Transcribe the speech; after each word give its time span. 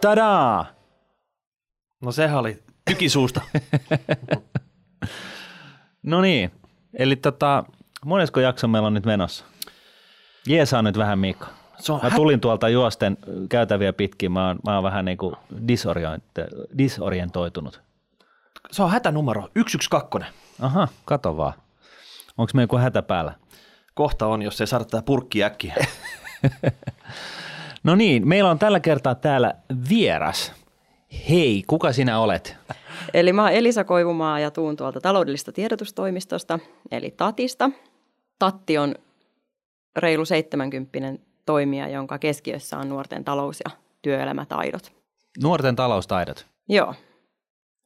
Tadaa! 0.00 0.66
No 2.02 2.12
sehän 2.12 2.38
oli 2.38 2.62
tykisuusta. 2.84 3.40
No 6.02 6.20
niin, 6.20 6.52
eli 6.94 7.16
tota, 7.16 7.64
monesko 8.04 8.40
jakso 8.40 8.68
meillä 8.68 8.86
on 8.86 8.94
nyt 8.94 9.06
menossa? 9.06 9.44
Jeesaa 10.46 10.82
nyt 10.82 10.98
vähän 10.98 11.18
Mikko. 11.18 11.46
Se 11.78 11.92
on 11.92 12.00
Mä 12.02 12.10
tulin 12.10 12.40
tuolta 12.40 12.68
juosten 12.68 13.16
käytäviä 13.48 13.92
pitkin, 13.92 14.32
mä 14.32 14.46
oon, 14.48 14.58
mä 14.66 14.74
oon 14.74 14.82
vähän 14.82 15.04
niin 15.04 15.18
kuin 15.18 15.34
disorient- 15.54 16.76
disorientoitunut. 16.78 17.80
Se 18.70 18.82
on 18.82 18.90
hätänumero 18.90 19.40
112. 19.42 20.26
Aha, 20.60 20.88
kato 21.04 21.36
vaan. 21.36 21.54
Onko 22.38 22.50
me 22.54 22.62
joku 22.62 22.76
hätä 22.78 23.02
päällä? 23.02 23.34
Kohta 23.94 24.26
on, 24.26 24.42
jos 24.42 24.60
ei 24.60 24.66
saada 24.66 24.84
tätä 24.84 25.02
purkki 25.02 25.44
äkkiä. 25.44 25.74
No 27.82 27.94
niin, 27.94 28.28
meillä 28.28 28.50
on 28.50 28.58
tällä 28.58 28.80
kertaa 28.80 29.14
täällä 29.14 29.54
vieras. 29.88 30.52
Hei, 31.28 31.64
kuka 31.66 31.92
sinä 31.92 32.20
olet? 32.20 32.56
Eli 33.14 33.32
mä 33.32 33.42
oon 33.42 33.52
Elisa 33.52 33.84
Koivumaa 33.84 34.40
ja 34.40 34.50
tuun 34.50 34.76
tuolta 34.76 35.00
taloudellista 35.00 35.52
tiedotustoimistosta, 35.52 36.58
eli 36.90 37.14
TATista. 37.16 37.70
Tatti 38.38 38.78
on 38.78 38.94
reilu 39.96 40.24
70 40.24 41.22
toimija, 41.46 41.88
jonka 41.88 42.18
keskiössä 42.18 42.78
on 42.78 42.88
nuorten 42.88 43.24
talous- 43.24 43.60
ja 43.64 43.70
työelämätaidot. 44.02 44.92
Nuorten 45.42 45.76
taloustaidot. 45.76 46.46
Joo, 46.68 46.94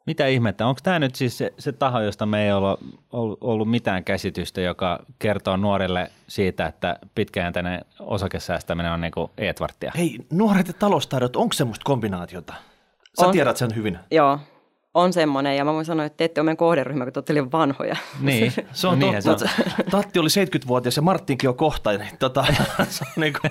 Mitä 0.07 0.27
ihmettä? 0.27 0.67
Onko 0.67 0.81
tämä 0.83 0.99
nyt 0.99 1.15
siis 1.15 1.39
se, 1.39 1.53
se 1.59 1.73
taho, 1.73 2.01
josta 2.01 2.27
me 2.27 2.45
ei 2.47 2.53
olla 2.53 2.79
ollut, 3.13 3.39
ollut 3.41 3.71
mitään 3.71 4.05
käsitystä, 4.05 4.61
joka 4.61 4.99
kertoo 5.19 5.57
nuorille 5.57 6.11
siitä, 6.29 6.67
että 6.67 6.97
pitkäjänteinen 7.15 7.85
osakesäästäminen 8.01 8.93
on 8.93 9.01
niinku 9.01 9.31
Edwardtia? 9.39 9.93
Hei, 9.97 10.19
nuoret 10.33 10.69
ja 10.69 10.75
taloustaidot, 10.75 11.37
onko 11.37 11.53
semmoista 11.53 11.85
kombinaatiota? 11.85 12.55
Sä 13.21 13.27
On. 13.27 13.33
tiedät 13.33 13.57
sen 13.57 13.75
hyvin. 13.77 13.99
joo, 14.11 14.39
on 14.95 15.13
semmoinen. 15.13 15.57
Ja 15.57 15.65
mä 15.65 15.73
voin 15.73 15.85
sanoa, 15.85 16.07
että 16.07 16.17
te 16.17 16.25
ette 16.25 16.41
ole 16.41 16.45
meidän 16.45 16.57
kohderyhmä, 16.57 17.05
kun 17.05 17.13
te 17.13 17.19
olette 17.19 17.35
liian 17.35 17.53
vanhoja. 17.53 17.97
Niin, 18.21 18.53
Se 18.73 18.89
on 18.89 19.01
totta. 19.01 19.21
se 19.21 19.31
on. 19.31 19.39
Tatti 19.91 20.19
oli 20.19 20.29
70-vuotias 20.29 20.97
ja 20.97 21.03
Marttinkin 21.03 21.49
on 21.51 21.57
kohta. 21.57 21.91
Niin, 21.91 22.19
tota, 22.19 22.45
se 22.89 23.05
on 23.05 23.21
niin 23.23 23.33
kuin, 23.41 23.51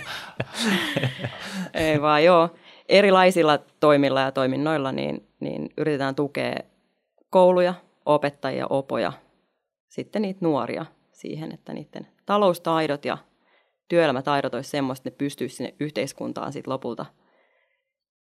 Ei 1.73 2.02
vaan 2.02 2.23
joo. 2.23 2.49
Erilaisilla 2.89 3.59
toimilla 3.80 4.22
ja 4.22 4.31
toiminnoilla 4.31 4.91
niin, 4.91 5.28
niin 5.39 5.69
yritetään 5.78 6.16
tukea 6.16 6.55
kouluja, 7.30 7.73
opettajia, 8.05 8.67
opoja, 8.69 9.14
sitten 9.88 10.22
niitä 10.22 10.39
nuoria 10.42 10.86
siihen, 11.11 11.52
että 11.52 11.73
niiden 11.73 12.08
taloustaidot 12.25 13.05
ja 13.05 13.17
työelämätaidot 13.88 14.53
olisi 14.53 14.69
semmoista, 14.69 15.09
että 15.09 15.16
ne 15.16 15.25
pystyisi 15.25 15.55
sinne 15.55 15.73
yhteiskuntaan 15.80 16.53
sitten 16.53 16.73
lopulta 16.73 17.05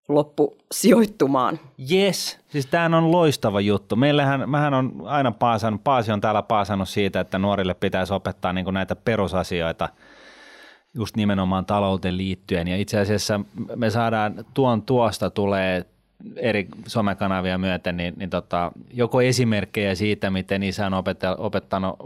loppusijoittumaan. 0.08 1.60
Yes, 1.92 2.40
siis 2.48 2.66
tämähän 2.66 2.94
on 2.94 3.12
loistava 3.12 3.60
juttu. 3.60 3.96
Meillähän, 3.96 4.50
mähän 4.50 4.74
on 4.74 4.92
aina 5.04 5.32
paasannut, 5.32 5.84
Paasi 5.84 6.12
on 6.12 6.20
täällä 6.20 6.42
paasannut 6.42 6.88
siitä, 6.88 7.20
että 7.20 7.38
nuorille 7.38 7.74
pitäisi 7.74 8.14
opettaa 8.14 8.52
niin 8.52 8.74
näitä 8.74 8.96
perusasioita 8.96 9.88
just 10.94 11.16
nimenomaan 11.16 11.66
talouteen 11.66 12.16
liittyen. 12.16 12.68
Ja 12.68 12.76
itse 12.76 13.00
asiassa 13.00 13.40
me 13.76 13.90
saadaan 13.90 14.44
tuon 14.54 14.82
tuosta 14.82 15.30
tulee 15.30 15.86
eri 16.36 16.68
somekanavia 16.86 17.58
myöten, 17.58 17.96
niin, 17.96 18.14
niin 18.16 18.30
tota, 18.30 18.72
joko 18.92 19.22
esimerkkejä 19.22 19.94
siitä, 19.94 20.30
miten 20.30 20.62
isä 20.62 20.86
on 20.86 20.94
opettanut, 20.94 21.40
opettanut 21.40 21.96
ö, 22.00 22.04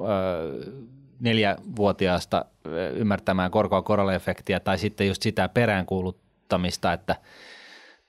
neljävuotiaasta 1.20 2.44
ymmärtämään 2.94 3.50
korkoa 3.50 3.82
korolle-efektiä, 3.82 4.60
tai 4.60 4.78
sitten 4.78 5.08
just 5.08 5.22
sitä 5.22 5.48
peräänkuuluttamista, 5.48 6.92
että 6.92 7.16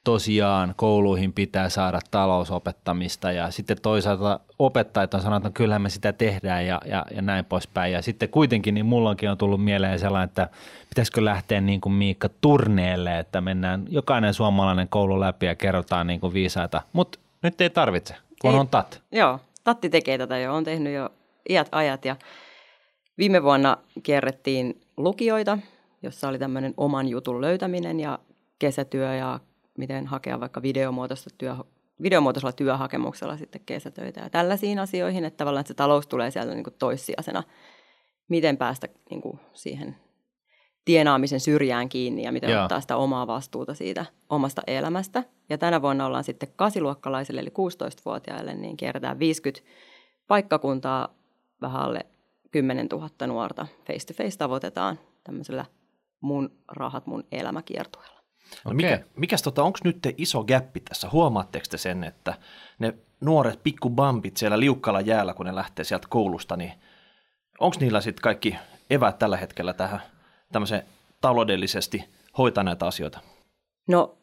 tosiaan 0.04 0.74
kouluihin 0.78 1.34
pitää 1.34 1.70
saada 1.70 2.00
talousopettamista 2.12 3.32
ja 3.32 3.52
sitten 3.52 3.78
toisaalta 3.82 4.40
opettajat 4.60 5.14
on 5.14 5.22
sanonut, 5.22 5.38
että 5.38 5.50
no 5.50 5.54
kyllähän 5.54 5.82
me 5.82 5.90
sitä 5.90 6.14
tehdään 6.14 6.66
ja, 6.66 6.82
ja, 6.86 7.06
ja 7.16 7.22
näin 7.22 7.46
poispäin. 7.46 7.94
Ja 7.94 8.02
sitten 8.02 8.30
kuitenkin 8.30 8.74
niin 8.74 8.86
mullakin 8.86 9.30
on 9.30 9.38
tullut 9.38 9.64
mieleen 9.64 10.00
sellainen, 10.00 10.30
että 10.30 10.50
pitäisikö 10.90 11.26
lähteä 11.26 11.62
niin 11.62 11.82
kuin 11.82 11.94
Miikka 11.94 12.30
turneelle, 12.42 13.20
että 13.20 13.42
mennään 13.42 13.86
jokainen 13.90 14.34
suomalainen 14.34 14.88
koulu 14.90 15.20
läpi 15.20 15.46
ja 15.46 15.56
kerrotaan 15.56 16.08
niin 16.08 16.20
kuin 16.20 16.34
viisaita. 16.34 16.82
Mutta 16.94 17.20
nyt 17.42 17.62
ei 17.62 17.70
tarvitse, 17.70 18.16
kun 18.42 18.52
Ei. 18.52 18.60
on 18.60 18.68
tat. 18.68 19.02
Joo, 19.12 19.40
Tatti 19.68 19.90
tekee 19.90 20.18
tätä 20.18 20.38
jo, 20.38 20.56
on 20.56 20.64
tehnyt 20.64 20.94
jo 20.94 21.10
iät 21.50 21.68
ajat 21.72 22.06
ja 22.06 22.16
viime 23.18 23.44
vuonna 23.44 23.78
kierrettiin 24.04 24.82
lukioita, 24.98 25.58
jossa 26.02 26.28
oli 26.28 26.40
tämmöinen 26.40 26.74
oman 26.78 27.08
jutun 27.08 27.42
löytäminen 27.42 28.00
ja 28.00 28.20
kesätyö 28.60 29.16
ja 29.16 29.40
miten 29.78 30.08
hakea 30.08 30.40
vaikka 30.40 30.62
videomuotoista 30.62 31.30
työ, 31.38 31.56
videomuotoisella 32.02 32.52
työhakemuksella 32.52 33.38
sitten 33.38 33.62
kesätöitä 33.66 34.22
ja 34.22 34.30
tällaisiin 34.30 34.80
asioihin, 34.80 35.26
että 35.26 35.38
tavallaan 35.38 35.62
että 35.62 35.68
se 35.68 35.74
talous 35.74 36.08
tulee 36.08 36.32
sieltä 36.32 36.54
niin 36.54 36.64
kuin 36.64 36.76
toissijaisena, 36.80 37.44
miten 38.28 38.58
päästä 38.58 38.88
niin 39.10 39.22
kuin 39.22 39.40
siihen 39.54 39.96
tienaamisen 40.86 41.40
syrjään 41.40 41.90
kiinni 41.90 42.24
ja 42.24 42.32
miten 42.32 42.50
Joo. 42.50 42.64
ottaa 42.64 42.82
sitä 42.82 42.98
omaa 42.98 43.28
vastuuta 43.28 43.74
siitä 43.74 44.06
omasta 44.30 44.62
elämästä. 44.68 45.24
Ja 45.50 45.58
tänä 45.58 45.82
vuonna 45.82 46.06
ollaan 46.06 46.24
sitten 46.24 46.50
kasiluokkalaisille 46.56 47.42
eli 47.42 47.50
16-vuotiaille, 47.50 48.54
niin 48.54 48.78
kierretään 48.78 49.20
50 49.20 49.70
paikkakuntaa 50.28 51.16
vähän 51.62 51.82
alle 51.82 52.06
10 52.52 52.88
000 52.92 53.28
nuorta. 53.28 53.68
Face 53.88 54.08
to 54.08 54.14
face 54.24 54.38
tavoitetaan 54.38 55.00
tämmöisellä 55.24 55.66
mun 56.22 56.52
rahat, 56.68 57.06
mun 57.06 57.24
elämäkiertueella. 57.32 58.17
No 58.66 58.72
Okei. 58.72 58.76
mikä, 58.76 59.04
mikäs 59.16 59.42
tota, 59.42 59.64
onko 59.64 59.80
nyt 59.84 60.02
te 60.02 60.14
iso 60.18 60.44
gäppi 60.44 60.80
tässä? 60.80 61.10
Huomaatteko 61.12 61.66
te 61.70 61.78
sen, 61.78 62.04
että 62.04 62.34
ne 62.80 62.94
nuoret 63.22 63.64
pikkubambit 63.64 64.38
siellä 64.38 64.60
liukkalla 64.60 65.02
jäällä, 65.02 65.34
kun 65.34 65.46
ne 65.46 65.56
lähtee 65.56 65.86
sieltä 65.86 66.08
koulusta, 66.10 66.56
niin 66.56 66.74
onko 67.60 67.78
niillä 67.80 68.02
sitten 68.02 68.22
kaikki 68.22 68.56
eväät 68.90 69.20
tällä 69.20 69.38
hetkellä 69.38 69.74
tähän 69.74 70.02
tämmöiseen 70.52 70.84
taloudellisesti 71.22 72.04
hoitaa 72.38 72.64
näitä 72.64 72.88
asioita? 72.88 73.20
No, 73.88 74.18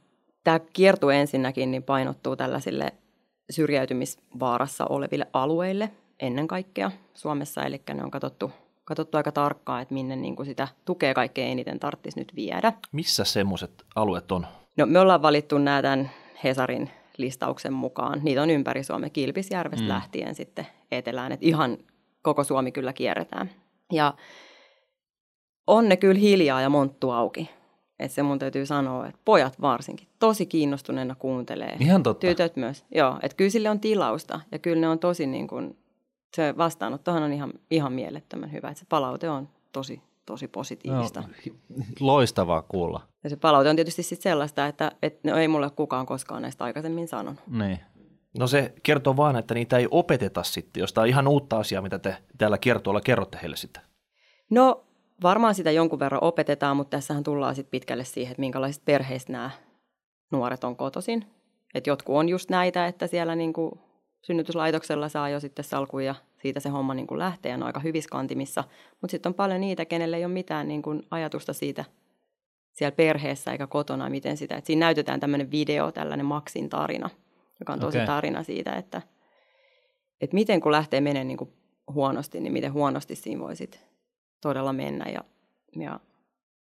tämä 0.45 0.59
kiertue 0.59 1.21
ensinnäkin 1.21 1.71
niin 1.71 1.83
painottuu 1.83 2.37
tällaisille 2.37 2.93
syrjäytymisvaarassa 3.51 4.87
oleville 4.87 5.27
alueille 5.33 5.91
ennen 6.21 6.49
kaikkea 6.49 6.91
Suomessa, 7.15 7.63
eli 7.63 7.83
ne 7.95 8.05
on 8.05 8.11
katsottu, 8.11 8.53
katsottu 8.85 9.17
aika 9.17 9.33
tarkkaan, 9.33 9.83
että 9.83 9.95
minne 9.95 10.17
niin 10.17 10.37
kuin 10.37 10.47
sitä 10.47 10.69
tukea 10.85 11.15
kaikkein 11.15 11.53
eniten 11.53 11.81
tarvitsisi 11.81 12.19
nyt 12.19 12.37
viedä. 12.37 12.73
Missä 12.93 13.25
semmoiset 13.25 13.85
alueet 13.95 14.33
on? 14.33 14.47
No, 14.77 14.87
me 14.87 14.99
ollaan 14.99 15.23
valittu 15.23 15.59
nämä 15.59 15.83
tämän 15.83 16.11
Hesarin 16.45 16.91
listauksen 17.17 17.73
mukaan. 17.73 18.21
Niitä 18.23 18.43
on 18.43 18.51
ympäri 18.51 18.85
Suomea 18.85 19.11
Kilpisjärvestä 19.11 19.85
mm. 19.85 19.89
lähtien 19.89 20.35
sitten 20.35 20.67
etelään, 20.91 21.33
että 21.33 21.47
ihan 21.47 21.79
koko 22.23 22.45
Suomi 22.45 22.73
kyllä 22.73 22.93
kierretään. 22.93 23.51
Ja 23.93 24.15
on 25.67 25.89
ne 25.89 25.97
kyllä 25.97 26.21
hiljaa 26.21 26.61
ja 26.61 26.69
monttu 26.69 27.11
auki. 27.11 27.51
Että 27.99 28.15
se 28.15 28.23
mun 28.23 28.39
täytyy 28.39 28.67
sanoa, 28.67 29.07
että 29.07 29.21
pojat 29.25 29.61
varsinkin 29.61 30.09
tosi 30.19 30.47
kiinnostuneena 30.47 31.15
kuuntelee. 31.15 31.77
Ihan 31.81 32.03
totta. 32.03 32.27
Tytöt 32.27 32.57
myös. 32.57 32.85
Joo, 32.95 33.19
että 33.23 33.37
kyllä 33.37 33.51
sille 33.51 33.71
on 33.71 33.81
tilausta 33.81 34.41
ja 34.53 34.59
kyllä 34.59 34.81
ne 34.81 34.89
on 34.89 34.99
tosi 34.99 35.27
niin 35.27 35.47
kuin, 35.47 35.79
se 36.35 36.55
vastaanottohan 36.57 37.23
on 37.23 37.33
ihan, 37.33 37.53
ihan 37.71 37.93
mielettömän 37.93 38.53
hyvä. 38.53 38.69
Että 38.69 38.81
se 38.81 38.87
palaute 38.89 39.31
on 39.31 39.49
tosi, 39.73 40.03
tosi 40.27 40.49
positiivista. 40.49 41.21
No, 41.21 41.27
loistavaa 42.01 42.63
kuulla. 42.63 43.01
Ja 43.25 43.31
se 43.31 43.37
palaute 43.37 43.71
on 43.71 43.77
tietysti 43.77 44.03
sit 44.03 44.21
sellaista, 44.21 44.67
että, 44.67 44.93
että 45.03 45.31
no 45.31 45.37
ei 45.37 45.49
mulle 45.49 45.71
kukaan 45.71 46.07
koskaan 46.07 46.43
näistä 46.43 46.65
aikaisemmin 46.65 47.09
sanonut. 47.09 47.41
Niin. 47.47 47.81
No 48.39 48.47
se 48.47 48.75
kertoo 48.83 49.17
vaan, 49.17 49.37
että 49.37 49.55
niitä 49.55 49.79
ei 49.79 49.89
opeteta 49.91 50.43
sitten, 50.43 50.81
jos 50.81 50.93
tämä 50.93 51.03
on 51.03 51.09
ihan 51.09 51.29
uutta 51.29 51.59
asiaa, 51.59 51.83
mitä 51.83 51.99
te 51.99 52.17
täällä 52.39 52.59
kertoilla 52.59 53.01
kerrotte 53.01 53.39
heille 53.43 53.57
sitten. 53.57 53.83
No 54.51 54.85
varmaan 55.23 55.55
sitä 55.55 55.71
jonkun 55.71 55.99
verran 55.99 56.25
opetetaan, 56.25 56.77
mutta 56.77 56.97
tässähän 56.97 57.25
tullaan 57.25 57.55
sitten 57.55 57.71
pitkälle 57.71 58.05
siihen, 58.05 58.31
että 58.33 58.41
minkälaisista 58.41 58.85
perheistä 58.85 59.33
nämä 59.33 59.51
nuoret 60.33 60.65
on 60.65 60.77
kotoisin. 60.77 61.25
Että 61.75 61.91
jotkut 61.91 62.17
on 62.17 62.29
just 62.29 62.51
näitä, 62.51 62.87
että 62.87 63.07
siellä 63.07 63.35
niinku 63.35 63.79
synnytyslaitoksella 64.25 65.09
saa 65.09 65.29
jo 65.29 65.41
sitten 65.41 65.65
salkun 65.65 66.05
ja 66.05 66.15
siitä 66.43 66.61
se 66.61 66.69
homma 66.69 66.95
niinku 66.95 67.19
lähtee 67.19 67.51
ja 67.51 67.57
ne 67.57 67.63
on 67.63 67.67
aika 67.67 67.81
hyvissä 67.81 68.11
kantimissa. 68.11 68.65
Mutta 69.01 69.11
sitten 69.11 69.31
on 69.31 69.35
paljon 69.35 69.61
niitä, 69.61 69.85
kenelle 69.85 70.17
ei 70.17 70.25
ole 70.25 70.33
mitään 70.33 70.69
niinku 70.69 71.01
ajatusta 71.11 71.53
siitä 71.53 71.85
siellä 72.73 72.97
perheessä 72.97 73.53
eikä 73.53 73.67
kotona, 73.67 74.11
miten 74.11 74.37
sitä. 74.37 74.57
Et 74.57 74.67
siinä 74.67 74.87
näytetään 74.87 75.21
tämmöinen 75.21 75.51
video, 75.51 75.93
tällainen 75.93 76.27
Maxin 76.27 76.69
tarina, 76.69 77.11
joka 77.61 77.73
on 77.73 77.81
tosi 77.81 77.99
Okei. 77.99 78.07
tarina 78.07 78.43
siitä, 78.43 78.73
että, 78.73 79.03
että 80.21 80.35
miten 80.35 80.61
kun 80.61 80.73
lähtee 80.73 81.01
menemään 81.01 81.29
niinku 81.29 81.53
huonosti, 81.93 82.41
niin 82.41 82.53
miten 82.53 82.73
huonosti 82.73 83.17
siinä 83.17 83.41
voi 83.41 83.57
sit 83.57 83.81
todella 84.41 84.73
mennä. 84.73 85.11
Ja, 85.11 85.25
ja, 85.77 86.01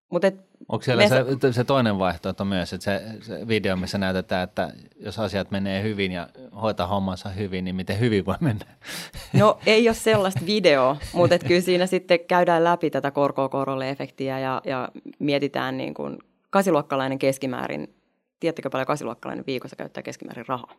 mutta 0.08 0.26
et, 0.26 0.48
Onko 0.68 0.82
siellä 0.82 1.02
Me- 1.02 1.08
se, 1.40 1.52
se 1.52 1.64
toinen 1.64 1.98
vaihtoehto 1.98 2.44
myös, 2.44 2.72
että 2.72 2.84
se, 2.84 3.02
se 3.20 3.48
video, 3.48 3.76
missä 3.76 3.98
näytetään, 3.98 4.44
että 4.44 4.72
jos 5.00 5.18
asiat 5.18 5.50
menee 5.50 5.82
hyvin 5.82 6.12
ja 6.12 6.28
hoitaa 6.62 6.86
hommansa 6.86 7.28
hyvin, 7.28 7.64
niin 7.64 7.74
miten 7.74 8.00
hyvin 8.00 8.26
voi 8.26 8.34
mennä? 8.40 8.64
no 9.32 9.58
ei 9.66 9.88
ole 9.88 9.94
sellaista 9.94 10.40
videoa, 10.46 10.96
mutta 11.12 11.34
et 11.34 11.44
kyllä 11.44 11.60
siinä 11.60 11.86
sitten 11.86 12.20
käydään 12.20 12.64
läpi 12.64 12.90
tätä 12.90 13.10
korkoa 13.10 13.48
korolle 13.48 13.90
efektiä 13.90 14.38
ja, 14.38 14.60
ja 14.64 14.88
mietitään 15.18 15.76
niin 15.76 15.94
kuin 15.94 16.18
kasiluokkalainen 16.50 17.18
keskimäärin, 17.18 17.94
tiedättekö 18.40 18.70
paljon 18.70 18.86
kasiluokkalainen 18.86 19.46
viikossa 19.46 19.76
käyttää 19.76 20.02
keskimäärin 20.02 20.48
rahaa? 20.48 20.74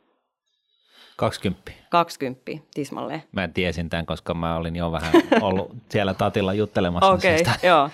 20. 1.19 1.71
20 1.89 2.51
tismalleen. 2.73 3.23
Mä 3.31 3.47
tiesin 3.47 3.89
tämän, 3.89 4.05
koska 4.05 4.33
mä 4.33 4.55
olin 4.55 4.75
jo 4.75 4.91
vähän 4.91 5.13
ollut 5.41 5.75
siellä 5.89 6.13
tatilla 6.13 6.53
juttelemassa 6.53 7.11
Okei, 7.11 7.41
okay, 7.41 7.53
siitä. 7.53 7.67
joo. 7.67 7.89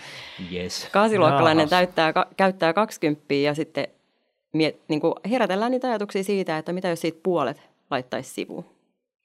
Yes. 0.52 0.88
Kasiluokkalainen 0.92 1.62
Jaahas. 1.62 1.70
täyttää, 1.70 2.14
ka- 2.14 2.28
käyttää 2.38 2.74
20 2.74 3.34
ja 3.34 3.54
sitten 3.54 3.88
miet, 4.54 4.80
niin 4.88 5.02
kuin 5.02 5.14
herätellään 5.30 5.72
niitä 5.72 5.88
ajatuksia 5.88 6.24
siitä, 6.24 6.58
että 6.58 6.74
mitä 6.74 6.88
jos 6.88 7.02
siitä 7.02 7.20
puolet 7.24 7.62
laittaisi 7.92 8.34
sivuun. 8.34 8.66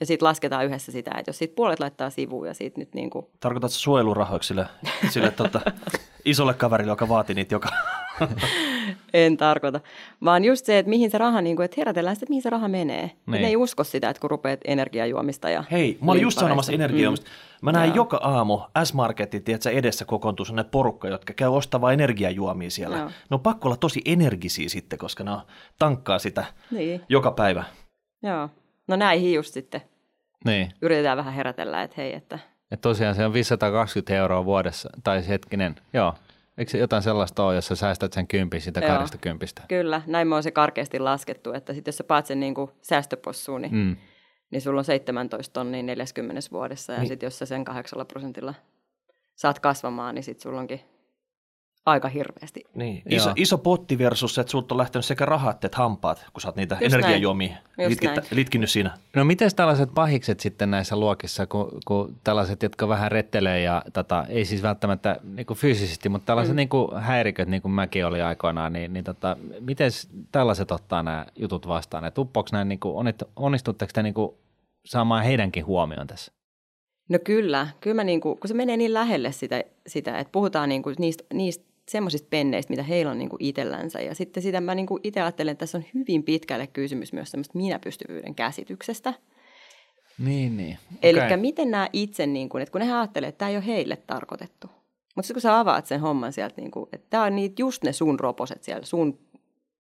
Ja 0.01 0.07
sitten 0.07 0.27
lasketaan 0.27 0.67
yhdessä 0.67 0.93
sitä, 0.93 1.11
että 1.19 1.29
jos 1.29 1.39
siitä 1.39 1.55
puolet 1.55 1.81
laittaa 1.81 2.11
sivuun 2.11 2.47
ja 2.47 2.55
siitä 2.55 2.81
nyt 2.81 2.95
niin 2.95 3.11
kuin, 3.11 3.27
Tarkoitatko 3.41 3.75
suojelurahoiksi 3.75 4.49
sille, 4.49 4.67
sille 5.11 5.31
tota, 5.31 5.61
isolle 6.25 6.55
kaverille, 6.55 6.93
joka 6.93 7.09
vaati 7.09 7.35
niitä 7.35 7.55
joka... 7.55 7.69
en 9.15 9.37
tarkoita, 9.37 9.81
vaan 10.25 10.45
just 10.45 10.67
se, 10.67 10.79
että 10.79 10.91
mihin 10.91 11.11
se 11.11 11.19
raha, 11.19 11.41
niin 11.41 11.57
kuin, 11.57 11.65
että 11.65 11.75
herätellään 11.79 12.17
sitä, 12.17 12.25
että 12.25 12.31
mihin 12.31 12.43
se 12.43 12.51
raha 12.51 12.69
menee. 12.69 13.11
Niin. 13.27 13.43
Ne 13.43 13.49
ei 13.49 13.57
usko 13.57 13.85
sitä, 13.85 14.11
että 14.11 14.21
kun 14.21 14.31
rupeat 14.31 14.61
energiajuomista 14.65 15.51
ja 15.51 15.65
Hei, 15.71 15.99
mä 16.03 16.13
olin 16.13 16.23
just 16.23 16.39
sanomassa 16.39 16.73
energiajuomista. 16.73 17.27
Mä 17.63 17.73
näen 17.73 17.89
Joo. 17.89 17.97
joka 17.97 18.17
aamu 18.17 18.61
S-Marketin, 18.85 19.45
tiedätkö, 19.45 19.71
edessä 19.71 20.05
kokoontuu 20.05 20.45
sellainen 20.47 20.71
porukka, 20.71 21.09
jotka 21.09 21.33
käy 21.33 21.49
ostavaa 21.49 21.93
energiajuomia 21.93 22.71
siellä. 22.71 22.97
Joo. 22.97 23.07
Ne 23.07 23.13
on 23.35 23.41
pakko 23.41 23.69
olla 23.69 23.77
tosi 23.77 24.03
energisiä 24.05 24.69
sitten, 24.69 24.99
koska 24.99 25.25
ne 25.25 25.31
tankkaa 25.79 26.19
sitä 26.19 26.45
Niin, 26.71 27.01
joka 27.09 27.31
päivä. 27.31 27.65
joo. 28.23 28.49
No 28.89 28.97
näihin 28.97 29.35
just 29.35 29.55
sitten 29.55 29.81
Niin. 30.45 30.73
yritetään 30.83 31.17
vähän 31.19 31.35
herätellä, 31.35 31.83
että 31.83 31.95
hei, 31.97 32.15
että 32.15 32.39
Ja 32.71 32.77
tosiaan 32.77 33.15
se 33.15 33.27
on 33.27 33.33
520 33.33 34.17
euroa 34.17 34.45
vuodessa, 34.45 34.91
tai 35.05 35.29
hetkinen, 35.29 35.75
joo. 35.93 36.15
Eikö 36.61 36.71
se 36.71 36.79
jotain 36.79 37.03
sellaista 37.03 37.45
ole, 37.45 37.55
jos 37.55 37.67
sä 37.67 37.75
säästät 37.77 38.13
sen 38.13 38.27
kympin 38.27 38.61
sitä 38.61 38.81
Joo. 38.81 38.99
20? 38.99 39.47
kyllä, 39.69 40.03
näin 40.07 40.29
me 40.29 40.35
on 40.35 40.43
se 40.43 40.51
karkeasti 40.51 40.99
laskettu, 40.99 41.53
että 41.53 41.75
sitten 41.75 41.89
jos 41.93 41.97
sä 41.97 42.05
paat 42.05 42.27
sen 42.27 42.41
niin 42.41 42.55
kuin 42.55 42.71
säästöpossuun, 42.83 43.63
niin, 43.63 43.75
Mm. 43.75 43.97
niin 44.51 44.61
sulla 44.63 44.79
on 44.81 44.85
17 44.85 45.53
tonnia 45.53 45.83
40 45.83 46.41
vuodessa, 46.53 46.93
ja 46.93 46.99
Niin. 46.99 47.09
sitten 47.09 47.27
jos 47.27 47.39
sä 47.39 47.47
sen 47.47 47.65
8 47.65 48.07
prosentilla 48.07 48.55
saat 49.35 49.59
kasvamaan, 49.59 50.15
niin 50.15 50.23
sitten 50.23 50.43
sulla 50.43 50.61
onkin 50.61 50.81
aika 51.87 52.09
hirveästi. 52.09 52.65
Niin. 52.75 53.03
Iso, 53.09 53.29
Joo. 53.29 53.35
iso 53.37 53.59
potti 53.59 53.99
versus, 53.99 54.39
että 54.39 54.51
sulta 54.51 54.75
on 54.75 54.79
lähtenyt 54.79 55.05
sekä 55.05 55.25
rahat 55.25 55.65
että 55.65 55.79
hampaat, 55.79 56.27
kun 56.33 56.41
sä 56.41 56.49
oot 56.49 56.57
niitä 56.57 56.75
Just 56.75 56.95
energiajuomia 56.95 57.57
litkittä, 57.89 58.21
näin. 58.21 58.37
litkinnyt 58.37 58.71
siinä. 58.71 58.99
No 59.17 59.25
miten 59.25 59.51
tällaiset 59.57 59.91
pahikset 59.95 60.41
sitten 60.41 60.71
näissä 60.71 60.97
luokissa, 60.97 61.47
kun, 61.47 61.79
kun 61.85 62.17
tällaiset, 62.25 62.63
jotka 62.63 62.89
vähän 62.89 63.13
rettelee 63.13 63.61
ja 63.61 63.83
tota, 63.93 64.27
ei 64.29 64.45
siis 64.45 64.63
välttämättä 64.63 65.21
niin 65.23 65.47
kuin 65.47 65.57
fyysisesti, 65.57 66.09
mutta 66.09 66.27
tällaiset 66.27 66.55
mm. 66.55 66.57
niin 66.57 66.69
kuin 66.69 67.01
häiriköt, 67.01 67.49
niin 67.49 67.63
kuin 67.63 67.73
mäkin 67.73 68.07
oli 68.07 68.23
aikoinaan, 68.23 68.73
niin, 68.73 68.93
niin 68.93 69.05
tota, 69.05 69.37
miten 69.61 69.91
tällaiset 70.33 70.71
ottaa 70.73 71.03
nämä 71.03 71.27
jutut 71.37 71.69
vastaan? 71.69 72.05
Et 72.05 72.19
uppoaks 72.19 72.53
näin, 72.53 72.69
niin 72.69 72.81
kuin, 72.81 73.15
onnistutteko 73.37 73.91
te 73.95 74.03
niin 74.03 74.15
kuin 74.15 74.35
saamaan 74.85 75.25
heidänkin 75.25 75.67
huomioon 75.67 76.07
tässä? 76.07 76.33
No 77.09 77.19
kyllä, 77.25 77.69
kyllä 77.81 77.95
mä 77.95 78.05
niinku, 78.05 78.37
kun 78.37 78.49
se 78.49 78.55
menee 78.55 78.77
niin 78.77 78.95
lähelle 78.95 79.33
sitä, 79.33 79.65
sitä 79.87 80.19
että 80.19 80.33
puhutaan 80.33 80.69
niinku 80.69 80.93
niistä, 80.99 81.25
niistä 81.35 81.70
semmoisista 81.91 82.27
penneistä, 82.31 82.71
mitä 82.73 82.83
heillä 82.83 83.11
on 83.13 83.19
niinku 83.19 83.37
itsellänsä. 83.39 84.01
Ja 84.01 84.15
sitten 84.15 84.43
sitä 84.43 84.61
mä 84.61 84.75
niinku 84.75 85.01
itse 85.03 85.21
ajattelen, 85.21 85.53
että 85.53 85.61
tässä 85.63 85.79
on 85.79 85.85
hyvin 85.95 86.23
pitkälle 86.23 86.67
kysymys 86.67 87.13
myös 87.13 87.31
semmoista 87.31 87.59
minäpystyvyyden 87.59 88.35
käsityksestä. 88.35 89.15
Niin, 90.19 90.57
niin. 90.57 90.79
Eli 91.03 91.37
miten 91.37 91.71
nämä 91.71 91.89
itse, 91.93 92.27
niinku, 92.27 92.59
että 92.59 92.73
kun 92.73 92.81
ne 92.81 92.93
ajattelee, 92.93 93.29
että 93.29 93.39
tämä 93.39 93.49
ei 93.49 93.57
ole 93.57 93.67
heille 93.67 93.97
tarkoitettu. 93.97 94.67
Mutta 95.17 95.27
sitten 95.27 95.35
kun 95.35 95.41
sä 95.43 95.59
avaat 95.59 95.87
sen 95.87 96.01
homman 96.01 96.33
sieltä, 96.33 96.55
niinku, 96.61 96.89
että 96.93 97.07
tämä 97.11 97.25
on 97.25 97.37
niitä, 97.37 97.63
just 97.63 97.85
ne 97.85 97.93
sun 97.93 98.21
roposet 98.21 98.63
siellä 98.63 98.87
sun, 98.87 99.19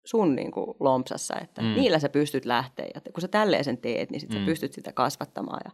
sun 0.04 0.36
niinku 0.36 0.76
lompsassa, 0.80 1.34
että 1.42 1.62
Mm. 1.62 1.68
niillä 1.74 1.98
sä 1.98 2.08
pystyt 2.08 2.44
lähteä. 2.44 2.86
Ja 2.94 3.00
kun 3.12 3.20
sä 3.20 3.28
tälleen 3.28 3.64
sen 3.64 3.78
teet, 3.78 4.10
niin 4.10 4.20
sit 4.20 4.30
Mm. 4.30 4.38
sä 4.38 4.44
pystyt 4.44 4.72
sitä 4.72 4.92
kasvattamaan. 4.92 5.60
Ja 5.64 5.70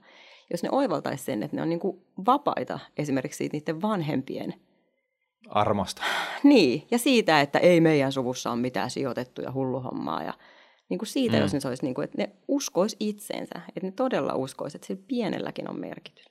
jos 0.50 0.62
ne 0.62 0.68
oivaltaisi 0.72 1.24
sen, 1.24 1.42
että 1.42 1.56
ne 1.56 1.62
on 1.62 1.68
niinku 1.68 2.06
vapaita 2.26 2.78
esimerkiksi 2.96 3.36
siitä 3.38 3.56
niiden 3.56 3.82
vanhempien 3.82 4.54
Armosta. 5.48 6.02
niin, 6.42 6.86
ja 6.90 6.98
siitä, 6.98 7.40
että 7.40 7.58
ei 7.58 7.80
meidän 7.80 8.12
suvussa 8.12 8.50
ole 8.52 8.60
mitään 8.60 8.90
sijoitettuja 8.90 9.52
hulluhommaa. 9.52 10.22
Ja 10.22 10.32
niin 10.88 10.98
kuin 10.98 11.08
siitä, 11.08 11.36
Mm. 11.36 11.42
jos 11.42 11.52
ne 11.52 11.60
olisi, 11.68 11.82
niin 11.84 11.94
kuin, 11.94 12.04
että 12.04 12.18
ne 12.18 12.30
uskois 12.48 12.96
itseensä, 13.00 13.54
että 13.68 13.86
ne 13.86 13.90
todella 13.92 14.34
uskois, 14.34 14.74
että 14.74 14.86
sillä 14.86 15.02
pienelläkin 15.08 15.70
on 15.70 15.80
merkitys. 15.80 16.24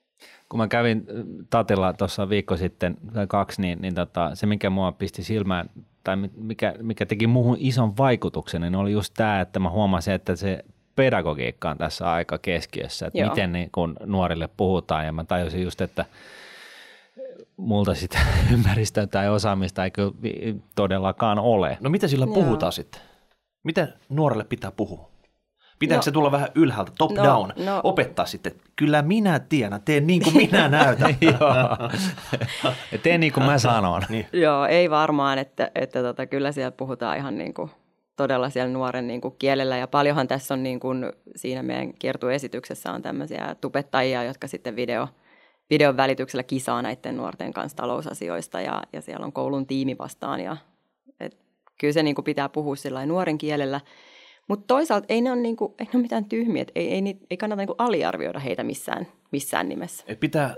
kun 0.50 0.58
mä 0.58 0.68
kävin 0.68 0.98
äh, 0.98 1.26
Tatilla 1.50 1.94
tuossa 1.94 2.30
viikko 2.30 2.58
sitten 2.58 2.98
tai 3.14 3.28
kaksi, 3.28 3.62
niin, 3.62 3.82
niin 3.82 3.96
tota, 3.96 4.32
se 4.36 4.46
mikä 4.46 4.70
mua 4.70 4.92
pisti 4.92 5.24
silmään 5.24 5.70
tai 6.04 6.16
mi- 6.16 6.32
mikä, 6.36 6.76
mikä 6.82 7.06
teki 7.06 7.28
muuhun 7.28 7.58
ison 7.60 7.98
vaikutuksen, 7.98 8.62
niin 8.62 8.76
oli 8.76 8.92
just 8.92 9.14
tämä, 9.18 9.42
että 9.42 9.60
mä 9.60 9.70
huomasin, 9.70 10.14
että 10.14 10.36
se 10.36 10.66
pedagogiikka 10.96 11.70
on 11.70 11.78
tässä 11.78 12.12
aika 12.12 12.38
keskiössä, 12.38 13.08
että 13.08 13.20
Joo. 13.20 13.30
miten 13.30 13.52
niin 13.52 13.70
kun 13.72 13.96
nuorille 14.06 14.50
puhutaan 14.58 15.06
ja 15.06 15.12
mä 15.12 15.24
tajusin 15.24 15.64
just, 15.64 15.82
että 15.82 16.06
multa 17.58 17.94
sitä 17.96 18.20
ympäristöä 18.54 19.08
tai 19.08 19.30
osaamista 19.30 19.84
ei 19.84 19.92
kyllä 19.92 20.12
todellakaan 20.76 21.40
ole. 21.40 21.78
No 21.82 21.90
miten 21.90 22.10
sillä 22.10 22.26
Joo. 22.26 22.34
puhutaan 22.34 22.72
sitten? 22.72 23.02
Miten 23.64 23.94
nuorelle 24.10 24.44
pitää 24.44 24.72
puhua? 24.72 25.10
Pitääkö 25.80 26.00
No. 26.00 26.02
se 26.02 26.12
tulla 26.12 26.32
vähän 26.32 26.50
ylhäältä, 26.56 26.92
top 26.98 27.12
No, 27.12 27.24
down, 27.24 27.52
no. 27.66 27.82
opettaa 27.84 28.26
sitten, 28.26 28.52
että 28.52 28.64
kyllä 28.76 29.02
minä 29.02 29.40
tiedän, 29.40 29.82
teen 29.86 30.08
niin 30.08 30.24
kuin 30.24 30.36
minä 30.36 30.70
näytän. 30.80 31.16
Joo. 31.22 31.90
Ja 32.92 32.98
tee 33.04 33.18
niin 33.18 33.34
kuin 33.34 33.46
mä 33.46 33.58
sanon. 33.58 34.02
niin. 34.10 34.28
Joo, 34.34 34.66
ei 34.66 34.90
varmaan, 34.90 35.38
että, 35.38 35.72
että 35.76 36.02
tota, 36.02 36.26
kyllä 36.26 36.52
siellä 36.52 36.72
puhutaan 36.72 37.18
ihan 37.18 37.38
niin 37.38 37.54
kuin, 37.54 37.72
todella 38.16 38.50
siellä 38.50 38.74
nuoren 38.74 39.08
niin 39.08 39.22
kuin 39.22 39.36
kielellä. 39.40 39.78
Ja 39.78 39.88
paljonhan 39.88 40.28
tässä 40.28 40.54
on 40.54 40.64
niin 40.64 40.80
kuin, 40.80 41.06
siinä 41.36 41.64
meidän 41.64 41.94
kiertueesityksessä 41.94 42.92
on 42.92 43.02
tämmöisiä 43.02 43.56
tubettajia, 43.62 44.24
jotka 44.24 44.48
sitten 44.48 44.76
video, 44.76 45.08
videon 45.70 45.98
välityksellä 45.98 46.44
kisaa 46.44 46.82
näiden 46.82 47.18
nuorten 47.18 47.54
kanssa 47.54 47.76
talousasioista 47.76 48.62
ja, 48.62 48.84
ja 48.94 49.02
siellä 49.02 49.26
on 49.26 49.34
koulun 49.34 49.68
tiimi 49.68 49.98
vastaan. 49.98 50.40
Ja, 50.40 50.58
et, 51.20 51.38
kyllä 51.80 51.94
se 51.94 52.04
niin 52.04 52.16
kuin 52.16 52.26
pitää 52.26 52.50
puhua 52.50 52.76
nuoren 53.06 53.38
kielellä. 53.38 53.82
Mutta 54.48 54.68
toisaalta 54.68 55.06
ei 55.10 55.22
ne 55.22 55.32
ole, 55.32 55.42
niin 55.42 55.56
kuin, 55.56 55.74
ei 55.80 55.86
ne 55.86 55.92
ole 55.94 56.02
mitään 56.02 56.26
tyhmiä, 56.26 56.62
että 56.62 56.72
ei, 56.76 56.92
ei, 56.92 57.02
niit- 57.02 57.26
ei 57.30 57.38
kannata 57.38 57.62
niin 57.62 57.68
kuin 57.68 57.76
aliarvioida 57.80 58.40
heitä 58.40 58.64
missään, 58.64 59.08
missään 59.32 59.70
nimessä. 59.70 60.04
Et 60.08 60.20
pitää 60.20 60.56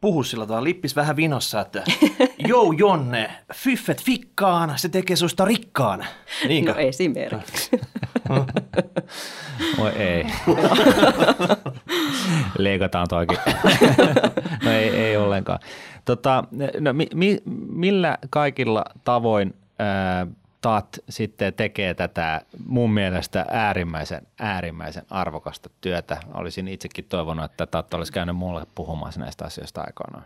puhua 0.00 0.24
sillä 0.24 0.46
tavalla, 0.46 0.64
lippis 0.64 0.96
vähän 0.96 1.16
vinossa, 1.16 1.60
että 1.60 1.82
jou 2.48 2.72
Jonne, 2.72 3.30
fyffet 3.54 4.02
fikkaan, 4.02 4.78
se 4.78 4.88
tekee 4.88 5.16
susta 5.16 5.44
rikkaan. 5.44 6.06
Niinkö? 6.48 6.72
No 6.72 6.78
esimerkiksi. 6.78 7.70
Voi 9.78 9.90
ei. 9.90 10.24
Leikataan 12.58 13.08
toikin. 13.08 13.38
no 14.64 14.70
ei, 14.70 14.88
ei 14.88 15.16
ollenkaan. 15.16 15.58
Tota, 16.04 16.44
no, 16.80 16.92
mi, 16.92 17.06
mi, 17.14 17.38
millä 17.68 18.18
kaikilla 18.30 18.84
tavoin 19.04 19.54
ää, 19.78 20.26
TAT 20.60 20.98
sitten 21.08 21.54
tekee 21.54 21.94
tätä 21.94 22.40
mun 22.66 22.92
mielestä 22.92 23.46
äärimmäisen, 23.50 24.26
äärimmäisen 24.38 25.02
arvokasta 25.10 25.70
työtä. 25.80 26.20
Olisin 26.34 26.68
itsekin 26.68 27.04
toivonut, 27.04 27.44
että 27.44 27.66
TAT 27.66 27.94
olisi 27.94 28.12
käynyt 28.12 28.36
mulle 28.36 28.66
puhumassa 28.74 29.20
näistä 29.20 29.44
asioista 29.44 29.80
aikoinaan. 29.80 30.24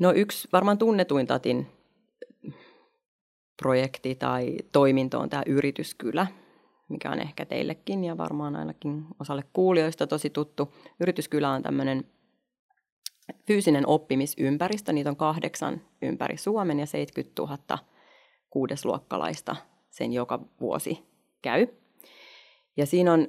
No 0.00 0.12
yksi 0.12 0.48
varmaan 0.52 0.78
tunnetuin 0.78 1.26
Tatin 1.26 1.66
projekti 3.62 4.14
tai 4.14 4.56
toiminto 4.72 5.20
on 5.20 5.30
tämä 5.30 5.42
Yrityskylä, 5.46 6.26
mikä 6.88 7.10
on 7.10 7.20
ehkä 7.20 7.46
teillekin 7.46 8.04
ja 8.04 8.16
varmaan 8.18 8.56
ainakin 8.56 9.06
osalle 9.20 9.44
kuulijoista 9.52 10.06
tosi 10.06 10.30
tuttu. 10.30 10.74
Yrityskylä 11.00 11.50
on 11.50 11.62
tämmöinen 11.62 12.04
fyysinen 13.46 13.86
oppimisympäristö. 13.86 14.92
Niitä 14.92 15.10
on 15.10 15.16
kahdeksan 15.16 15.80
ympäri 16.02 16.36
Suomen 16.36 16.80
ja 16.80 16.86
70 16.86 17.42
000 17.42 17.78
kuudesluokkalaista 18.50 19.56
sen 19.90 20.12
joka 20.12 20.40
vuosi 20.60 21.04
käy. 21.42 21.66
Ja 22.76 22.86
siinä 22.86 23.12
on 23.12 23.28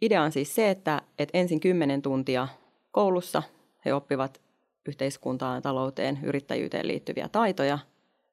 idea 0.00 0.22
on 0.22 0.32
siis 0.32 0.54
se, 0.54 0.70
että, 0.70 1.02
että 1.18 1.38
ensin 1.38 1.60
10 1.60 2.02
tuntia 2.02 2.48
koulussa 2.90 3.42
he 3.84 3.94
oppivat 3.94 4.40
yhteiskuntaan, 4.88 5.62
talouteen, 5.62 6.18
yrittäjyyteen 6.22 6.88
liittyviä 6.88 7.28
taitoja. 7.28 7.78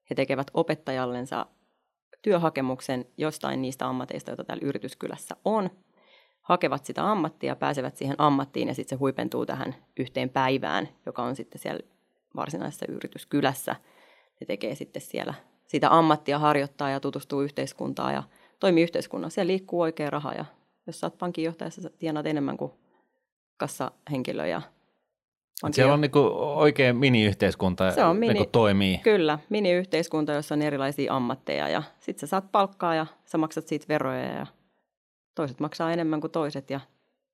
He 0.09 0.15
tekevät 0.15 0.51
opettajallensa 0.53 1.45
työhakemuksen 2.25 3.05
jostain 3.17 3.61
niistä 3.61 3.87
ammateista, 3.87 4.31
joita 4.31 4.43
täällä 4.43 4.67
yrityskylässä 4.67 5.35
on. 5.45 5.69
Hakevat 6.41 6.85
sitä 6.85 7.11
ammattia, 7.11 7.55
pääsevät 7.55 7.97
siihen 7.97 8.15
ammattiin 8.17 8.67
ja 8.67 8.73
sitten 8.73 8.97
se 8.97 8.99
huipentuu 8.99 9.45
tähän 9.45 9.75
yhteen 9.97 10.29
päivään, 10.29 10.89
joka 11.05 11.23
on 11.23 11.35
sitten 11.35 11.61
siellä 11.61 11.79
varsinaisessa 12.35 12.85
yrityskylässä. 12.89 13.75
Ne 14.39 14.45
tekee 14.47 14.75
sitten 14.75 15.01
siellä 15.01 15.33
sitä 15.67 15.97
ammattia 15.97 16.39
harjoittaa 16.39 16.89
ja 16.89 16.99
tutustuu 16.99 17.41
yhteiskuntaan 17.41 18.13
ja 18.13 18.23
toimii 18.59 18.83
yhteiskunnassa. 18.83 19.35
Siellä 19.35 19.51
liikkuu 19.51 19.81
oikea 19.81 20.09
raha 20.09 20.33
ja 20.33 20.45
jos 20.87 20.99
sä 20.99 21.07
oot 21.07 21.17
pankinjohtajassa, 21.17 21.81
sä 21.81 21.89
tienaat 21.89 22.25
enemmän 22.25 22.57
kuin 22.57 22.71
kassahenkilö 23.57 24.47
ja 24.47 24.61
On 25.63 25.73
Siellä 25.73 25.93
on 25.93 26.01
niinku 26.01 26.19
oikein 26.55 26.95
mini-yhteiskunta 26.97 27.91
Se 27.91 28.03
on 28.03 28.17
mini- 28.17 28.33
niinku 28.33 28.49
toimii. 28.51 28.97
Kyllä, 28.97 29.39
mini-yhteiskunta, 29.49 30.33
jossa 30.33 30.55
on 30.55 30.61
erilaisia 30.61 31.13
ammatteja 31.13 31.69
ja 31.69 31.83
sitten 31.99 32.19
sä 32.19 32.29
saat 32.29 32.51
palkkaa 32.51 32.95
ja 32.95 33.05
sä 33.25 33.37
maksat 33.37 33.67
siitä 33.67 33.85
veroja 33.89 34.21
ja 34.33 34.47
toiset 35.35 35.59
maksaa 35.59 35.91
enemmän 35.91 36.21
kuin 36.21 36.31
toiset 36.31 36.69
ja 36.69 36.79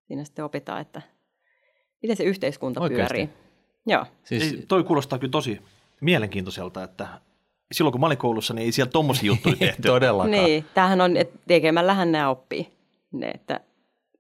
siinä 0.08 0.24
sitten 0.24 0.46
opitaan, 0.46 0.82
että 0.82 1.02
miten 2.02 2.18
se 2.18 2.24
yhteiskunta 2.24 2.82
Oikeasti? 2.82 3.14
pyörii. 3.14 3.30
Joo, 3.86 4.06
Siis, 4.24 4.44
Ei, 4.54 4.64
toi 4.68 4.84
kuulostaa 4.84 5.20
kyllä 5.20 5.32
tosi 5.32 5.62
mielenkiintoiselta, 6.02 6.84
että 6.84 7.08
silloin 7.72 7.92
kun 7.92 8.02
mä 8.02 8.08
olin 8.08 8.18
koulussa, 8.18 8.54
niin 8.54 8.66
ei 8.66 8.72
siellä 8.72 8.92
tommosia 8.92 9.28
juttuja 9.28 9.56
tehty. 9.60 9.82
todellakaan. 9.82 10.32
niin. 10.32 10.66
Tämähän 10.74 11.02
on, 11.02 11.18
että 11.18 11.40
tekemällähän 11.48 12.12
nämä 12.12 12.30
oppii. 12.30 12.68
Ne, 13.12 13.30
että, 13.30 13.60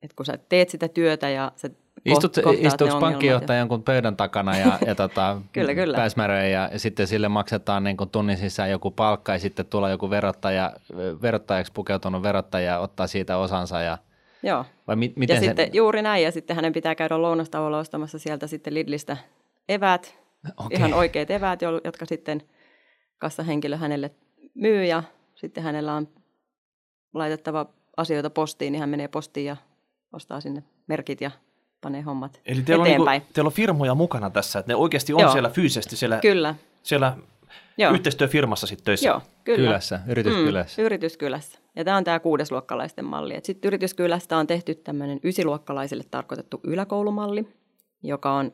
että 0.02 0.16
kun 0.16 0.26
sä 0.26 0.38
teet 0.50 0.70
sitä 0.70 0.88
työtä 0.88 1.30
ja 1.30 1.52
sä 1.56 1.70
Istut, 2.06 2.38
istuuko 2.60 3.00
pankkijohtaja 3.00 3.60
jonkun 3.60 3.84
pöydän 3.84 4.18
takana 4.18 4.58
ja, 4.58 4.80
ja 4.86 4.96
tota, 4.96 5.42
Kyllä, 5.54 5.76
kyllä. 5.76 5.96
pääsmäröi 5.96 6.52
ja, 6.52 6.70
ja 6.72 6.80
sitten 6.80 7.08
sille 7.08 7.30
maksetaan 7.30 7.84
niin 7.84 7.98
tunnin 8.12 8.38
sisään 8.38 8.72
joku 8.72 8.92
palkka 8.92 9.32
ja 9.32 9.40
sitten 9.40 9.66
tulee 9.66 9.92
joku 9.92 10.10
verottaja, 10.10 10.74
verottajaksi 11.22 11.74
pukeutunut 11.74 12.24
verottaja 12.24 12.80
ottaa 12.80 13.08
siitä 13.08 13.38
osansa 13.38 13.82
ja 13.82 13.98
joo. 14.44 14.66
vai 14.88 14.96
mi, 14.96 15.14
miten 15.16 15.36
ja 15.36 15.40
se, 15.40 15.46
sitten 15.46 15.70
juuri 15.74 16.02
näin, 16.02 16.24
ja 16.24 16.32
sitten 16.32 16.56
hänen 16.56 16.74
pitää 16.74 16.96
käydä 16.96 17.22
lounastauolla 17.22 17.80
ostamassa 17.80 18.20
sieltä 18.20 18.48
sitten 18.48 18.74
Lidlistä 18.74 19.18
eväät, 19.70 20.18
Okei. 20.58 20.78
ihan 20.78 20.94
oikeat 20.94 21.32
eväät, 21.32 21.62
jo- 21.62 21.82
jotka 21.84 22.06
sitten 22.06 22.42
kassahenkilö 23.18 23.78
hänelle 23.78 24.12
myy, 24.56 24.86
ja 24.86 25.04
sitten 25.36 25.64
hänellä 25.64 25.94
on 25.94 26.08
laitettava 27.14 27.66
asioita 27.98 28.30
postiin, 28.30 28.72
niin 28.72 28.80
hän 28.80 28.90
menee 28.90 29.08
postiin 29.08 29.46
ja 29.46 29.58
ostaa 30.14 30.42
sinne 30.42 30.64
merkit 30.88 31.22
ja 31.22 31.32
panee 31.82 32.02
hommat 32.02 32.42
Eli 32.46 32.62
teillä 32.62 32.82
on, 32.82 32.88
eteenpäin. 32.88 33.20
niinku, 33.20 33.34
teillä 33.34 33.48
on 33.48 33.54
firmoja 33.54 33.96
mukana 33.96 34.30
tässä, 34.30 34.60
että 34.60 34.72
ne 34.72 34.76
oikeasti 34.76 35.14
on 35.14 35.20
Joo. 35.20 35.32
siellä 35.32 35.50
fyysisesti 35.50 35.96
siellä, 35.96 36.20
Kyllä, 36.22 36.56
siellä 36.84 37.18
joo. 37.78 37.94
yhteistyöfirmassa 37.94 38.68
sitten 38.68 38.86
töissä. 38.86 39.08
Joo, 39.08 39.22
kyllä. 39.44 39.58
kylässä, 39.58 40.00
yrityskylässä. 40.08 40.82
Mm, 40.82 40.86
yrityskylässä. 40.86 41.60
Ja 41.76 41.84
tämä 41.84 41.98
on 41.98 42.04
tämä 42.04 42.20
kuudesluokkalaisten 42.20 43.06
malli. 43.06 43.40
Sitten 43.44 43.68
yrityskylästä 43.68 44.38
on 44.38 44.48
tehty 44.48 44.76
tämmöinen 44.76 45.20
ysiluokkalaisille 45.24 46.04
tarkoitettu 46.12 46.60
yläkoulumalli, 46.64 47.48
joka 48.04 48.34
on 48.34 48.54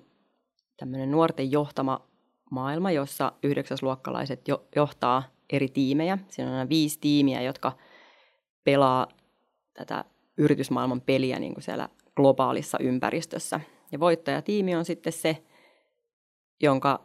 tämmöinen 0.78 1.12
nuorten 1.12 1.52
johtama 1.52 2.08
maailma, 2.52 2.92
jossa 2.92 3.32
yhdeksäsluokkalaiset 3.44 4.48
jo, 4.48 4.68
johtaa 4.76 5.24
eri 5.50 5.68
tiimejä. 5.68 6.18
Siinä 6.30 6.52
on 6.52 6.58
aina 6.58 6.70
viisi 6.70 7.00
tiimiä, 7.00 7.42
jotka 7.42 7.72
pelaa 8.64 9.08
tätä 9.74 10.06
yritysmaailman 10.38 11.02
peliä 11.02 11.40
niin 11.40 11.54
kuin 11.54 11.64
siellä 11.64 11.90
globaalissa 12.18 12.78
ympäristössä. 12.82 13.60
Ja 13.92 14.00
voittajatiimi 14.00 14.76
on 14.76 14.86
sitten 14.86 15.14
se, 15.14 15.38
jonka 16.62 17.00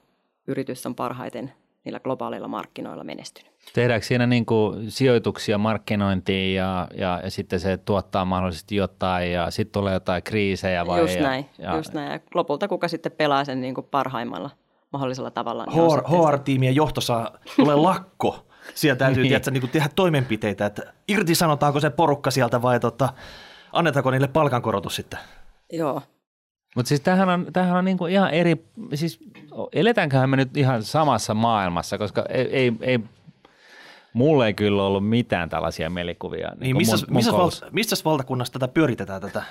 yritys 0.47 0.87
on 0.87 0.95
parhaiten 0.95 1.53
niillä 1.85 2.01
globaaleilla 2.01 2.49
markkinoilla 2.49 3.05
menestynyt. 3.05 3.53
Tehdäänkö 3.75 4.07
siinä 4.07 4.27
niin 4.27 4.47
kuin 4.47 4.91
sijoituksia 4.91 5.59
markkinointiin 5.59 6.55
ja, 6.55 6.89
ja, 6.95 7.21
ja 7.25 7.31
sitten 7.31 7.61
se 7.61 7.77
tuottaa 7.77 8.25
mahdollisesti 8.25 8.77
jotain 8.77 9.33
ja 9.33 9.51
sitten 9.51 9.73
tulee 9.73 9.93
jotain 9.93 10.23
kriisejä 10.23 10.87
vai? 10.87 11.01
just 11.01 11.17
ja, 11.17 11.23
näin, 11.23 11.47
Ja, 11.59 11.77
just 11.77 11.93
näin. 11.93 12.13
Ja 12.13 12.21
lopulta 12.35 12.69
kuka 12.69 12.89
sitten 12.89 13.13
pelaa 13.13 13.45
sen 13.45 13.61
niin 13.61 13.75
kuin 13.75 13.87
parhaimmalla 13.91 14.51
mahdollisella 14.93 15.31
tavalla. 15.31 15.65
niin 15.65 15.77
HR, 15.83 16.03
HR-tiimien 16.09 16.75
johto 16.77 17.01
saa, 17.01 17.39
tulee 17.57 17.77
lakko. 17.91 18.47
Siellä 18.75 18.97
täytyy 18.97 19.23
Niin. 19.23 19.29
tiedätkö, 19.31 19.51
niin 19.51 19.69
tehdä 19.69 19.89
toimenpiteitä, 19.97 20.67
että 20.67 20.93
irtisanotaanko 21.09 21.81
se 21.81 21.91
porukka 21.91 22.31
sieltä 22.31 22.63
vai 22.63 22.81
tota, 22.81 23.09
annetaanko 23.73 24.11
niille 24.11 24.29
palkankorotus 24.29 24.97
sitten. 24.97 25.19
Joo, 25.73 26.03
Mutta 26.77 26.89
siis 26.89 27.01
tämähän 27.01 27.29
on, 27.29 27.47
tämähän 27.53 27.77
on 27.77 27.85
niinku 27.85 28.07
ihan 28.07 28.31
eri, 28.31 28.65
siis 28.95 29.19
eletäänköhän 29.73 30.31
me 30.31 30.37
nyt 30.37 30.57
ihan 30.57 30.83
samassa 30.83 31.35
maailmassa, 31.35 31.99
koska 31.99 32.25
ei, 32.29 32.57
ei, 32.57 32.73
ei 32.81 33.01
mulle 34.13 34.47
ei 34.47 34.55
kyllä 34.55 34.83
ollut 34.83 35.09
mitään 35.09 35.49
tällaisia 35.49 35.91
mielikuvia. 35.91 36.49
Niin, 36.49 36.61
niinku 36.61 36.79
missä, 36.79 36.97
mun- 36.97 37.07
mun 37.09 37.17
missä, 37.17 37.31
koulussa. 37.31 37.67
val, 37.67 37.73
missä 37.73 37.97
valtakunnassa 38.05 38.53
tätä 38.53 38.69
pyöritetään 38.69 39.21
tätä? 39.21 39.43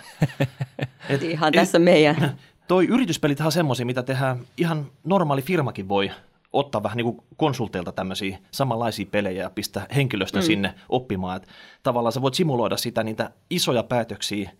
Et, 1.09 1.23
ihan 1.23 1.53
tässä 1.53 1.79
meidän. 1.79 2.37
Toi 2.67 2.85
yrityspelit 2.85 3.41
on 3.41 3.51
semmoisia, 3.51 3.85
mitä 3.85 4.03
tehdään, 4.03 4.39
ihan 4.57 4.85
normaali 5.03 5.41
firmakin 5.41 5.87
voi 5.87 6.11
ottaa 6.53 6.83
vähän 6.83 6.97
niin 6.97 7.05
kuin 7.05 7.17
konsulteilta 7.37 7.91
tämmöisiä 7.91 8.37
samanlaisia 8.51 9.05
pelejä 9.11 9.43
ja 9.43 9.49
pistää 9.49 9.85
henkilöstön 9.95 10.41
mm. 10.43 10.45
sinne 10.45 10.73
oppimaan. 10.89 11.37
Et 11.37 11.47
tavallaan 11.83 12.11
sä 12.13 12.21
voit 12.21 12.33
simuloida 12.33 12.77
sitä 12.77 13.03
niitä 13.03 13.31
isoja 13.49 13.83
päätöksiä, 13.83 14.51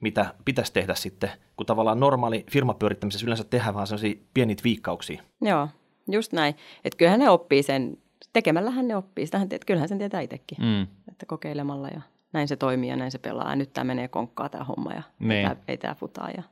mitä 0.00 0.34
pitäisi 0.44 0.72
tehdä 0.72 0.94
sitten, 0.94 1.30
kun 1.56 1.66
tavallaan 1.66 2.00
normaali 2.00 2.44
firmapyörittämisessä 2.50 3.26
yleensä 3.26 3.44
tehdään 3.44 3.74
vaan 3.74 3.86
sellaisia 3.86 4.14
pieniä 4.34 4.56
viikkauksia. 4.64 5.22
Joo, 5.42 5.68
just 6.10 6.32
näin. 6.32 6.54
Että 6.84 6.96
kyllähän 6.96 7.20
ne 7.20 7.30
oppii 7.30 7.62
sen, 7.62 7.96
tekemällähän 8.32 8.88
ne 8.88 8.96
oppii. 8.96 9.26
Sitähän, 9.26 9.48
tiedät- 9.48 9.64
kyllähän 9.64 9.88
sen 9.88 9.98
tietää 9.98 10.20
itsekin, 10.20 10.58
Mm. 10.60 10.82
että 11.08 11.26
kokeilemalla 11.26 11.88
ja 11.88 12.00
näin 12.32 12.48
se 12.48 12.56
toimii 12.56 12.90
ja 12.90 12.96
näin 12.96 13.10
se 13.10 13.18
pelaa. 13.18 13.50
Ja 13.50 13.56
nyt 13.56 13.72
tämä 13.72 13.84
menee 13.84 14.08
konkkaa 14.08 14.48
tämä 14.48 14.64
homma 14.64 14.92
ja 14.92 15.02
Niin. 15.18 15.32
ei, 15.32 15.44
tää, 15.44 15.56
ei 15.68 15.76
tämä 15.78 15.94
futaa. 15.94 16.30
Ja... 16.36 16.42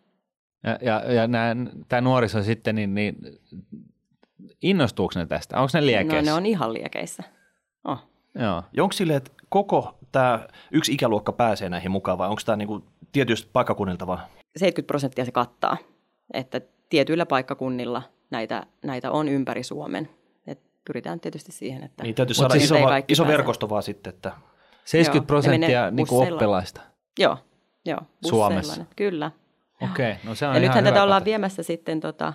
Ja, 0.64 0.78
ja, 0.82 1.12
ja 1.12 1.28
tämä 1.88 2.00
nuoriso 2.00 2.42
sitten, 2.42 2.74
niin, 2.74 2.94
niin 2.94 3.16
innostuuko 4.62 5.12
ne 5.16 5.26
tästä? 5.26 5.56
Onko 5.60 5.70
ne 5.74 5.80
No 5.80 5.86
liekeissä? 5.86 6.30
ne 6.30 6.32
on 6.32 6.46
ihan 6.46 6.72
liekeissä. 6.72 7.22
Oh. 7.84 7.98
Joo. 8.34 8.62
Ja 8.76 8.82
onko 8.82 8.92
silleen, 8.92 9.16
että 9.16 9.30
koko 9.48 9.98
tämä 10.12 10.46
yksi 10.72 10.92
ikäluokka 10.92 11.32
pääsee 11.32 11.68
näihin 11.68 11.90
mukaan 11.90 12.18
vai 12.18 12.28
onko 12.28 12.42
tämä 12.46 12.56
niinku 12.56 12.84
tietystä 13.12 13.50
paikkakunnilta 13.52 14.06
vaan? 14.06 14.20
70 14.56 14.86
prosenttia 14.86 15.24
se 15.24 15.32
kattaa, 15.32 15.76
että 16.34 16.60
tietyillä 16.88 17.26
paikkakunnilla 17.26 18.02
näitä, 18.30 18.66
näitä 18.84 19.10
on 19.10 19.28
ympäri 19.28 19.62
Suomen. 19.62 20.08
Et 20.46 20.60
pyritään 20.86 21.20
tietysti 21.20 21.52
siihen, 21.52 21.82
että 21.84 22.02
Niin 22.02 22.14
täytyy 22.14 22.34
saada 22.34 22.52
siis 22.52 22.64
iso, 22.64 22.74
va- 22.74 23.02
iso 23.08 23.26
verkosto 23.26 23.68
vaan 23.68 23.82
sitten, 23.82 24.12
että 24.14 24.32
70 24.84 25.16
Joo, 25.18 25.26
prosenttia 25.26 25.90
niin 25.90 26.06
busseilla. 26.08 26.34
oppilaista. 26.34 26.80
joo, 27.18 27.36
joo 27.84 27.98
Suomessa? 28.26 28.84
Kyllä. 28.96 29.30
Okei, 29.92 30.14
no 30.24 30.34
se 30.34 30.46
on 30.46 30.54
Ja 30.54 30.60
ihan 30.60 30.62
nythän 30.62 30.84
hyvä 30.84 30.90
tätä 30.90 31.02
ollaan 31.02 31.24
viemässä 31.24 31.62
sitten 31.62 32.00
tota, 32.00 32.32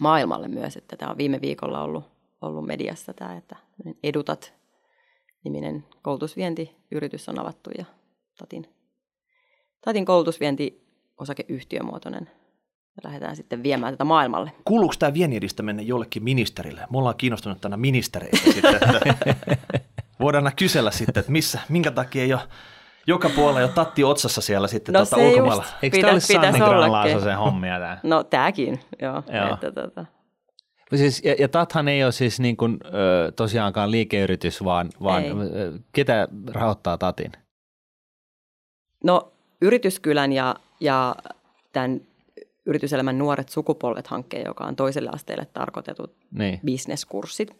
maailmalle 0.00 0.48
myös, 0.48 0.76
että 0.76 0.96
tämä 0.96 1.10
on 1.10 1.18
viime 1.18 1.40
viikolla 1.40 1.82
ollut, 1.82 2.04
ollut 2.40 2.66
mediassa 2.66 3.14
tämä, 3.14 3.36
että 3.36 3.56
Edutat 4.02 4.54
niminen 5.44 5.84
koulutusvientiyritys 6.02 7.28
on 7.28 7.38
avattu 7.38 7.70
ja 7.78 7.84
Tatin, 8.38 8.68
Tatin 9.84 10.04
koulutusvienti 10.04 10.84
osakeyhtiömuotoinen 11.20 12.30
ja 12.96 13.00
lähdetään 13.04 13.36
sitten 13.36 13.62
viemään 13.62 13.92
tätä 13.92 14.04
maailmalle. 14.04 14.52
kuuluuko 14.64 14.94
tämä 14.98 15.14
viennin 15.14 15.36
edistäminen 15.36 15.86
jollekin 15.86 16.24
ministerille? 16.24 16.80
Me 16.90 16.98
ollaan 16.98 17.16
kiinnostunut 17.16 17.60
tänä 17.60 17.76
ministereitä 17.76 18.36
sitten, 18.36 18.80
voidaan 20.20 20.52
kysellä 20.56 20.90
sitten, 20.90 21.20
että 21.20 21.32
missä, 21.32 21.60
minkä 21.68 21.90
takia 21.90 22.22
ei 22.22 22.32
ole 22.32 22.42
joka 23.06 23.28
puolella 23.36 23.60
jo 23.60 23.68
tatti 23.68 24.04
otsassa 24.04 24.40
siellä 24.40 24.68
sitten 24.68 24.92
No 24.92 24.98
tota 24.98 25.16
se 25.16 25.22
just. 25.22 25.34
ulkomailla. 25.36 25.64
Eikö 25.82 25.96
Pitä- 25.96 26.00
tämä 26.06 26.12
olisi 26.12 26.32
pitäisi 26.34 26.58
Sanni 26.58 26.74
ollakin. 26.84 27.18
graan 27.18 27.38
hommia 27.38 27.78
tämä? 27.78 27.98
No 28.14 28.24
tämäkin, 28.24 28.80
joo. 29.02 29.22
Joo. 29.32 29.54
Että, 29.54 29.72
tota, 29.72 30.04
Siis, 30.94 31.22
ja, 31.24 31.34
ja 31.38 31.48
Tathan 31.48 31.88
ei 31.88 32.04
ole 32.04 32.12
siis 32.12 32.40
niin 32.40 32.56
kuin, 32.56 32.78
ö, 32.84 33.32
tosiaankaan 33.36 33.90
liikeyritys, 33.90 34.64
vaan, 34.64 34.90
vaan 35.02 35.24
ö, 35.24 35.72
ketä 35.92 36.28
rahoittaa 36.52 36.98
Tatin? 36.98 37.32
No 39.04 39.32
yrityskylän 39.62 40.32
ja, 40.32 40.56
ja 40.80 41.14
tämän 41.72 42.00
yrityselämän 42.66 43.18
nuoret 43.18 43.48
sukupolvet 43.48 44.06
hankkeen, 44.06 44.46
joka 44.46 44.64
on 44.64 44.76
toiselle 44.76 45.10
asteelle 45.12 45.44
tarkoitetut 45.44 46.14
Niin, 46.30 46.60
bisneskurssit. 46.64 47.56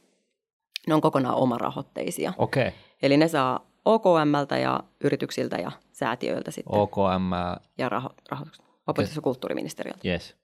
Ne 0.86 0.94
on 0.94 1.00
kokonaan 1.00 1.34
omarahoitteisia. 1.36 2.32
okei. 2.38 2.68
Okay. 2.68 2.78
Eli 3.02 3.16
ne 3.16 3.28
saa 3.28 3.66
OKMltä 3.84 4.58
ja 4.58 4.80
yrityksiltä 5.04 5.56
ja 5.56 5.72
säätiöiltä 5.92 6.50
sitten 6.50 6.78
OKM, 6.78 7.32
ja 7.78 7.88
raho, 7.88 8.10
rahoitus, 8.30 8.62
opetus- 8.86 9.16
ja 9.16 9.22
kulttuuriministeriöltä. 9.22 10.08
yes. 10.08 10.36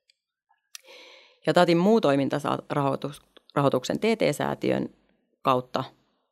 Ja 1.46 1.54
Tatin 1.54 1.78
muu 1.78 2.00
toiminta 2.00 2.38
saa 2.38 2.58
rahoitus, 2.70 3.22
rahoituksen 3.54 3.98
TT-säätiön 4.00 4.88
kautta 5.42 5.84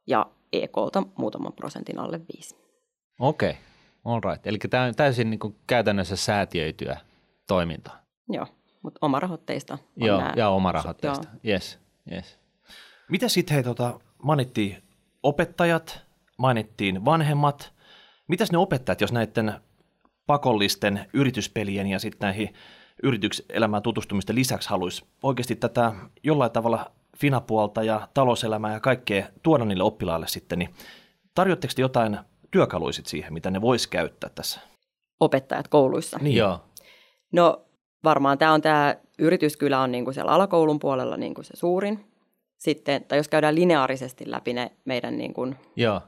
ja 0.06 0.26
EKlta 0.52 1.02
muutaman 1.18 1.52
prosentin 1.52 1.98
alle 1.98 2.20
viisi. 2.32 2.56
Okei, 3.18 3.50
okay. 3.50 3.62
all 4.04 4.20
right. 4.30 4.46
Eli 4.46 4.58
tämä 4.58 4.84
on 4.84 4.94
täysin 4.94 5.30
niin 5.30 5.40
kuin 5.40 5.56
käytännössä 5.66 6.16
säätiöityä 6.16 7.00
toimintaa. 7.46 8.02
Joo, 8.28 8.46
mutta 8.82 8.98
omarahoitteista 9.02 9.74
on 9.74 10.06
Joo, 10.06 10.18
nämä- 10.18 10.32
ja 10.36 10.48
oma 10.48 10.72
rahoitteista. 10.72 11.28
Joo. 11.28 11.54
Yes, 11.54 11.78
yes. 12.12 12.38
Mitä 13.10 13.28
sitten 13.28 13.54
hei, 13.54 13.62
tota, 13.62 14.00
mainittiin 14.22 14.82
opettajat, 15.22 16.07
mainittiin 16.38 17.04
vanhemmat. 17.04 17.72
Mitäs 18.28 18.52
ne 18.52 18.58
opettajat, 18.58 19.00
jos 19.00 19.12
näiden 19.12 19.54
pakollisten 20.26 21.06
yrityspelien 21.12 21.86
ja 21.86 21.98
sitten 21.98 22.26
näihin 22.26 22.54
yrityselämään 23.02 23.82
tutustumisten 23.82 24.36
lisäksi 24.36 24.68
haluaisi 24.68 25.04
oikeasti 25.22 25.56
tätä 25.56 25.92
jollain 26.24 26.52
tavalla 26.52 26.90
finapuolta 27.16 27.82
ja 27.82 28.08
talouselämää 28.14 28.72
ja 28.72 28.80
kaikkea 28.80 29.26
tuoda 29.42 29.64
niille 29.64 29.82
oppilaille 29.82 30.28
sitten, 30.28 30.58
niin 30.58 30.74
tarjoatteko 31.34 31.72
te 31.76 31.82
jotain 31.82 32.18
työkaluja 32.50 32.92
sit 32.92 33.06
siihen, 33.06 33.32
mitä 33.32 33.50
ne 33.50 33.60
vois 33.60 33.86
käyttää 33.86 34.30
tässä? 34.34 34.60
opettajat 35.20 35.68
kouluissa. 35.68 36.18
Niin. 36.20 36.36
Joo. 36.36 36.60
No 37.32 37.64
varmaan 38.04 38.38
tämä 38.38 38.52
on 38.52 38.62
tämä 38.62 38.96
yrityskylä 39.18 39.80
on 39.80 39.92
niin 39.92 40.04
kuin 40.04 40.14
siellä 40.14 40.32
alakoulun 40.32 40.78
puolella 40.78 41.16
niin 41.16 41.34
kuin 41.34 41.44
se 41.44 41.56
suurin. 41.56 42.04
Sitten, 42.58 43.04
tai 43.04 43.18
jos 43.18 43.28
käydään 43.28 43.54
lineaarisesti 43.54 44.30
läpi 44.30 44.52
ne 44.52 44.72
meidän, 44.84 45.18
niin 45.18 45.34
kuin, 45.34 45.56
Joo. 45.76 46.00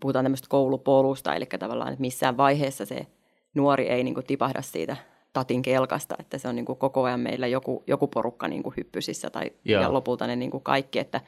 Puhutaan 0.00 0.24
tämmöistä 0.24 0.48
koulupolusta, 0.50 1.34
eli 1.34 1.46
tavallaan, 1.58 1.92
että 1.92 2.00
missään 2.00 2.36
vaiheessa 2.36 2.84
se 2.86 3.06
nuori 3.54 3.88
ei 3.88 4.04
niin 4.04 4.14
kuin 4.14 4.26
tipahda 4.26 4.62
siitä 4.62 4.96
tatin 5.32 5.62
kelkasta, 5.62 6.14
että 6.18 6.38
se 6.38 6.48
on 6.48 6.56
niin 6.56 6.64
kuin 6.64 6.78
koko 6.78 7.02
ajan 7.02 7.20
meillä 7.20 7.46
joku, 7.46 7.84
joku 7.86 8.08
porukka 8.08 8.48
niin 8.48 8.62
kuin 8.62 8.74
hyppysissä 8.76 9.30
tai 9.30 9.50
Joo. 9.64 9.82
ja 9.82 9.92
lopulta 9.92 10.26
ne 10.26 10.36
niin 10.36 10.50
kuin 10.50 10.62
kaikki, 10.62 10.98
että, 10.98 11.20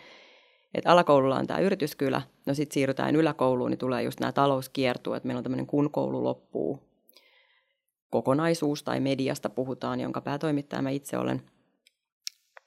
että 0.75 0.91
alakoululla 0.91 1.37
on 1.37 1.47
tämä 1.47 1.61
yrityskylä, 1.61 2.23
no 2.47 2.55
sitten 2.55 2.75
siirrytään 2.75 3.17
yläkouluun, 3.17 3.71
niin 3.71 3.79
tulee 3.79 4.03
just 4.03 4.21
nämä 4.21 4.33
talouskiertueet, 4.33 5.25
meillä 5.25 5.39
on 5.39 5.45
tämmöinen 5.45 5.67
kun 5.67 5.91
koulu 5.91 6.25
loppuu 6.25 6.87
kokonaisuus 8.11 8.83
tai 8.83 9.01
mediasta 9.01 9.51
puhutaan, 9.51 10.01
jonka 10.01 10.21
päätoimittaja 10.21 10.83
mä 10.83 10.91
itse 10.91 11.19
olen. 11.19 11.43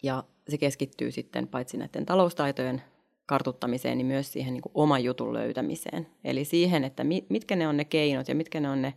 Ja 0.04 0.24
se 0.50 0.58
keskittyy 0.58 1.12
sitten 1.12 1.48
paitsi 1.48 1.78
näiden 1.78 2.06
taloustaitojen 2.06 2.82
kartuttamiseen, 3.30 3.98
niin 3.98 4.06
myös 4.06 4.34
siihen 4.34 4.54
niin 4.54 4.62
kuin 4.62 4.72
oman 4.76 5.04
jutun 5.04 5.34
löytämiseen. 5.34 6.08
Eli 6.24 6.46
siihen, 6.46 6.84
että 6.84 7.04
mi- 7.04 7.26
mitkä 7.30 7.56
ne 7.56 7.68
on 7.68 7.78
ne 7.78 7.86
keinot 7.86 8.28
ja 8.28 8.36
mitkä 8.36 8.60
ne 8.60 8.70
on 8.70 8.82
ne, 8.82 8.94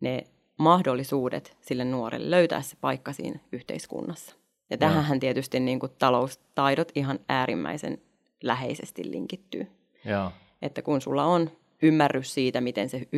ne 0.00 0.22
mahdollisuudet 0.58 1.56
sille 1.60 1.84
nuorelle 1.84 2.30
löytää 2.30 2.62
se 2.62 2.76
paikka 2.80 3.12
siinä 3.12 3.38
yhteiskunnassa. 3.52 4.36
Ja 4.70 4.78
tähän 4.78 5.20
tietysti 5.20 5.60
niin 5.60 5.80
kuin 5.80 5.92
taloustaidot 5.98 6.92
ihan 6.94 7.18
äärimmäisen 7.28 7.98
läheisesti 8.42 9.10
linkittyy. 9.10 9.66
Joo. 10.04 10.32
Että 10.62 10.82
kun 10.82 11.00
sulla 11.00 11.24
on 11.24 11.50
ymmärrys 11.82 12.34
siitä, 12.34 12.60
miten 12.60 12.88
se 12.88 13.08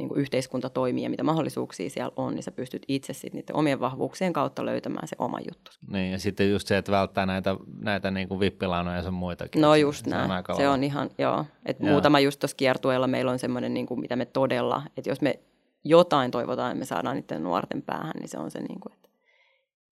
niin 0.00 0.08
kuin 0.08 0.20
yhteiskunta 0.20 0.70
toimii 0.70 1.04
ja 1.04 1.10
mitä 1.10 1.22
mahdollisuuksia 1.22 1.90
siellä 1.90 2.12
on, 2.16 2.34
niin 2.34 2.42
sä 2.42 2.50
pystyt 2.52 2.82
itse 2.88 3.12
sitten 3.12 3.38
niiden 3.38 3.56
omien 3.56 3.80
vahvuuksien 3.80 4.32
kautta 4.32 4.66
löytämään 4.66 5.08
se 5.08 5.16
oma 5.18 5.38
juttu. 5.50 5.70
Niin, 5.92 6.12
ja 6.12 6.18
sitten 6.18 6.50
just 6.50 6.68
se, 6.68 6.78
että 6.78 6.92
välttää 6.92 7.26
näitä, 7.26 7.56
näitä 7.82 8.10
niin 8.10 8.28
kuin 8.28 8.40
vippilainoja 8.40 8.96
ja 8.96 9.02
sun 9.02 9.14
muitakin. 9.14 9.62
No 9.62 9.72
Se- 9.72 9.78
just 9.78 10.04
se 10.04 10.10
näin. 10.10 10.24
On 10.24 10.30
aika 10.30 10.54
se 10.54 10.68
on 10.68 10.84
ihan, 10.84 11.10
joo. 11.18 11.44
Et 11.66 11.80
Joo. 11.80 11.90
muutama 11.90 12.20
just 12.20 12.40
tuossa 12.40 12.56
kiertueella 12.56 13.06
meillä 13.06 13.30
on 13.30 13.38
semmoinen, 13.38 13.74
niin 13.74 13.86
kuin, 13.86 14.00
mitä 14.00 14.16
me 14.16 14.24
todella, 14.26 14.82
että 14.96 15.10
jos 15.10 15.20
me 15.20 15.40
jotain 15.84 16.30
toivotaan, 16.30 16.70
että 16.70 16.78
me 16.78 16.84
saadaan 16.84 17.16
niiden 17.16 17.42
nuorten 17.42 17.82
päähän, 17.82 18.12
niin 18.18 18.28
se 18.28 18.38
on 18.38 18.50
se, 18.50 18.60
niin 18.60 18.80
kuin, 18.80 18.92
että 18.92 19.08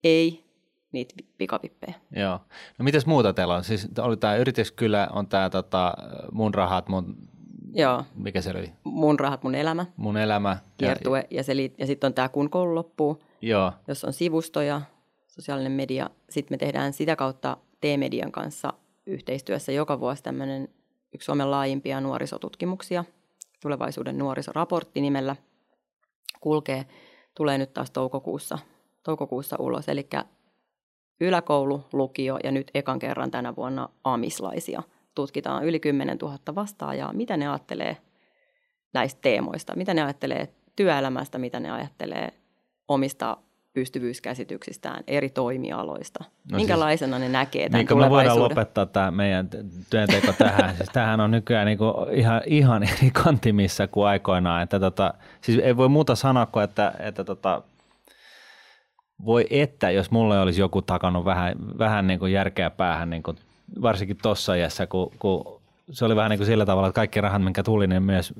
ei 0.03 0.49
niitä 0.91 1.13
vi- 1.17 1.29
pikavippejä. 1.37 1.93
Joo. 2.15 2.39
No 2.79 2.83
mitäs 2.83 3.05
muuta 3.05 3.33
teillä 3.33 3.55
on? 3.55 3.63
Siis 3.63 3.87
oli 3.99 4.17
tämä 4.17 4.35
yrityskylä, 4.35 5.07
on 5.11 5.27
tämä 5.27 5.49
tota, 5.49 5.93
mun 6.31 6.53
rahat, 6.53 6.89
mun, 6.89 7.15
Joo, 7.73 8.03
mikä 8.15 8.41
se 8.41 8.49
oli? 8.49 8.71
mun 8.83 9.19
rahat, 9.19 9.43
mun 9.43 9.55
elämä, 9.55 9.85
Mun 9.97 10.17
elämä. 10.17 10.57
kiertue, 10.77 11.27
ja, 11.31 11.43
se 11.43 11.53
liit- 11.53 11.75
ja 11.77 11.85
sitten 11.87 12.07
on 12.07 12.13
tämä 12.13 12.29
kun 12.29 12.49
koulu 12.49 12.75
loppuu, 12.75 13.21
Ja, 13.41 13.49
joo, 13.49 13.71
jos 13.87 14.03
on 14.03 14.13
sivustoja, 14.13 14.81
sosiaalinen 15.27 15.71
media, 15.71 16.09
sitten 16.29 16.53
me 16.53 16.57
tehdään 16.57 16.93
sitä 16.93 17.15
kautta 17.15 17.57
T-median 17.81 18.31
kanssa 18.31 18.73
yhteistyössä 19.05 19.71
joka 19.71 19.99
vuosi 19.99 20.23
tämmöinen 20.23 20.67
yksi 21.13 21.25
Suomen 21.25 21.51
laajimpia 21.51 22.01
nuorisotutkimuksia, 22.01 23.03
tulevaisuuden 23.61 24.17
nuorisoraportti 24.17 25.01
nimellä, 25.01 25.35
kulkee, 26.39 26.85
tulee 27.35 27.57
nyt 27.57 27.73
taas 27.73 27.91
toukokuussa, 27.91 28.57
toukokuussa 29.03 29.55
ulos, 29.59 29.89
eli 29.89 30.07
yläkoulu, 31.21 31.83
lukio 31.93 32.39
ja 32.43 32.51
nyt 32.51 32.71
ekan 32.73 32.99
kerran 32.99 33.31
tänä 33.31 33.55
vuonna 33.55 33.89
amislaisia. 34.03 34.83
Tutkitaan 35.15 35.65
yli 35.65 35.79
10 35.79 36.17
000 36.17 36.37
vastaajaa, 36.55 37.13
mitä 37.13 37.37
ne 37.37 37.47
ajattelee 37.47 37.97
näistä 38.93 39.19
teemoista, 39.21 39.75
mitä 39.75 39.93
ne 39.93 40.03
ajattelee 40.03 40.53
työelämästä, 40.75 41.37
mitä 41.37 41.59
ne 41.59 41.71
ajattelee 41.71 42.33
omista 42.87 43.37
pystyvyyskäsityksistään 43.73 45.03
eri 45.07 45.29
toimialoista. 45.29 46.23
No 46.23 46.29
No 46.51 46.57
Minkälaisena 46.57 47.19
ne 47.19 47.29
näkee 47.29 47.69
tämän 47.69 47.85
niin 47.85 47.99
me 47.99 48.09
voidaan 48.09 48.39
lopettaa 48.39 48.85
tämä 48.85 49.11
meidän 49.11 49.49
työnteko 49.89 50.33
tähän. 50.33 50.75
siis 50.75 50.89
tämähän 50.93 51.19
on 51.19 51.31
nykyään 51.31 51.65
niin 51.65 51.77
kuin 51.77 51.93
ihan, 52.13 52.41
ihan 52.45 52.83
eri 52.83 53.11
kantimissa 53.11 53.87
kuin 53.87 54.07
aikoinaan. 54.07 54.63
Että 54.63 54.79
tota, 54.79 55.13
siis 55.41 55.59
ei 55.59 55.77
voi 55.77 55.89
muuta 55.89 56.15
sanoa 56.15 56.45
kuin, 56.45 56.63
että, 56.63 56.93
että 56.99 57.23
tota, 57.23 57.61
voi 59.25 59.47
että, 59.49 59.91
jos 59.91 60.11
mulle 60.11 60.39
olisi 60.39 60.61
joku 60.61 60.81
takannut 60.81 61.25
vähän, 61.25 61.55
vähän 61.77 62.07
niin 62.07 62.19
kuin 62.19 62.31
järkeä 62.31 62.69
päähän, 62.69 63.09
niin 63.09 63.23
kuin 63.23 63.37
varsinkin 63.81 64.17
tuossa 64.21 64.55
iässä, 64.55 64.87
kun, 64.87 65.11
kun 65.19 65.61
se 65.91 66.05
oli 66.05 66.15
vähän 66.15 66.29
niin 66.29 66.39
kuin 66.39 66.47
sillä 66.47 66.65
tavalla, 66.65 66.87
että 66.87 66.95
kaikki 66.95 67.21
rahat, 67.21 67.43
minkä 67.43 67.63
tuli, 67.63 67.87
niin 67.87 68.03
myös 68.03 68.33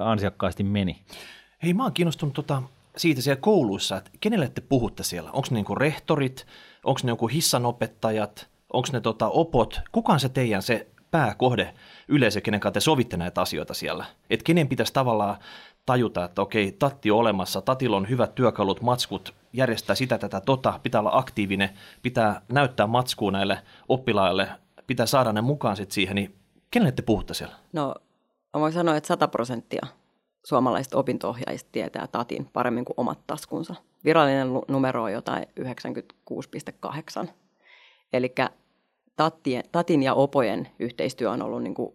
ansiokkaasti 0.00 0.64
meni. 0.64 1.02
Hei, 1.62 1.74
mä 1.74 1.82
oon 1.82 1.92
kiinnostunut 1.92 2.34
tota, 2.34 2.62
siitä 2.96 3.22
siellä 3.22 3.40
kouluissa, 3.40 3.96
että 3.96 4.10
kenelle 4.20 4.48
te 4.48 4.60
puhutte 4.60 5.02
siellä? 5.02 5.30
Onko 5.30 5.48
ne 5.50 5.54
niinku 5.54 5.74
rehtorit, 5.74 6.46
onko 6.84 7.00
ne 7.04 7.10
joku 7.10 7.26
hissanopettajat, 7.26 8.48
onko 8.72 8.88
ne 8.92 9.00
tota 9.00 9.28
opot? 9.28 9.80
Kuka 9.92 10.12
on 10.12 10.20
se 10.20 10.28
teidän 10.28 10.62
se 10.62 10.86
pääkohde 11.10 11.74
yleisö, 12.08 12.40
kenen 12.40 12.60
kanssa 12.60 12.74
te 12.74 12.80
sovitte 12.80 13.16
näitä 13.16 13.40
asioita 13.40 13.74
siellä? 13.74 14.04
Että 14.30 14.44
kenen 14.44 14.68
pitäisi 14.68 14.92
tavallaan 14.92 15.36
tajuta, 15.86 16.24
että 16.24 16.42
okei, 16.42 16.72
tatti 16.72 17.10
on 17.10 17.18
olemassa, 17.18 17.60
tatilla 17.60 17.96
on 17.96 18.08
hyvät 18.08 18.34
työkalut, 18.34 18.80
matskut, 18.80 19.34
järjestää 19.52 19.96
sitä, 19.96 20.18
tätä, 20.18 20.40
tota, 20.40 20.80
pitää 20.82 21.00
olla 21.00 21.10
aktiivinen, 21.14 21.70
pitää 22.02 22.42
näyttää 22.52 22.86
matskua 22.86 23.30
näille 23.30 23.58
oppilaille, 23.88 24.48
pitää 24.86 25.06
saada 25.06 25.32
ne 25.32 25.40
mukaan 25.40 25.76
sitten 25.76 25.94
siihen, 25.94 26.14
niin 26.14 26.34
kenelle 26.70 26.92
te 26.92 27.02
puhutte 27.02 27.34
siellä? 27.34 27.54
No, 27.72 27.94
mä 28.54 28.60
voin 28.60 28.72
sanoa, 28.72 28.96
että 28.96 29.08
100 29.08 29.28
prosenttia 29.28 29.86
suomalaisista 30.44 30.98
opinto-ohjaajista 30.98 31.68
tietää 31.72 32.06
tatin 32.06 32.48
paremmin 32.52 32.84
kuin 32.84 32.94
omat 32.96 33.18
taskunsa. 33.26 33.74
Virallinen 34.04 34.48
numero 34.68 35.02
on 35.02 35.12
jotain 35.12 35.46
96,8. 35.60 37.28
Eli 38.12 38.34
tatin 39.72 40.02
ja 40.02 40.14
opojen 40.14 40.68
yhteistyö 40.78 41.30
on 41.30 41.42
ollut 41.42 41.62
niin 41.62 41.74
kuin 41.74 41.94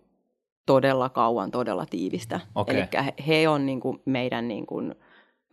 todella 0.65 1.09
kauan, 1.09 1.51
todella 1.51 1.85
tiivistä. 1.85 2.39
Okei. 2.55 2.75
Eli 2.75 2.87
he, 3.05 3.13
he 3.27 3.49
on 3.49 3.65
niin 3.65 3.79
kuin 3.79 4.01
meidän, 4.05 4.47
niin 4.47 4.65
kuin, 4.65 4.95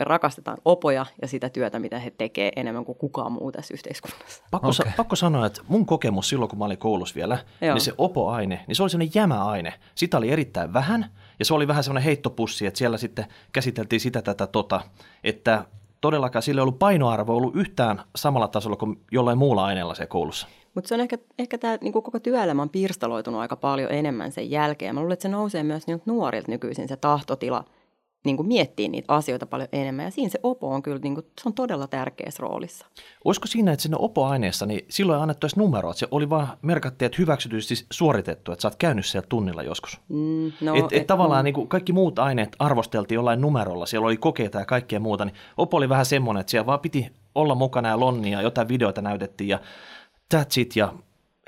me 0.00 0.04
rakastetaan 0.04 0.58
opoja 0.64 1.06
ja 1.22 1.28
sitä 1.28 1.48
työtä, 1.48 1.78
mitä 1.78 1.98
he 1.98 2.10
tekevät 2.10 2.52
enemmän 2.56 2.84
kuin 2.84 2.98
kukaan 2.98 3.32
muu 3.32 3.52
tässä 3.52 3.74
yhteiskunnassa. 3.74 4.44
Pakko, 4.50 4.68
okay. 4.68 4.86
Sa- 4.86 4.92
pakko 4.96 5.16
sanoa, 5.16 5.46
että 5.46 5.60
mun 5.68 5.86
kokemus 5.86 6.28
silloin, 6.28 6.48
kun 6.48 6.58
mä 6.58 6.64
olin 6.64 6.78
koulussa 6.78 7.14
vielä, 7.14 7.38
Joo. 7.60 7.74
Niin 7.74 7.82
se 7.82 7.92
opoaine, 7.98 8.64
niin 8.66 8.76
se 8.76 8.82
oli 8.82 8.90
sellainen 8.90 9.12
jämäaine. 9.14 9.74
Sitä 9.94 10.18
oli 10.18 10.30
erittäin 10.30 10.72
vähän, 10.72 11.10
ja 11.38 11.44
se 11.44 11.54
oli 11.54 11.68
vähän 11.68 11.84
semmoinen 11.84 12.04
heittopussi, 12.04 12.66
että 12.66 12.78
siellä 12.78 12.98
sitten 12.98 13.26
käsiteltiin 13.52 14.00
sitä, 14.00 14.22
tätä, 14.22 14.46
tota, 14.46 14.80
että 15.24 15.64
todellakaan 16.00 16.42
sillä 16.42 16.58
ei 16.58 16.62
ollut 16.62 16.78
painoarvo 16.78 17.36
ollut 17.36 17.56
yhtään 17.56 18.02
samalla 18.16 18.48
tasolla 18.48 18.76
kuin 18.76 19.00
jollain 19.12 19.38
muulla 19.38 19.64
aineella 19.64 19.94
se 19.94 20.06
koulussa. 20.06 20.46
Mutta 20.74 20.88
se 20.88 20.94
on 20.94 21.00
ehkä, 21.00 21.18
ehkä 21.38 21.58
tämä 21.58 21.78
niin 21.80 21.92
koko 21.92 22.18
työelämä 22.18 22.62
on 22.62 22.70
pirstaloitunut 22.70 23.40
aika 23.40 23.56
paljon 23.56 23.92
enemmän 23.92 24.32
sen 24.32 24.50
jälkeen. 24.50 24.94
Mä 24.94 25.00
luulen, 25.00 25.12
että 25.12 25.22
se 25.22 25.28
nousee 25.28 25.62
myös 25.62 25.86
niiltä 25.86 26.04
nuorilta 26.06 26.50
nykyisin 26.50 26.88
se 26.88 26.96
tahtotila 26.96 27.64
niin 28.24 28.36
kuin 28.36 28.48
miettiä 28.48 28.88
niitä 28.88 29.14
asioita 29.14 29.46
paljon 29.46 29.68
enemmän. 29.72 30.04
Ja 30.04 30.10
siinä 30.10 30.30
se 30.30 30.40
opo 30.42 30.74
on 30.74 30.82
kyllä, 30.82 30.98
niin 31.02 31.14
kuin, 31.14 31.26
se 31.42 31.48
on 31.48 31.54
todella 31.54 31.86
tärkeässä 31.86 32.40
roolissa. 32.40 32.86
Olisiko 33.24 33.46
siinä, 33.46 33.72
että 33.72 33.82
sinne 33.82 33.96
opoaineessa, 34.00 34.66
niin 34.66 34.84
silloin 34.88 35.30
edes 35.30 35.56
numeroa, 35.56 35.90
että 35.90 35.98
se 35.98 36.08
oli 36.10 36.30
vaan 36.30 36.48
merkattu, 36.62 37.04
että 37.04 37.16
hyväksytysti 37.18 37.74
suoritettu, 37.90 38.52
että 38.52 38.62
sä 38.62 38.68
oot 38.68 38.76
käynyt 38.76 39.06
siellä 39.06 39.26
tunnilla 39.28 39.62
joskus. 39.62 40.00
Mm, 40.08 40.52
No, 40.60 40.74
et, 40.74 40.84
et, 40.92 41.06
tavallaan 41.06 41.44
niin 41.44 41.54
kuin 41.54 41.68
kaikki 41.68 41.92
muut 41.92 42.18
aineet 42.18 42.56
arvosteltiin 42.58 43.16
jollain 43.16 43.40
numerolla, 43.40 43.86
siellä 43.86 44.06
oli 44.06 44.16
kokeita 44.16 44.58
ja 44.58 44.64
kaikkea 44.64 45.00
muuta, 45.00 45.24
niin 45.24 45.34
Opo 45.56 45.76
oli 45.76 45.88
vähän 45.88 46.06
semmoinen, 46.06 46.40
että 46.40 46.50
siellä 46.50 46.66
vaan 46.66 46.80
piti 46.80 47.12
olla 47.34 47.54
mukana 47.54 47.88
ja 47.88 48.00
lonnia, 48.00 48.38
ja 48.38 48.42
jotain 48.42 48.68
videoita 48.68 49.02
näytettiin 49.02 49.48
ja 49.48 49.58
that's 50.34 50.60
it, 50.60 50.76
ja 50.76 50.92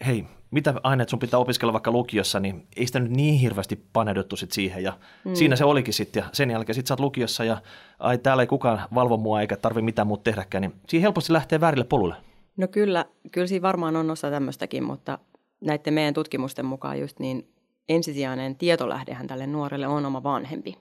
hei, 0.07 0.25
mitä 0.51 0.75
aineet 0.83 1.09
sun 1.09 1.19
pitää 1.19 1.41
opiskella 1.41 1.73
vaikka 1.73 1.91
lukiossa, 1.91 2.41
niin 2.41 2.67
ei 2.77 2.87
sitä 2.87 3.01
nyt 3.01 3.11
niin 3.11 3.35
hirveästi 3.35 3.85
paneuduttu 3.93 4.37
sit 4.37 4.53
siihen, 4.53 4.83
ja 4.83 4.99
mm. 5.25 5.35
siinä 5.35 5.57
se 5.57 5.65
olikin 5.65 5.95
sitten, 5.95 6.21
ja 6.21 6.29
sen 6.33 6.51
jälkeen 6.51 6.75
sit 6.75 6.87
sä 6.87 6.95
oot 6.95 7.01
lukiossa, 7.01 7.45
ja 7.45 7.63
ai 7.99 8.19
täällä 8.19 8.43
ei 8.43 8.47
kukaan 8.47 8.81
valvo 8.95 9.17
mua 9.17 9.41
eikä 9.41 9.57
tarvi 9.57 9.83
mitään 9.83 10.07
muuta 10.07 10.23
tehdäkään, 10.23 10.63
niin 10.63 10.75
siinä 10.89 11.03
helposti 11.03 11.33
lähtee 11.33 11.61
väärille 11.61 11.85
polulle. 11.85 12.15
No 12.57 12.69
kyllä, 12.69 13.05
kyllä 13.33 13.47
siinä 13.47 13.63
varmaan 13.63 13.97
on 13.97 14.11
osa 14.11 14.31
tämmöistäkin, 14.31 14.85
mutta 14.85 15.19
näiden 15.61 15.95
meidän 15.95 16.15
tutkimusten 16.15 16.67
mukaan 16.67 17.01
just 17.01 17.19
niin 17.19 17.53
ensisijainen 17.89 18.57
tietolähdehän 18.57 19.27
tälle 19.27 19.47
nuorelle 19.47 19.87
on 19.87 20.07
oma 20.07 20.23
vanhempi. 20.23 20.79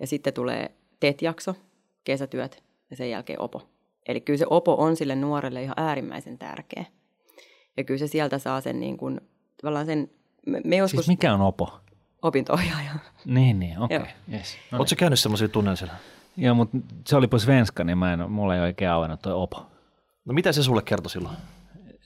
Ja 0.00 0.06
sitten 0.06 0.32
tulee 0.32 0.70
TET-jakso, 1.00 1.54
kesätyöt 2.04 2.62
ja 2.90 2.96
sen 2.96 3.10
jälkeen 3.10 3.40
OPO. 3.40 3.62
Eli 4.08 4.20
kyllä 4.20 4.38
se 4.38 4.46
OPO 4.50 4.74
on 4.74 4.96
sille 4.96 5.14
nuorelle 5.14 5.62
ihan 5.62 5.74
äärimmäisen 5.76 6.38
tärkeä. 6.38 6.84
Ja 7.76 7.84
kyllä 7.84 7.98
se 7.98 8.06
sieltä 8.06 8.38
saa 8.38 8.60
sen 8.60 8.80
niin 8.80 8.96
kuin, 8.96 9.20
tavallaan 9.62 9.86
sen, 9.86 10.10
me, 10.46 10.60
me 10.64 10.76
joskus 10.76 10.98
Siis 10.98 11.08
mikä 11.08 11.34
on 11.34 11.40
opo? 11.40 11.80
opinto-ohjaaja. 12.22 12.90
Niin, 13.24 13.60
niin, 13.60 13.78
okei. 13.78 13.96
Okay. 13.96 14.10
Yes. 14.32 14.56
No 14.70 14.78
Oletko 14.78 14.94
käynyt 14.98 15.18
semmoisilla 15.18 15.52
tunneilla 15.52 15.76
siellä? 15.76 15.94
Joo, 16.36 16.54
mutta 16.54 16.78
se 17.06 17.16
olipa 17.16 17.38
svenska, 17.38 17.84
niin 17.84 17.98
mä 17.98 18.12
en, 18.12 18.30
mulla 18.30 18.54
ei 18.54 18.60
oikein 18.60 18.90
auennut 18.90 19.22
toi 19.22 19.32
opo. 19.32 19.66
No 20.24 20.34
mitä 20.34 20.52
se 20.52 20.62
sulle 20.62 20.82
kertoi 20.82 21.10
silloin? 21.10 21.36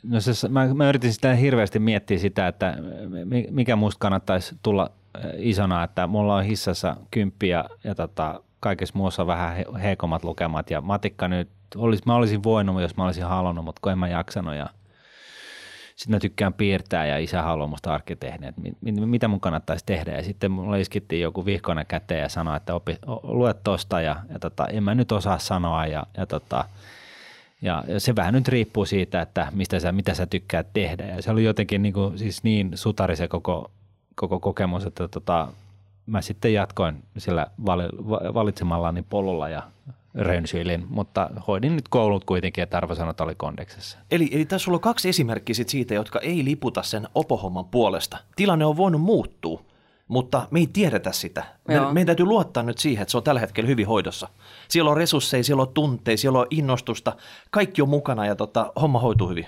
No 0.02 0.20
se, 0.20 0.48
mä, 0.48 0.74
mä 0.74 0.88
yritin 0.88 1.12
sitä 1.12 1.35
hirveästi 1.35 1.78
miettiä 1.78 2.18
sitä, 2.18 2.48
että 2.48 2.76
mi- 3.24 3.48
mikä 3.50 3.76
musta 3.76 3.98
kannattaisi 3.98 4.56
tulla 4.62 4.90
äh, 5.16 5.22
isona, 5.38 5.85
että 5.85 6.06
mulla 6.06 6.37
on 6.37 6.44
hissassa 6.44 6.96
kymppi 7.11 7.48
ja, 7.48 7.64
ja 7.85 7.94
tota, 7.94 8.40
kaikessa 8.61 8.98
muussa 8.98 9.26
vähän 9.26 9.56
he, 9.56 9.64
heikommat 9.83 10.24
lukemat. 10.24 10.70
Ja 10.70 10.80
matikka 10.80 11.28
nyt, 11.28 11.48
olis, 11.76 12.06
mä 12.06 12.14
olisin 12.14 12.42
voinut, 12.42 12.83
jos 12.83 12.96
mä 12.96 13.04
olisin 13.04 13.24
halunnut, 13.24 13.64
mutta 13.64 13.80
kun 13.83 13.92
en 13.92 13.98
mä 13.98 14.09
jaksanut. 14.09 14.54
Ja 14.54 14.68
sitten 16.01 16.17
mä 16.17 16.21
tykkään 16.21 16.53
piirtää 16.53 17.07
ja 17.07 17.19
isä 17.19 17.43
haluaa 17.43 17.67
musta 17.67 17.95
arkkitehden, 17.95 18.49
että 18.49 18.61
mit, 18.61 18.77
mitä 18.81 19.29
mun 19.29 19.41
kannattaisi 19.41 19.87
tehdä. 19.87 20.13
Ja 20.13 20.23
sitten 20.23 20.51
mulle 20.51 20.81
iskittiin 20.81 21.23
joku 21.23 21.45
vihkonen 21.45 21.87
käteen 21.87 22.21
ja 22.21 22.29
sanoi, 22.29 22.57
että 22.57 22.75
opi, 22.75 22.99
lue 23.23 23.55
tosta 23.65 24.01
ja, 24.01 24.17
ja 24.33 24.39
tota, 24.39 24.67
en 24.67 24.83
mä 24.83 24.95
nyt 24.95 25.13
osaa 25.13 25.39
sanoa 25.39 25.87
ja, 25.87 26.07
ja 26.17 26.27
tota, 26.27 26.65
ja 27.63 27.85
se 27.99 28.17
vähän 28.17 28.35
nyt 28.35 28.49
riippuu 28.49 28.85
siitä, 28.85 29.23
että 29.23 29.49
mistä 29.55 29.81
sä, 29.81 29.93
mitä 29.93 30.15
sä 30.15 30.27
tykkäät 30.27 30.67
tehdä. 30.73 31.07
Ja 31.07 31.23
se 31.23 31.31
oli 31.31 31.45
jotenkin 31.45 31.83
niin, 31.83 31.93
kuin, 31.93 32.19
siis 32.19 32.43
niin 32.45 32.71
sutari 32.75 33.17
se 33.17 33.29
koko, 33.29 33.71
koko 34.15 34.41
kokemus, 34.41 34.87
että 34.87 35.09
tota, 35.09 35.49
mä 36.11 36.20
sitten 36.20 36.53
jatkoin 36.53 37.03
sillä 37.18 37.46
valitsemallani 38.35 39.03
polulla 39.03 39.49
ja 39.49 39.62
rönsyilin, 40.14 40.87
mutta 40.88 41.31
hoidin 41.49 41.77
nyt 41.77 41.88
koulut 41.88 42.25
kuitenkin, 42.25 42.62
että 42.62 42.77
arvosanat 42.77 43.20
oli 43.20 43.35
kondeksessa. 43.35 43.99
Eli, 44.11 44.29
eli 44.33 44.44
tässä 44.44 44.64
sulla 44.64 44.77
on 44.77 44.81
kaksi 44.81 45.09
esimerkkiä 45.09 45.55
sit 45.55 45.68
siitä, 45.68 45.94
jotka 45.94 46.18
ei 46.18 46.44
liputa 46.44 46.83
sen 46.83 47.09
opohomman 47.14 47.64
puolesta. 47.64 48.18
Tilanne 48.37 48.64
on 48.64 48.77
voinut 48.77 49.01
muuttua, 49.01 49.62
mutta 50.09 50.49
me 50.51 50.59
ei 50.59 50.66
tiedetä 50.73 51.12
sitä. 51.12 51.44
Me, 51.68 51.92
meidän 51.92 52.07
täytyy 52.07 52.27
luottaa 52.27 52.62
nyt 52.62 52.79
siihen, 52.79 53.03
että 53.03 53.11
se 53.11 53.16
on 53.16 53.23
tällä 53.23 53.40
hetkellä 53.40 53.68
hyvin 53.68 53.87
hoidossa. 53.87 54.29
Siellä 54.68 54.90
on 54.90 54.96
resursseja, 54.96 55.44
siellä 55.44 55.62
on 55.62 55.75
tunteja, 55.75 56.18
siellä 56.18 56.38
on 56.38 56.46
innostusta, 56.51 57.16
kaikki 57.51 57.83
on 57.83 57.88
mukana 57.88 58.27
ja 58.27 58.37
tota, 58.37 58.73
homma 58.81 58.99
hoituu 58.99 59.29
hyvin. 59.29 59.46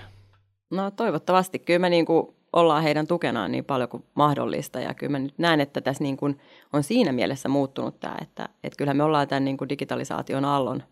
No 0.71 0.91
toivottavasti. 0.91 1.59
Kyllä 1.59 1.79
me 1.79 1.89
niin 1.89 2.05
kuin 2.05 2.35
ollaan 2.53 2.83
heidän 2.83 3.07
tukenaan 3.07 3.51
niin 3.51 3.65
paljon 3.65 3.89
kuin 3.89 4.03
mahdollista. 4.15 4.79
Ja 4.79 4.93
kyllä 4.93 5.11
mä 5.11 5.19
nyt 5.19 5.37
näen, 5.37 5.61
että 5.61 5.81
tässä 5.81 6.03
niin 6.03 6.17
kuin 6.17 6.39
on 6.73 6.83
siinä 6.83 7.11
mielessä 7.11 7.49
muuttunut 7.49 7.99
tämä, 7.99 8.17
että, 8.21 8.49
että 8.63 8.77
kyllähän 8.77 8.97
me 8.97 9.03
ollaan 9.03 9.27
tämän 9.27 9.45
niin 9.45 9.57
kuin 9.57 9.69
digitalisaation 9.69 10.45
allon 10.45 10.83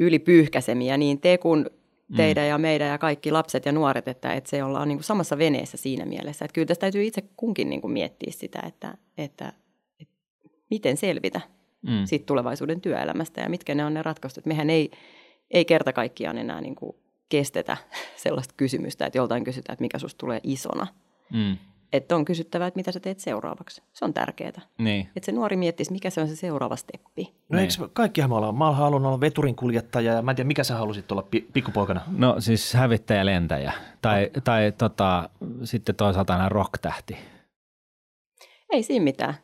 ylipyyhkäsemiä 0.00 0.96
niin 0.96 1.20
te 1.20 1.38
kuin 1.38 1.66
mm. 2.08 2.16
teidän 2.16 2.44
mm. 2.44 2.48
ja 2.48 2.58
meidän 2.58 2.88
ja 2.88 2.98
kaikki 2.98 3.30
lapset 3.30 3.66
ja 3.66 3.72
nuoret, 3.72 4.08
että, 4.08 4.32
että 4.32 4.50
se 4.50 4.64
ollaan 4.64 4.88
niin 4.88 4.98
kuin 4.98 5.04
samassa 5.04 5.38
veneessä 5.38 5.76
siinä 5.76 6.04
mielessä. 6.06 6.44
Että 6.44 6.54
kyllä 6.54 6.66
tästä 6.66 6.80
täytyy 6.80 7.04
itse 7.04 7.22
kunkin 7.36 7.70
niin 7.70 7.80
kuin 7.80 7.92
miettiä 7.92 8.32
sitä, 8.32 8.62
että, 8.66 8.94
että, 9.18 9.52
että 10.00 10.14
miten 10.70 10.96
selvitä 10.96 11.40
mm. 11.82 12.04
siitä 12.04 12.26
tulevaisuuden 12.26 12.80
työelämästä 12.80 13.40
ja 13.40 13.48
mitkä 13.48 13.74
ne 13.74 13.84
on 13.84 13.94
ne 13.94 14.02
ratkaisut. 14.02 14.46
Mehän 14.46 14.70
ei, 14.70 14.90
ei 15.50 15.64
kerta 15.64 15.92
kaikkiaan 15.92 16.38
enää 16.38 16.60
niin 16.60 16.74
kuin 16.74 16.96
kestetä 17.38 17.76
sellaista 18.24 18.54
kysymystä, 18.56 19.06
että 19.06 19.18
joltain 19.18 19.44
kysytään, 19.44 19.74
että 19.74 19.82
mikä 19.82 19.98
susta 19.98 20.18
tulee 20.18 20.40
isona. 20.42 20.86
Mm. 21.32 21.56
Että 21.92 22.16
on 22.16 22.24
kysyttävä, 22.24 22.66
että 22.66 22.78
mitä 22.78 22.92
sä 22.92 23.00
teet 23.00 23.20
seuraavaksi. 23.20 23.82
Se 23.92 24.04
on 24.04 24.14
tärkeää. 24.14 24.60
Niin. 24.78 25.08
Että 25.16 25.26
se 25.26 25.32
nuori 25.32 25.56
miettisi, 25.56 25.92
mikä 25.92 26.10
se 26.10 26.20
on 26.20 26.28
se 26.28 26.36
seuraava 26.36 26.76
steppi. 26.76 27.34
No 27.48 27.56
niin. 27.58 27.68
eikö 27.70 27.88
kaikkihan 27.92 28.30
me 28.30 28.36
ollaan? 28.36 28.58
Mä 28.58 28.72
halunnut 28.72 29.08
olla 29.08 29.20
veturin 29.20 29.56
kuljettaja 29.56 30.12
ja 30.12 30.22
mä 30.22 30.30
en 30.30 30.36
tiedä, 30.36 30.46
mikä 30.46 30.64
sä 30.64 30.76
halusit 30.76 31.12
olla 31.12 31.22
pi- 31.22 31.48
pikkupoikana? 31.52 32.00
No 32.16 32.40
siis 32.40 32.74
hävittäjä 32.74 33.26
lentäjä. 33.26 33.72
Tai, 34.02 34.30
no. 34.34 34.42
tai 34.44 34.72
tota, 34.78 35.30
sitten 35.64 35.94
toisaalta 35.94 36.32
aina 36.32 36.48
rock-tähti. 36.48 37.16
Ei 38.72 38.82
siinä 38.82 39.04
mitään. 39.04 39.34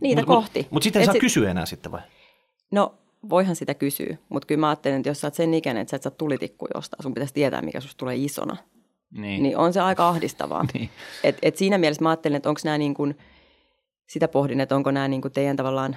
Niitä 0.00 0.20
mut, 0.20 0.26
kohti. 0.26 0.58
Mutta 0.58 0.74
mut 0.74 0.82
sitten 0.82 1.00
ei 1.00 1.06
saa 1.06 1.12
sit... 1.12 1.20
kysyä 1.20 1.50
enää 1.50 1.66
sitten 1.66 1.92
vai? 1.92 2.00
No 2.70 2.94
voihan 3.30 3.56
sitä 3.56 3.74
kysyä, 3.74 4.16
mutta 4.28 4.46
kyllä 4.46 4.60
mä 4.60 4.68
ajattelen, 4.68 4.96
että 4.96 5.08
jos 5.08 5.20
sä 5.20 5.26
oot 5.26 5.34
sen 5.34 5.54
ikäinen, 5.54 5.80
että 5.80 5.90
sä 5.90 5.96
et 5.96 6.02
saa 6.02 6.10
tulitikku 6.10 6.66
jostain, 6.74 7.02
sun 7.02 7.14
pitäisi 7.14 7.34
tietää, 7.34 7.62
mikä 7.62 7.80
susta 7.80 7.98
tulee 7.98 8.16
isona. 8.16 8.56
Niin. 9.10 9.42
niin 9.42 9.56
on 9.56 9.72
se 9.72 9.80
aika 9.80 10.08
ahdistavaa. 10.08 10.64
niin. 10.74 10.90
et, 11.24 11.38
et 11.42 11.56
siinä 11.56 11.78
mielessä 11.78 12.02
mä 12.02 12.10
ajattelen, 12.10 12.36
että 12.36 12.48
onko 12.48 12.60
nämä 12.64 12.78
niin 12.78 12.94
kuin, 12.94 13.18
sitä 14.06 14.28
pohdin, 14.28 14.60
että 14.60 14.76
onko 14.76 14.90
nämä 14.90 15.08
niin 15.08 15.22
kuin 15.22 15.32
teidän 15.32 15.56
tavallaan 15.56 15.96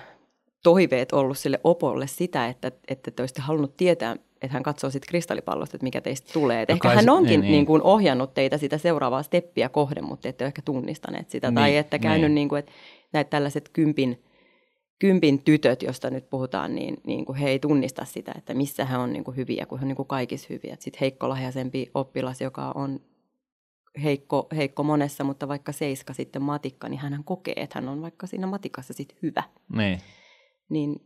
toiveet 0.63 1.13
ollut 1.13 1.37
sille 1.37 1.59
opolle 1.63 2.07
sitä, 2.07 2.47
että, 2.47 2.71
että 2.87 3.11
te 3.11 3.21
olisitte 3.21 3.41
halunnut 3.41 3.77
tietää, 3.77 4.15
että 4.41 4.53
hän 4.53 4.63
katsoo 4.63 4.89
sitten 4.89 5.09
kristallipallosta, 5.09 5.77
että 5.77 5.83
mikä 5.83 6.01
teistä 6.01 6.33
tulee. 6.33 6.65
no 6.69 6.73
ehkä 6.73 6.89
hän 6.89 7.09
onkin 7.09 7.29
niin, 7.29 7.41
niin. 7.41 7.51
Niin 7.51 7.65
kuin 7.65 7.81
ohjannut 7.81 8.33
teitä 8.33 8.57
sitä 8.57 8.77
seuraavaa 8.77 9.23
steppiä 9.23 9.69
kohden, 9.69 10.05
mutta 10.05 10.27
ette 10.27 10.43
ole 10.43 10.47
ehkä 10.47 10.61
tunnistaneet 10.65 11.29
sitä. 11.29 11.47
Niin, 11.47 11.55
tai 11.55 11.77
että 11.77 11.99
käynyt, 11.99 12.21
niin. 12.21 12.35
Niin 12.35 12.49
kuin, 12.49 12.59
että 12.59 12.71
näitä 13.13 13.29
tällaiset 13.29 13.69
kympin– 13.69 14.23
kympin 15.01 15.43
tytöt, 15.43 15.83
josta 15.83 16.09
nyt 16.09 16.29
puhutaan, 16.29 16.75
niin, 16.75 16.97
niin 17.03 17.25
kuin 17.25 17.37
he 17.37 17.49
ei 17.49 17.59
tunnista 17.59 18.05
sitä, 18.05 18.31
että 18.37 18.53
missä 18.53 18.85
he 18.85 18.97
on 18.97 19.13
niin 19.13 19.23
kuin 19.23 19.37
hyviä, 19.37 19.65
kun 19.65 19.79
he 19.79 19.83
on 19.83 19.87
niin 19.87 19.95
kuin 19.95 20.07
kaikissa 20.07 20.47
hyviä. 20.49 20.75
Sitten 20.79 20.99
heikkolahjaisempi 21.01 21.91
oppilas, 21.93 22.41
joka 22.41 22.71
on 22.75 22.99
heikko, 24.03 24.47
heikko 24.55 24.83
monessa, 24.83 25.23
mutta 25.23 25.47
vaikka 25.47 25.71
seiska 25.71 26.13
sitten 26.13 26.41
matikka, 26.41 26.89
niin 26.89 26.99
hän 26.99 27.23
kokee, 27.23 27.53
että 27.57 27.79
hän 27.79 27.89
on 27.89 28.01
vaikka 28.01 28.27
siinä 28.27 28.47
matikassa 28.47 28.93
sitten 28.93 29.17
hyvä. 29.21 29.43
Niin. 29.75 29.99
Niin, 30.69 31.01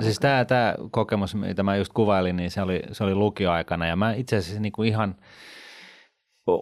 siis 0.00 0.18
tämä, 0.18 0.44
tämä 0.44 0.74
kokemus, 0.90 1.34
mitä 1.34 1.62
mä 1.62 1.76
just 1.76 1.92
kuvailin, 1.92 2.36
niin 2.36 2.50
se 2.50 2.62
oli, 2.62 2.82
se 2.92 3.04
oli 3.04 3.14
lukioaikana 3.14 3.86
ja 3.86 3.96
mä 3.96 4.12
itse 4.12 4.36
asiassa 4.36 4.60
niin 4.60 4.72
kuin 4.72 4.88
ihan– 4.88 5.16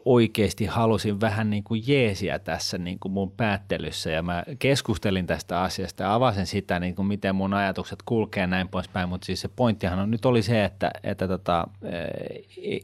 oikeasti 0.04 0.66
halusin 0.66 1.20
vähän 1.20 1.50
niin 1.50 1.64
kuin 1.64 1.82
jeesiä 1.86 2.38
tässä 2.38 2.78
niin 2.78 2.98
kuin 2.98 3.12
mun 3.12 3.30
päättelyssä. 3.30 4.10
Ja 4.10 4.22
mä 4.22 4.44
keskustelin 4.58 5.26
tästä 5.26 5.62
asiasta 5.62 6.02
ja 6.02 6.14
avasin 6.14 6.46
sitä, 6.46 6.80
niin 6.80 6.94
kuin 6.94 7.06
miten 7.06 7.34
mun 7.34 7.54
ajatukset 7.54 7.98
kulkee 8.04 8.46
näin 8.46 8.68
poispäin, 8.68 9.08
mutta 9.08 9.24
siis 9.24 9.40
se 9.40 9.48
pointtihan 9.48 9.98
on, 9.98 10.10
nyt 10.10 10.24
oli 10.24 10.42
se, 10.42 10.64
että, 10.64 10.90
että 11.02 11.28
tota, 11.28 11.68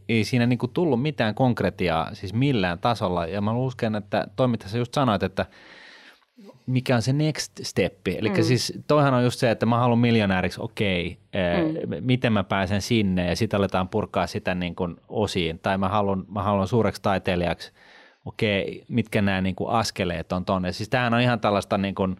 ei, 0.08 0.24
siinä 0.24 0.46
niin 0.46 0.58
kuin 0.58 0.72
tullut 0.72 1.02
mitään 1.02 1.34
konkretiaa 1.34 2.14
siis 2.14 2.34
millään 2.34 2.78
tasolla. 2.78 3.26
Ja 3.26 3.40
mä 3.40 3.52
uskon, 3.52 3.96
että 3.96 4.26
toimittaja 4.36 4.78
just 4.78 4.94
sanoit, 4.94 5.22
että– 5.22 5.46
mikä 6.66 6.96
on 6.96 7.02
se 7.02 7.12
next 7.12 7.52
steppi. 7.62 8.18
Eli 8.18 8.28
mm. 8.28 8.42
siis 8.42 8.72
toihan 8.86 9.14
on 9.14 9.24
just 9.24 9.40
se, 9.40 9.50
että 9.50 9.66
mä 9.66 9.78
haluan 9.78 9.98
miljonääriksi, 9.98 10.60
okei, 10.62 11.18
okay, 11.28 11.86
mm. 11.86 12.04
miten 12.06 12.32
mä 12.32 12.44
pääsen 12.44 12.82
sinne 12.82 13.28
ja 13.28 13.36
sitten 13.36 13.58
aletaan 13.58 13.88
purkaa 13.88 14.26
sitä 14.26 14.54
niin 14.54 14.74
kuin 14.74 14.96
osiin. 15.08 15.58
Tai 15.58 15.78
mä 15.78 15.88
haluan, 15.88 16.24
mä 16.28 16.42
haluan 16.42 16.68
suureksi 16.68 17.02
taiteilijaksi, 17.02 17.72
okei, 18.24 18.62
okay, 18.62 18.84
mitkä 18.88 19.22
nämä 19.22 19.40
niin 19.40 19.54
kuin 19.54 19.70
askeleet 19.70 20.32
on 20.32 20.44
tonne. 20.44 20.72
Siis 20.72 20.88
tämähän 20.88 21.14
on 21.14 21.20
ihan 21.20 21.40
tällaista 21.40 21.78
niin 21.78 21.94
kuin, 21.94 22.16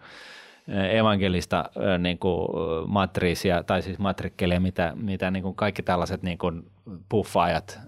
evankelista 0.69 1.65
niin 1.99 2.19
kuin 2.19 2.49
matriisia, 2.87 3.63
tai 3.63 3.83
siis 3.83 3.99
matrikkelia, 3.99 4.61
mitä, 4.61 4.93
mitä 4.97 5.31
niin 5.31 5.43
kuin 5.43 5.55
kaikki 5.55 5.83
tällaiset 5.83 6.23
niin 6.23 6.39
kuin 6.39 6.71
puffaajat, 7.09 7.81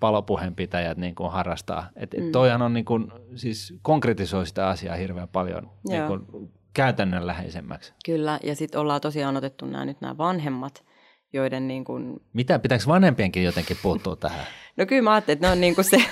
palopuheenpitäjät 0.00 0.98
niin 0.98 1.14
kuin 1.14 1.32
harrastaa. 1.32 1.88
Et, 1.96 2.14
et 2.14 2.24
mm. 2.24 2.32
toihan 2.32 2.62
on 2.62 2.72
niin 2.72 2.84
kuin, 2.84 3.12
siis 3.34 3.74
konkretisoi 3.82 4.46
sitä 4.46 4.68
asiaa 4.68 4.96
hirveän 4.96 5.28
paljon 5.28 5.70
niin 5.88 6.06
kuin 6.06 6.50
käytännönläheisemmäksi. 6.74 7.92
Kyllä, 8.06 8.40
ja 8.42 8.56
sitten 8.56 8.80
ollaan 8.80 9.00
tosiaan 9.00 9.36
otettu 9.36 9.66
nämä 9.66 9.84
nyt 9.84 10.00
nämä 10.00 10.18
vanhemmat, 10.18 10.84
joiden 11.32 11.68
niin 11.68 11.84
kuin... 11.84 12.20
Mitä, 12.32 12.58
pitääkö 12.58 12.84
vanhempienkin 12.86 13.44
jotenkin 13.44 13.76
puuttua 13.82 14.16
tähän? 14.16 14.46
no 14.76 14.86
kyllä 14.86 15.02
mä 15.02 15.12
ajattelin, 15.12 15.36
että 15.36 15.46
ne 15.46 15.52
on, 15.52 15.60
niin 15.60 15.74
kuin 15.74 15.84
se, 15.84 16.04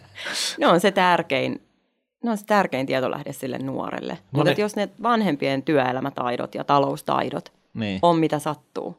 ne 0.60 0.66
on 0.66 0.80
se 0.80 0.90
tärkein 0.90 1.69
ne 2.22 2.30
on 2.30 2.38
se 2.38 2.46
tärkein 2.46 2.86
tietolähde 2.86 3.32
sille 3.32 3.58
nuorelle. 3.58 4.12
No 4.12 4.18
Mutta 4.30 4.50
ne... 4.50 4.56
jos 4.58 4.76
ne 4.76 4.88
vanhempien 5.02 5.62
työelämätaidot 5.62 6.54
ja 6.54 6.64
taloustaidot 6.64 7.52
niin. 7.74 7.98
on 8.02 8.18
mitä 8.18 8.38
sattuu, 8.38 8.96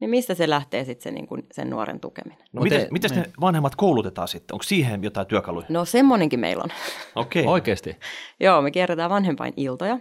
niin 0.00 0.10
mistä 0.10 0.34
se 0.34 0.50
lähtee 0.50 0.84
sitten 0.84 1.02
se, 1.02 1.10
niin 1.10 1.26
kuin 1.26 1.46
sen 1.52 1.70
nuoren 1.70 2.00
tukeminen? 2.00 2.46
No 2.52 2.62
miten, 2.62 2.88
miten 2.90 3.10
ne 3.10 3.16
niin. 3.16 3.32
vanhemmat 3.40 3.76
koulutetaan 3.76 4.28
sitten? 4.28 4.54
Onko 4.54 4.62
siihen 4.62 5.02
jotain 5.02 5.26
työkaluja? 5.26 5.66
No 5.68 5.84
semmoinenkin 5.84 6.40
meillä 6.40 6.62
on. 6.64 6.70
Okei. 7.22 7.42
Okay. 7.42 7.52
Oikeasti? 7.52 7.96
Joo, 8.40 8.62
me 8.62 8.70
kierretään 8.70 9.10
vanhempain 9.10 9.54
iltoja 9.56 9.98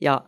ja 0.00 0.22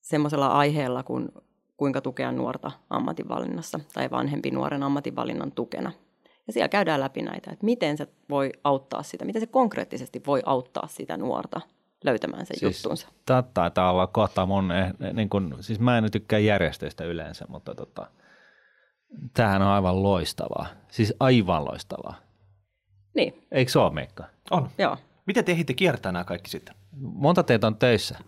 semmoisella 0.00 0.46
aiheella 0.46 1.02
kuin 1.02 1.28
kuinka 1.76 2.00
tukea 2.00 2.32
nuorta 2.32 2.70
ammatinvalinnassa 2.90 3.80
tai 3.94 4.10
vanhempi 4.10 4.50
nuoren 4.50 4.82
ammatinvalinnan 4.82 5.52
tukena– 5.52 5.92
ja 6.48 6.52
siellä 6.52 6.68
käydään 6.68 7.00
läpi 7.00 7.22
näitä, 7.22 7.50
että 7.50 7.64
miten 7.64 7.96
se 7.96 8.06
voi 8.30 8.52
auttaa 8.64 9.02
sitä, 9.02 9.24
miten 9.24 9.42
se 9.42 9.46
konkreettisesti 9.46 10.22
voi 10.26 10.42
auttaa 10.46 10.86
sitä 10.86 11.16
nuorta 11.16 11.60
löytämään 12.04 12.46
sen 12.46 12.58
siis 12.58 12.76
juttuunsa. 12.76 13.08
Tämä 13.26 13.42
taitaa 13.42 13.92
olla 13.92 14.06
kohta 14.06 14.46
mun, 14.46 14.72
eh, 14.72 14.92
niin 15.12 15.28
kun, 15.28 15.56
siis 15.60 15.80
mä 15.80 15.98
en 15.98 16.10
tykkää 16.10 16.38
järjestöistä 16.38 17.04
yleensä, 17.04 17.44
mutta 17.48 17.74
tota, 17.74 18.06
tämähän 19.34 19.62
on 19.62 19.68
aivan 19.68 20.02
loistavaa. 20.02 20.66
Siis 20.90 21.14
aivan 21.20 21.64
loistavaa. 21.64 22.14
Niin. 23.14 23.46
Eikö 23.52 23.72
se 23.72 23.78
ole, 23.78 23.92
Meikka? 23.92 24.24
On. 24.50 24.70
Joo. 24.78 24.96
Miten 25.26 25.44
te 25.44 25.52
ehditte 25.52 25.74
kiertää 25.74 26.12
nämä 26.12 26.24
kaikki 26.24 26.50
sitten? 26.50 26.74
Monta 26.96 27.42
teitä 27.42 27.66
on 27.66 27.76
töissä? 27.76 28.18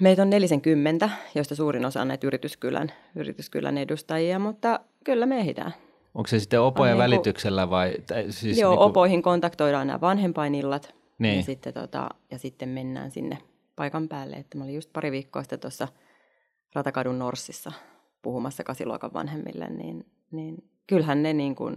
Meitä 0.00 0.22
on 0.22 0.30
40, 0.30 1.10
joista 1.34 1.54
suurin 1.54 1.84
osa 1.84 2.00
on 2.00 2.08
näitä 2.08 2.26
yrityskylän, 2.26 2.92
yrityskylän 3.16 3.78
edustajia, 3.78 4.38
mutta 4.38 4.80
kyllä 5.04 5.26
me 5.26 5.38
ehditään. 5.38 5.74
Onko 6.14 6.26
se 6.28 6.40
sitten 6.40 6.60
opojen 6.60 6.92
niin 6.92 6.98
välityksellä 6.98 7.70
vai? 7.70 7.94
Tai 8.06 8.32
siis 8.32 8.58
joo, 8.58 8.70
niin 8.70 8.78
kuin... 8.78 8.88
opoihin 8.88 9.22
kontaktoidaan 9.22 9.86
nämä 9.86 10.00
vanhempainillat 10.00 10.94
niin. 11.18 11.36
ja, 11.36 11.42
sitten 11.42 11.74
tota, 11.74 12.08
ja 12.30 12.38
sitten 12.38 12.68
mennään 12.68 13.10
sinne 13.10 13.38
paikan 13.76 14.08
päälle. 14.08 14.36
Että 14.36 14.58
mä 14.58 14.64
olin 14.64 14.74
just 14.74 14.92
pari 14.92 15.10
viikkoa 15.10 15.42
sitten 15.42 15.60
tuossa 15.60 15.88
Ratakadun 16.74 17.18
Norssissa 17.18 17.72
puhumassa 18.22 18.64
kasiluokan 18.64 19.12
vanhemmille, 19.14 19.68
niin, 19.68 20.06
niin 20.30 20.70
kyllähän 20.86 21.22
ne, 21.22 21.32
niin 21.32 21.54
kuin, 21.54 21.76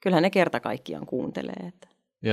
kyllähän 0.00 0.22
ne 0.22 0.30
kerta 0.30 0.60
kaikkiaan 0.60 1.06
kuuntelee. 1.06 1.66
Että 1.68 1.88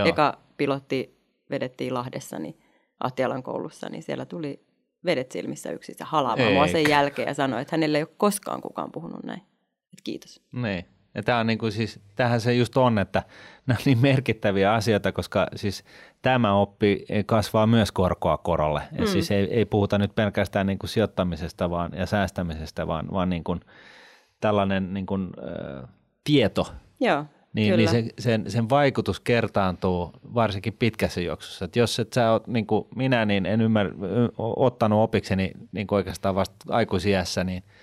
eka 0.05 0.37
pilotti 0.57 1.17
vedettiin 1.49 1.93
Lahdessa, 1.93 2.39
niin 2.39 2.59
Ahtialan 2.99 3.43
koulussa, 3.43 3.89
niin 3.89 4.03
siellä 4.03 4.25
tuli 4.25 4.65
vedet 5.05 5.31
silmissä 5.31 5.71
yksin 5.71 5.95
ja 5.99 6.05
halaamaan 6.05 6.69
sen 6.69 6.89
jälkeen 6.89 7.27
ja 7.27 7.33
sanoi, 7.33 7.61
että 7.61 7.75
hänelle 7.75 7.97
ei 7.97 8.03
ole 8.03 8.15
koskaan 8.17 8.61
kukaan 8.61 8.91
puhunut 8.91 9.23
näin. 9.23 9.41
Et 9.93 10.01
kiitos. 10.03 10.41
Niin. 10.51 10.85
Ja 11.15 11.23
tämä 11.23 11.39
on 11.39 11.47
niin 11.47 11.57
kuin 11.57 11.71
siis, 11.71 11.99
tämähän 12.15 12.41
se 12.41 12.53
just 12.53 12.77
on, 12.77 12.97
että 12.99 13.23
nämä 13.67 13.77
on 13.77 13.83
niin 13.85 13.97
merkittäviä 13.97 14.73
asioita, 14.73 15.11
koska 15.11 15.47
siis 15.55 15.83
tämä 16.21 16.53
oppi 16.53 17.05
kasvaa 17.25 17.67
myös 17.67 17.91
korkoa 17.91 18.37
korolle. 18.37 18.81
Mm. 18.99 19.05
Siis 19.05 19.31
ei, 19.31 19.47
ei 19.53 19.65
puhuta 19.65 19.97
nyt 19.97 20.15
pelkästään 20.15 20.67
niin 20.67 20.79
kuin 20.79 20.89
sijoittamisesta 20.89 21.69
vaan, 21.69 21.91
ja 21.95 22.05
säästämisestä, 22.05 22.87
vaan, 22.87 23.07
vaan 23.11 23.29
niin 23.29 23.43
kuin 23.43 23.59
tällainen 24.41 24.93
niin 24.93 25.05
kuin, 25.05 25.29
äh, 25.47 25.89
tieto. 26.23 26.67
Joo, 26.99 27.25
niin, 27.53 27.77
niin 27.77 27.89
se, 27.89 28.05
sen, 28.19 28.51
sen 28.51 28.69
vaikutus 28.69 29.19
kertaantuu 29.19 30.11
varsinkin 30.33 30.73
pitkässä 30.73 31.21
juoksussa. 31.21 31.65
Et 31.65 31.75
jos 31.75 31.99
et 31.99 32.13
sä 32.13 32.31
oot, 32.31 32.47
niin 32.47 32.67
kuin 32.67 32.87
minä, 32.95 33.25
niin 33.25 33.45
en 33.45 33.61
ymmär, 33.61 33.91
ottanut 34.37 35.03
opikseni 35.03 35.51
niin 35.71 35.87
kuin 35.87 35.97
oikeastaan 35.97 36.35
vasta 36.35 36.55
aikuisiässä, 36.69 37.43
niin– 37.43 37.63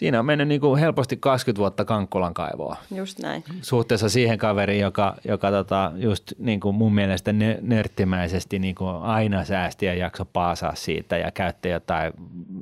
Siinä 0.00 0.18
on 0.18 0.26
mennyt 0.26 0.48
niin 0.48 0.60
kuin 0.60 0.80
helposti 0.80 1.16
20 1.16 1.58
vuotta 1.58 1.84
Kankkolan 1.84 2.34
kaivoa. 2.34 2.76
Just 2.94 3.18
näin. 3.18 3.44
Suhteessa 3.62 4.08
siihen 4.08 4.38
kaveriin, 4.38 4.80
joka, 4.80 5.16
joka 5.28 5.50
tota, 5.50 5.92
just 5.94 6.32
niin 6.38 6.60
kuin 6.60 6.74
mun 6.74 6.94
mielestä 6.94 7.34
nörttimäisesti 7.60 8.58
niin 8.58 8.74
kuin 8.74 8.90
aina 8.90 9.44
säästi 9.44 9.86
ja 9.86 9.94
jakso 9.94 10.24
paasaa 10.24 10.74
siitä 10.74 11.16
ja 11.16 11.30
käytti 11.30 11.68
jotain, 11.68 12.12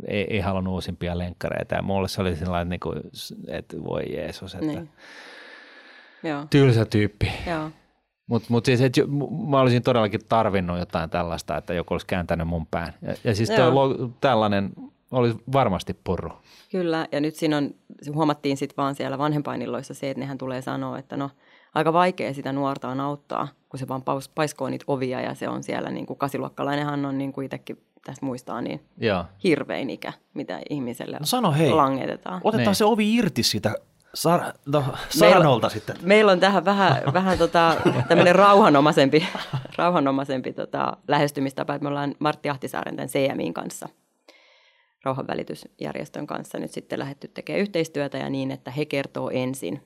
ei, 0.07 0.27
ei 0.31 0.40
halunnut 0.40 0.74
uusimpia 0.74 1.18
lenkkareita. 1.18 1.74
Ja 1.74 1.83
mulle 1.83 2.09
se 2.09 2.20
oli 2.20 2.37
sellainen, 2.37 2.68
niin 2.68 2.81
kuin, 2.81 3.01
että 3.48 3.77
voi 3.85 4.03
Jeesus, 4.12 4.55
että 4.55 4.66
niin. 4.66 4.88
Joo. 6.22 6.44
tylsä 6.51 6.85
tyyppi. 6.85 7.33
Joo. 7.46 7.70
Mutta 8.27 8.46
mut 8.51 8.64
siis, 8.64 8.81
et, 8.81 8.92
mä 9.48 9.61
olisin 9.61 9.83
todellakin 9.83 10.20
tarvinnut 10.29 10.79
jotain 10.79 11.11
tällaista, 11.11 11.57
että 11.57 11.74
joku 11.74 11.94
olisi 11.94 12.07
kääntänyt 12.07 12.48
mun 12.48 12.66
pään. 12.66 12.92
Ja, 13.03 13.14
ja 13.24 13.35
siis 13.35 13.51
toi, 13.51 14.11
tällainen 14.20 14.72
olisi 15.11 15.38
varmasti 15.53 15.94
purru. 16.05 16.31
Kyllä, 16.71 17.09
ja 17.12 17.21
nyt 17.21 17.35
siinä 17.35 17.57
on, 17.57 17.75
huomattiin 18.14 18.57
sitten 18.57 18.77
vaan 18.77 18.94
siellä 18.94 19.18
vanhempainilloissa 19.18 19.94
se, 19.94 20.11
että 20.11 20.21
nehän 20.21 20.38
tulee 20.38 20.62
sanoa, 20.62 20.99
että 20.99 21.16
no 21.16 21.31
aika 21.75 21.92
vaikea 21.92 22.35
sitä 22.35 22.53
nuorta 22.53 22.88
on 22.88 23.01
auttaa, 23.01 23.49
kun 23.68 23.79
se 23.79 23.88
vaan 23.88 24.03
paiskoo 24.35 24.68
niitä 24.68 24.85
ovia 24.88 25.21
ja 25.21 25.35
se 25.35 25.49
on 25.49 25.62
siellä, 25.62 25.90
niin 25.90 26.07
kuin 26.07 26.18
kasiluokkalainenhan 26.18 27.07
on 27.07 27.18
niin 27.18 27.33
kuin 27.33 27.44
itsekin 27.44 27.83
tästä 28.05 28.27
muistaa, 28.27 28.61
niin 28.61 28.81
Joo. 28.99 29.25
hirvein 29.44 29.90
ikä, 29.90 30.12
mitä 30.35 30.61
ihmiselle 30.71 31.18
no 31.18 31.27
sano 31.27 31.53
hei, 31.53 31.71
langetetaan. 31.71 32.40
Otetaan 32.44 32.66
niin. 32.66 32.75
se 32.75 32.85
ovi 32.85 33.14
irti 33.14 33.42
siitä 33.42 33.75
Sar- 34.16 34.59
no, 34.66 34.85
Saranolta 35.09 35.66
meillä, 35.66 35.68
sitten. 35.68 35.97
Meillä 36.03 36.33
on 36.33 36.40
tähän 36.40 36.64
vähän, 36.64 37.03
vähän 37.12 37.38
tota, 37.38 37.77
tämmöinen 38.09 38.35
rauhanomaisempi, 38.35 39.27
rauhanomaisempi 39.77 40.53
tota, 40.53 40.97
lähestymistapa, 41.09 41.75
että 41.75 41.83
me 41.83 41.88
ollaan 41.88 42.14
Martti 42.18 42.49
Ahtisaaren 42.49 42.97
tämän 42.97 43.09
CMIin 43.09 43.55
kanssa– 43.55 43.88
rauhanvälitysjärjestön 45.09 46.27
kanssa 46.27 46.59
nyt 46.59 46.71
sitten 46.71 46.99
lähdetty 46.99 47.29
tekemään 47.29 47.61
yhteistyötä 47.61 48.18
ja 48.18 48.31
niin, 48.31 48.51
että 48.51 48.71
he 48.71 48.85
kertoo 48.85 49.31
ensin, 49.31 49.83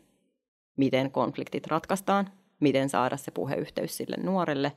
miten 0.77 1.11
konfliktit 1.11 1.67
ratkaistaan, 1.67 2.29
miten 2.61 2.89
saada 2.89 3.17
se 3.17 3.31
puheyhteys 3.31 3.97
sille 3.97 4.17
nuorelle 4.23 4.73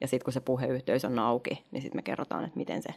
ja 0.00 0.08
sitten 0.08 0.24
kun 0.24 0.32
se 0.32 0.40
puheyhteys 0.40 1.04
on 1.04 1.18
auki, 1.18 1.64
niin 1.70 1.82
sitten 1.82 1.98
me 1.98 2.02
kerrotaan, 2.02 2.44
että 2.44 2.56
miten 2.56 2.82
se 2.82 2.94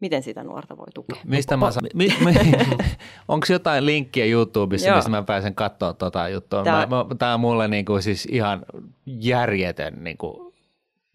miten 0.00 0.22
sitä 0.22 0.44
nuorta 0.44 0.76
voi 0.76 0.86
tukea. 0.94 1.20
Mistä 1.24 1.56
mä 1.56 1.70
saan? 1.70 1.86
Mi, 1.94 2.08
mi, 2.24 2.34
Onko 3.28 3.46
jotain 3.50 3.86
linkkiä 3.86 4.24
YouTubessa, 4.24 4.88
Joo. 4.88 4.96
missä 4.96 5.10
mä 5.10 5.22
pääsen 5.22 5.54
katsoa 5.54 5.92
tuota 5.92 6.28
juttua? 6.28 6.62
Tämä, 6.62 6.86
mä, 6.86 7.04
mä, 7.04 7.14
tämä 7.18 7.34
on 7.34 7.40
mulle 7.40 7.68
niinku 7.68 8.00
siis 8.00 8.26
ihan 8.26 8.66
järjetön 9.06 10.04
niinku 10.04 10.54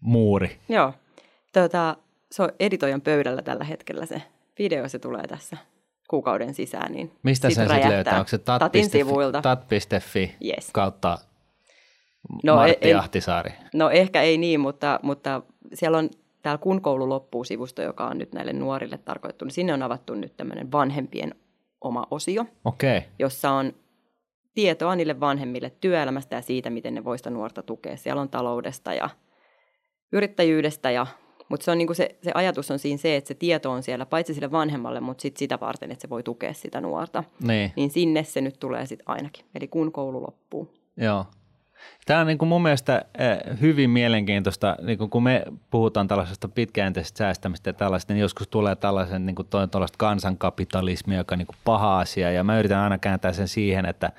muuri. 0.00 0.58
Joo. 0.68 0.92
Tota, 1.52 1.96
se 2.32 2.42
on 2.42 2.48
editoijan 2.60 3.00
pöydällä 3.00 3.42
tällä 3.42 3.64
hetkellä 3.64 4.06
se 4.06 4.22
video 4.60 4.88
se 4.88 4.98
tulee 4.98 5.26
tässä 5.26 5.56
kuukauden 6.08 6.54
sisään. 6.54 6.92
Niin 6.92 7.12
Mistä 7.22 7.50
sen 7.50 7.68
sitten 7.68 7.90
löytää? 7.90 8.18
Onko 8.18 8.28
se 8.28 8.38
tat.fi, 8.38 8.84
sivuilta. 8.84 9.42
tat.fi 9.42 10.34
yes. 10.44 10.70
kautta 10.72 11.18
no, 12.44 12.54
Martti 12.54 12.90
en, 12.90 12.98
Ahtisaari? 12.98 13.52
No 13.74 13.90
ehkä 13.90 14.22
ei 14.22 14.38
niin, 14.38 14.60
mutta, 14.60 15.00
mutta 15.02 15.42
siellä 15.74 15.98
on 15.98 16.10
täällä 16.42 16.58
Kun 16.58 16.82
koulu 16.82 17.08
loppuu 17.08 17.44
sivusto, 17.44 17.82
joka 17.82 18.06
on 18.06 18.18
nyt 18.18 18.32
näille 18.32 18.52
nuorille 18.52 18.98
tarkoitettu, 18.98 19.44
niin 19.44 19.52
sinne 19.52 19.74
on 19.74 19.82
avattu 19.82 20.14
nyt 20.14 20.36
tämmöinen 20.36 20.72
vanhempien 20.72 21.34
oma 21.80 22.06
osio, 22.10 22.44
okay. 22.64 23.02
jossa 23.18 23.50
on 23.50 23.72
tietoa 24.54 24.96
niille 24.96 25.20
vanhemmille 25.20 25.72
työelämästä 25.80 26.36
ja 26.36 26.42
siitä, 26.42 26.70
miten 26.70 26.94
ne 26.94 27.04
voista 27.04 27.30
nuorta 27.30 27.62
tukea. 27.62 27.96
Siellä 27.96 28.22
on 28.22 28.28
taloudesta 28.28 28.94
ja 28.94 29.10
yrittäjyydestä 30.12 30.90
ja 30.90 31.06
mutta 31.50 31.64
se, 31.64 31.70
on 31.70 31.78
niinku 31.78 31.94
se, 31.94 32.16
se 32.22 32.30
ajatus 32.34 32.70
on 32.70 32.78
siinä 32.78 32.98
se, 32.98 33.16
että 33.16 33.28
se 33.28 33.34
tieto 33.34 33.70
on 33.70 33.82
siellä 33.82 34.06
paitsi 34.06 34.34
sille 34.34 34.50
vanhemmalle, 34.50 35.00
mutta 35.00 35.22
sit 35.22 35.36
sitä 35.36 35.58
varten, 35.60 35.90
että 35.90 36.02
se 36.02 36.10
voi 36.10 36.22
tukea 36.22 36.54
sitä 36.54 36.80
nuorta. 36.80 37.24
Niin, 37.42 37.72
niin 37.76 37.90
sinne 37.90 38.24
se 38.24 38.40
nyt 38.40 38.58
tulee 38.58 38.86
sitten 38.86 39.08
ainakin, 39.08 39.44
eli 39.54 39.68
kun 39.68 39.92
koulu 39.92 40.22
loppuu. 40.22 40.74
Joo. 40.96 41.26
Tämä 42.06 42.20
on 42.20 42.26
niin 42.26 42.38
kuin 42.38 42.48
mun 42.48 42.62
mielestä 42.62 43.04
hyvin 43.60 43.90
mielenkiintoista, 43.90 44.76
niin 44.82 44.98
kuin 44.98 45.10
kun 45.10 45.22
me 45.22 45.44
puhutaan 45.70 46.08
tällaisesta 46.08 46.48
pitkäjänteisestä 46.48 47.18
säästämistä 47.18 47.70
ja 47.70 47.74
tällaista, 47.74 48.12
niin 48.12 48.20
joskus 48.20 48.48
tulee 48.48 48.76
tällaisen 48.76 49.26
niin 49.26 49.36
kuin 49.36 49.48
kansankapitalismi, 49.98 51.16
joka 51.16 51.34
on 51.34 51.38
niin 51.38 51.46
kuin 51.46 51.56
paha 51.64 52.00
asia 52.00 52.30
ja 52.30 52.44
mä 52.44 52.58
yritän 52.58 52.78
aina 52.78 52.98
kääntää 52.98 53.32
sen 53.32 53.48
siihen, 53.48 53.86
että 53.86 54.12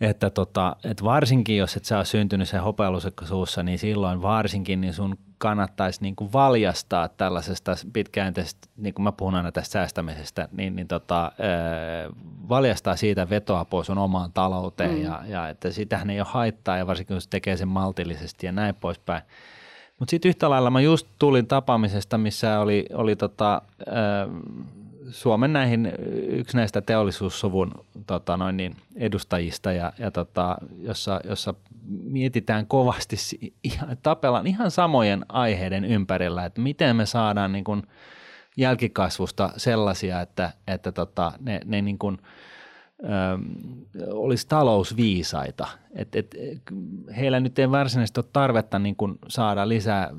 että, 0.00 0.30
tota, 0.30 0.76
että 0.84 1.04
varsinkin 1.04 1.56
jos 1.56 1.76
et 1.76 1.84
sä 1.84 1.96
ole 1.96 2.04
syntynyt 2.04 2.48
sen 2.48 2.62
hopealusikko 2.62 3.26
suussa, 3.26 3.62
niin 3.62 3.78
silloin 3.78 4.22
varsinkin 4.22 4.80
niin 4.80 4.92
sun 4.92 5.18
kannattaisi 5.38 6.02
niin 6.02 6.16
kuin 6.16 6.32
valjastaa 6.32 7.08
tällaisesta 7.08 7.72
pitkäjänteisestä, 7.92 8.68
niin 8.76 8.94
kuin 8.94 9.04
mä 9.04 9.12
puhun 9.12 9.34
aina 9.34 9.52
tästä 9.52 9.72
säästämisestä, 9.72 10.48
niin, 10.52 10.76
niin 10.76 10.88
tota, 10.88 11.32
valjastaa 12.48 12.96
siitä 12.96 13.30
vetoa 13.30 13.64
pois 13.64 13.86
sun 13.86 13.98
omaan 13.98 14.32
talouteen 14.32 14.94
mm. 14.94 15.02
ja, 15.02 15.22
ja 15.26 15.48
että 15.48 15.70
sitähän 15.70 16.10
ei 16.10 16.20
ole 16.20 16.28
haittaa 16.30 16.76
ja 16.76 16.86
varsinkin 16.86 17.14
jos 17.14 17.28
tekee 17.28 17.56
sen 17.56 17.68
maltillisesti 17.68 18.46
ja 18.46 18.52
näin 18.52 18.74
poispäin. 18.74 19.22
Mutta 19.98 20.10
sitten 20.10 20.28
yhtä 20.28 20.50
lailla 20.50 20.70
mä 20.70 20.80
just 20.80 21.06
tulin 21.18 21.46
tapaamisesta, 21.46 22.18
missä 22.18 22.60
oli, 22.60 22.86
oli 22.94 23.16
tota, 23.16 23.62
Suomen 25.10 25.52
näihin 25.52 25.92
yksi 26.28 26.56
näistä 26.56 26.80
teollisuussuvun 26.80 27.72
tota 28.06 28.36
noin 28.36 28.56
niin, 28.56 28.76
edustajista, 28.96 29.72
ja, 29.72 29.92
ja 29.98 30.10
tota, 30.10 30.56
jossa, 30.78 31.20
jossa 31.24 31.54
mietitään 31.88 32.66
kovasti, 32.66 33.16
ihan, 33.64 33.96
tapellaan 34.02 34.46
ihan 34.46 34.70
samojen 34.70 35.26
aiheiden 35.28 35.84
ympärillä, 35.84 36.44
että 36.44 36.60
miten 36.60 36.96
me 36.96 37.06
saadaan 37.06 37.52
niin 37.52 37.64
kuin 37.64 37.82
jälkikasvusta 38.56 39.50
sellaisia, 39.56 40.20
että, 40.20 40.52
että 40.66 40.92
tota, 40.92 41.32
ne, 41.40 41.60
ne 41.64 41.82
niin 41.82 41.98
kuin– 41.98 42.18
olisi 44.10 44.48
talousviisaita. 44.48 45.66
Et, 45.94 46.16
et, 46.16 46.34
heillä 47.16 47.40
nyt 47.40 47.58
ei 47.58 47.70
varsinaisesti 47.70 48.20
ole 48.20 48.26
tarvetta 48.32 48.78
niin 48.78 48.96
kuin 48.96 49.18
saada 49.28 49.68
lisää 49.68 50.10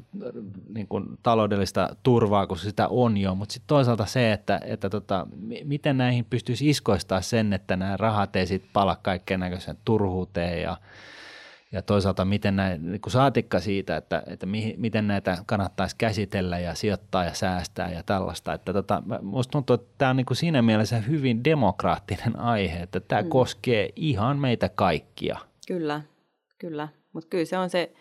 niin 0.74 0.88
kuin 0.88 1.06
taloudellista 1.24 1.96
turvaa, 2.04 2.48
kun 2.48 2.58
sitä 2.58 2.88
on 2.88 3.18
jo, 3.18 3.36
mutta 3.36 3.54
sitten 3.54 3.68
toisaalta 3.68 4.06
se, 4.06 4.32
että, 4.32 4.60
että 4.63 4.90
tota, 4.90 5.28
miten 5.63 5.98
näihin 5.98 6.26
pystyisi 6.26 6.70
iskoistaa 6.70 7.22
sen, 7.22 7.54
että 7.54 7.76
nämä 7.76 7.98
rahat 7.98 8.36
ei 8.36 8.48
sitten 8.48 8.70
pala 8.74 8.96
kaikkeen 8.96 9.40
näköiseen 9.40 9.78
turhuuteen 9.86 10.62
ja– 10.62 10.78
ja 11.72 11.82
toisaalta 11.82 12.26
miten 12.26 12.56
näin, 12.56 13.02
kuin 13.02 13.12
saatikka 13.12 13.60
siitä, 13.60 13.98
että, 13.98 14.24
että 14.28 14.46
mihin, 14.46 14.74
miten 14.78 15.08
näitä 15.08 15.38
kannattaisi 15.46 15.96
käsitellä 15.98 16.60
ja 16.60 16.76
sijoittaa 16.76 17.24
ja 17.24 17.34
säästää 17.34 17.92
ja 17.92 18.04
tällaista. 18.04 18.54
Että 18.54 18.74
tota, 18.74 19.04
musta 19.22 19.52
tuntuu, 19.52 19.74
että 19.74 19.88
tämä 19.98 20.10
on 20.10 20.18
niin 20.18 20.26
kuin 20.26 20.38
siinä 20.38 20.62
mielessä 20.62 20.98
hyvin 21.00 21.44
demokraattinen 21.44 22.40
aihe, 22.40 22.80
että 22.80 23.00
tämä 23.00 23.22
mm. 23.22 23.30
koskee 23.30 23.90
ihan 23.96 24.40
meitä 24.40 24.70
kaikkia. 24.70 25.38
Kyllä, 25.68 26.02
kyllä. 26.58 26.88
Mutta 27.14 27.30
kyllä 27.30 27.46
se 27.46 27.58
on 27.58 27.70
se 27.70 27.94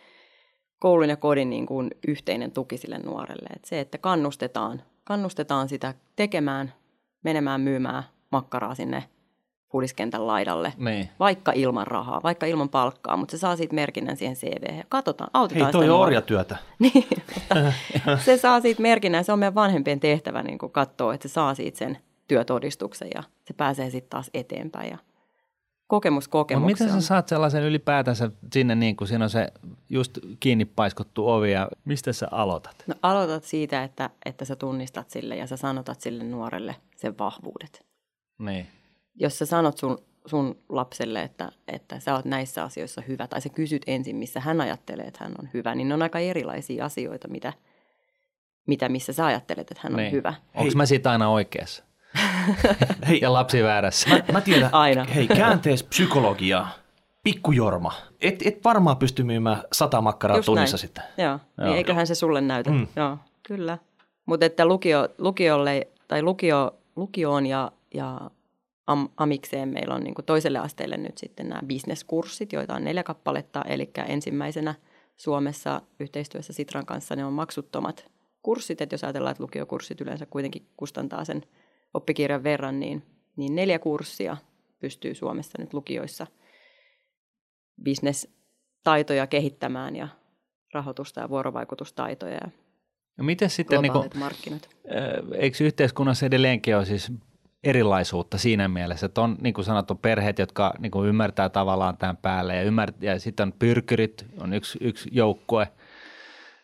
koulun 0.78 1.08
ja 1.08 1.16
kodin 1.16 1.50
niin 1.50 1.66
kuin 1.66 1.90
yhteinen 2.08 2.52
tuki 2.52 2.76
sille 2.76 2.98
nuorelle. 2.98 3.48
että 3.56 3.68
se, 3.68 3.80
että 3.80 3.98
kannustetaan, 3.98 4.82
kannustetaan 5.04 5.68
sitä 5.68 5.94
tekemään, 6.16 6.72
menemään 7.24 7.60
myymään 7.60 8.02
makkaraa 8.32 8.74
sinne 8.74 9.04
puoliskentän 9.76 10.26
laidalle, 10.26 10.72
niin. 10.76 11.08
vaikka 11.18 11.52
ilman 11.54 11.86
rahaa, 11.86 12.20
vaikka 12.22 12.46
ilman 12.46 12.68
palkkaa, 12.68 13.16
mutta 13.16 13.30
se 13.30 13.38
saa 13.38 13.56
siitä 13.56 13.74
merkinnän 13.74 14.16
siihen 14.16 14.36
CV. 14.36 14.82
Katsotaan, 14.88 15.30
autetaan 15.34 15.64
Hei, 15.64 15.72
toi 15.72 15.90
on 15.90 16.00
orjatyötä. 16.00 16.56
niin, 16.78 17.04
mutta 17.94 18.24
se 18.24 18.36
saa 18.36 18.60
siitä 18.60 18.82
merkinnän, 18.82 19.24
se 19.24 19.32
on 19.32 19.38
meidän 19.38 19.54
vanhempien 19.54 20.00
tehtävä 20.00 20.42
niin 20.42 20.58
katsoa, 20.58 21.14
että 21.14 21.28
se 21.28 21.32
saa 21.32 21.54
siitä 21.54 21.78
sen 21.78 21.98
työtodistuksen 22.28 23.08
ja 23.14 23.22
se 23.44 23.54
pääsee 23.54 23.90
sitten 23.90 24.10
taas 24.10 24.30
eteenpäin 24.34 24.90
ja 24.90 24.98
kokemus 25.86 26.28
kokemuksia. 26.28 26.86
miten 26.86 27.02
sä 27.02 27.06
saat 27.06 27.28
sellaisen 27.28 27.62
ylipäätänsä 27.62 28.30
sinne, 28.52 28.74
niin 28.74 28.96
kuin 28.96 29.08
siinä 29.08 29.24
on 29.24 29.30
se 29.30 29.52
just 29.88 30.18
kiinni 30.40 30.64
paiskottu 30.64 31.28
ovi 31.28 31.52
ja 31.52 31.68
mistä 31.84 32.12
sä 32.12 32.28
aloitat? 32.30 32.84
No 32.86 32.94
aloitat 33.02 33.44
siitä, 33.44 33.84
että, 33.84 34.10
että 34.24 34.44
sä 34.44 34.56
tunnistat 34.56 35.10
sille 35.10 35.36
ja 35.36 35.46
sä 35.46 35.56
sanotat 35.56 36.00
sille 36.00 36.24
nuorelle 36.24 36.76
sen 36.96 37.18
vahvuudet. 37.18 37.86
Niin 38.38 38.66
jos 39.16 39.38
sä 39.38 39.46
sanot 39.46 39.78
sun, 39.78 39.98
sun 40.26 40.58
lapselle, 40.68 41.22
että, 41.22 41.52
että 41.68 42.00
sä 42.00 42.14
oot 42.14 42.24
näissä 42.24 42.62
asioissa 42.62 43.02
hyvä, 43.08 43.26
tai 43.26 43.40
sä 43.40 43.48
kysyt 43.48 43.82
ensin, 43.86 44.16
missä 44.16 44.40
hän 44.40 44.60
ajattelee, 44.60 45.06
että 45.06 45.24
hän 45.24 45.32
on 45.42 45.48
hyvä, 45.54 45.74
niin 45.74 45.88
ne 45.88 45.94
on 45.94 46.02
aika 46.02 46.18
erilaisia 46.18 46.84
asioita, 46.84 47.28
mitä, 47.28 47.52
mitä 48.66 48.88
missä 48.88 49.12
sä 49.12 49.26
ajattelet, 49.26 49.70
että 49.70 49.80
hän 49.84 49.92
on 49.92 49.96
Niin. 50.00 50.12
hyvä. 50.12 50.34
Onko 50.54 50.72
mä 50.76 50.86
siitä 50.86 51.10
aina 51.10 51.28
oikeassa? 51.28 51.84
Hei, 53.08 53.18
Ja 53.22 53.32
lapsi 53.32 53.62
väärässä. 53.62 54.08
mä, 54.10 54.20
mä 54.32 54.40
tiedän, 54.40 54.68
Aina. 54.74 55.04
hei, 55.04 55.26
käänteispsykologia, 55.28 56.66
pikkujorma. 57.22 57.92
Et, 58.20 58.42
et 58.46 58.64
varmaan 58.64 58.96
pysty 58.96 59.22
myymään 59.24 59.62
sata 59.72 60.00
makkaraa 60.00 60.36
Just 60.36 60.46
tunnissa 60.46 60.74
näin. 60.74 60.80
sitten. 60.80 61.04
Joo, 61.18 61.28
Joo. 61.28 61.66
niin 61.66 61.76
eiköhän 61.76 62.06
se 62.06 62.14
sulle 62.14 62.40
näytä. 62.40 62.70
Mm. 62.70 62.86
Joo, 62.96 63.18
kyllä. 63.46 63.78
Mutta 64.26 64.46
että 64.46 64.66
lukio, 64.66 65.08
lukiolle, 65.18 65.88
tai 66.08 66.22
lukio, 66.22 66.74
lukioon 66.96 67.46
ja, 67.46 67.72
ja 67.94 68.30
am, 68.86 69.08
amikseen 69.16 69.68
meillä 69.68 69.94
on 69.94 70.04
niin 70.04 70.14
toiselle 70.26 70.58
asteelle 70.58 70.96
nyt 70.96 71.18
sitten 71.18 71.48
nämä 71.48 71.60
bisneskurssit, 71.66 72.52
joita 72.52 72.74
on 72.74 72.84
neljä 72.84 73.02
kappaletta. 73.02 73.62
Eli 73.62 73.90
ensimmäisenä 74.06 74.74
Suomessa 75.16 75.82
yhteistyössä 76.00 76.52
Sitran 76.52 76.86
kanssa 76.86 77.16
ne 77.16 77.24
on 77.24 77.32
maksuttomat 77.32 78.10
kurssit. 78.42 78.80
Että 78.80 78.94
jos 78.94 79.04
ajatellaan, 79.04 79.30
että 79.30 79.42
lukiokurssit 79.42 80.00
yleensä 80.00 80.26
kuitenkin 80.26 80.66
kustantaa 80.76 81.24
sen 81.24 81.42
oppikirjan 81.94 82.42
verran, 82.42 82.80
niin, 82.80 83.02
niin 83.36 83.54
neljä 83.54 83.78
kurssia 83.78 84.36
pystyy 84.78 85.14
Suomessa 85.14 85.58
nyt 85.58 85.74
lukioissa 85.74 86.26
bisnestaitoja 87.82 89.26
kehittämään 89.26 89.96
ja 89.96 90.08
rahoitusta 90.72 91.20
ja 91.20 91.28
vuorovaikutustaitoja 91.28 92.34
ja 92.34 92.50
No 93.16 93.24
miten 93.24 93.50
sitten, 93.50 93.82
niin 93.82 93.92
kuin, 93.92 94.10
markkinat. 94.14 94.68
eikö 95.34 95.64
yhteiskunnassa 95.64 96.26
edelleenkin 96.26 96.76
ole 96.76 96.84
siis 96.84 97.12
erilaisuutta 97.66 98.38
siinä 98.38 98.68
mielessä, 98.68 99.06
että 99.06 99.20
on 99.20 99.36
niin 99.40 99.54
kuin 99.54 99.64
sanottu 99.64 99.94
perheet, 99.94 100.38
jotka 100.38 100.74
niin 100.78 100.90
kuin 100.90 101.08
ymmärtää 101.08 101.48
tavallaan 101.48 101.96
tämän 101.96 102.16
päälle 102.16 102.56
ja, 102.56 102.62
ymmär- 102.62 102.94
ja 103.00 103.20
sitten 103.20 103.48
on 103.48 103.52
pyrkyrit, 103.58 104.26
on 104.40 104.52
yksi, 104.52 104.78
yksi 104.80 105.08
joukkue, 105.12 105.62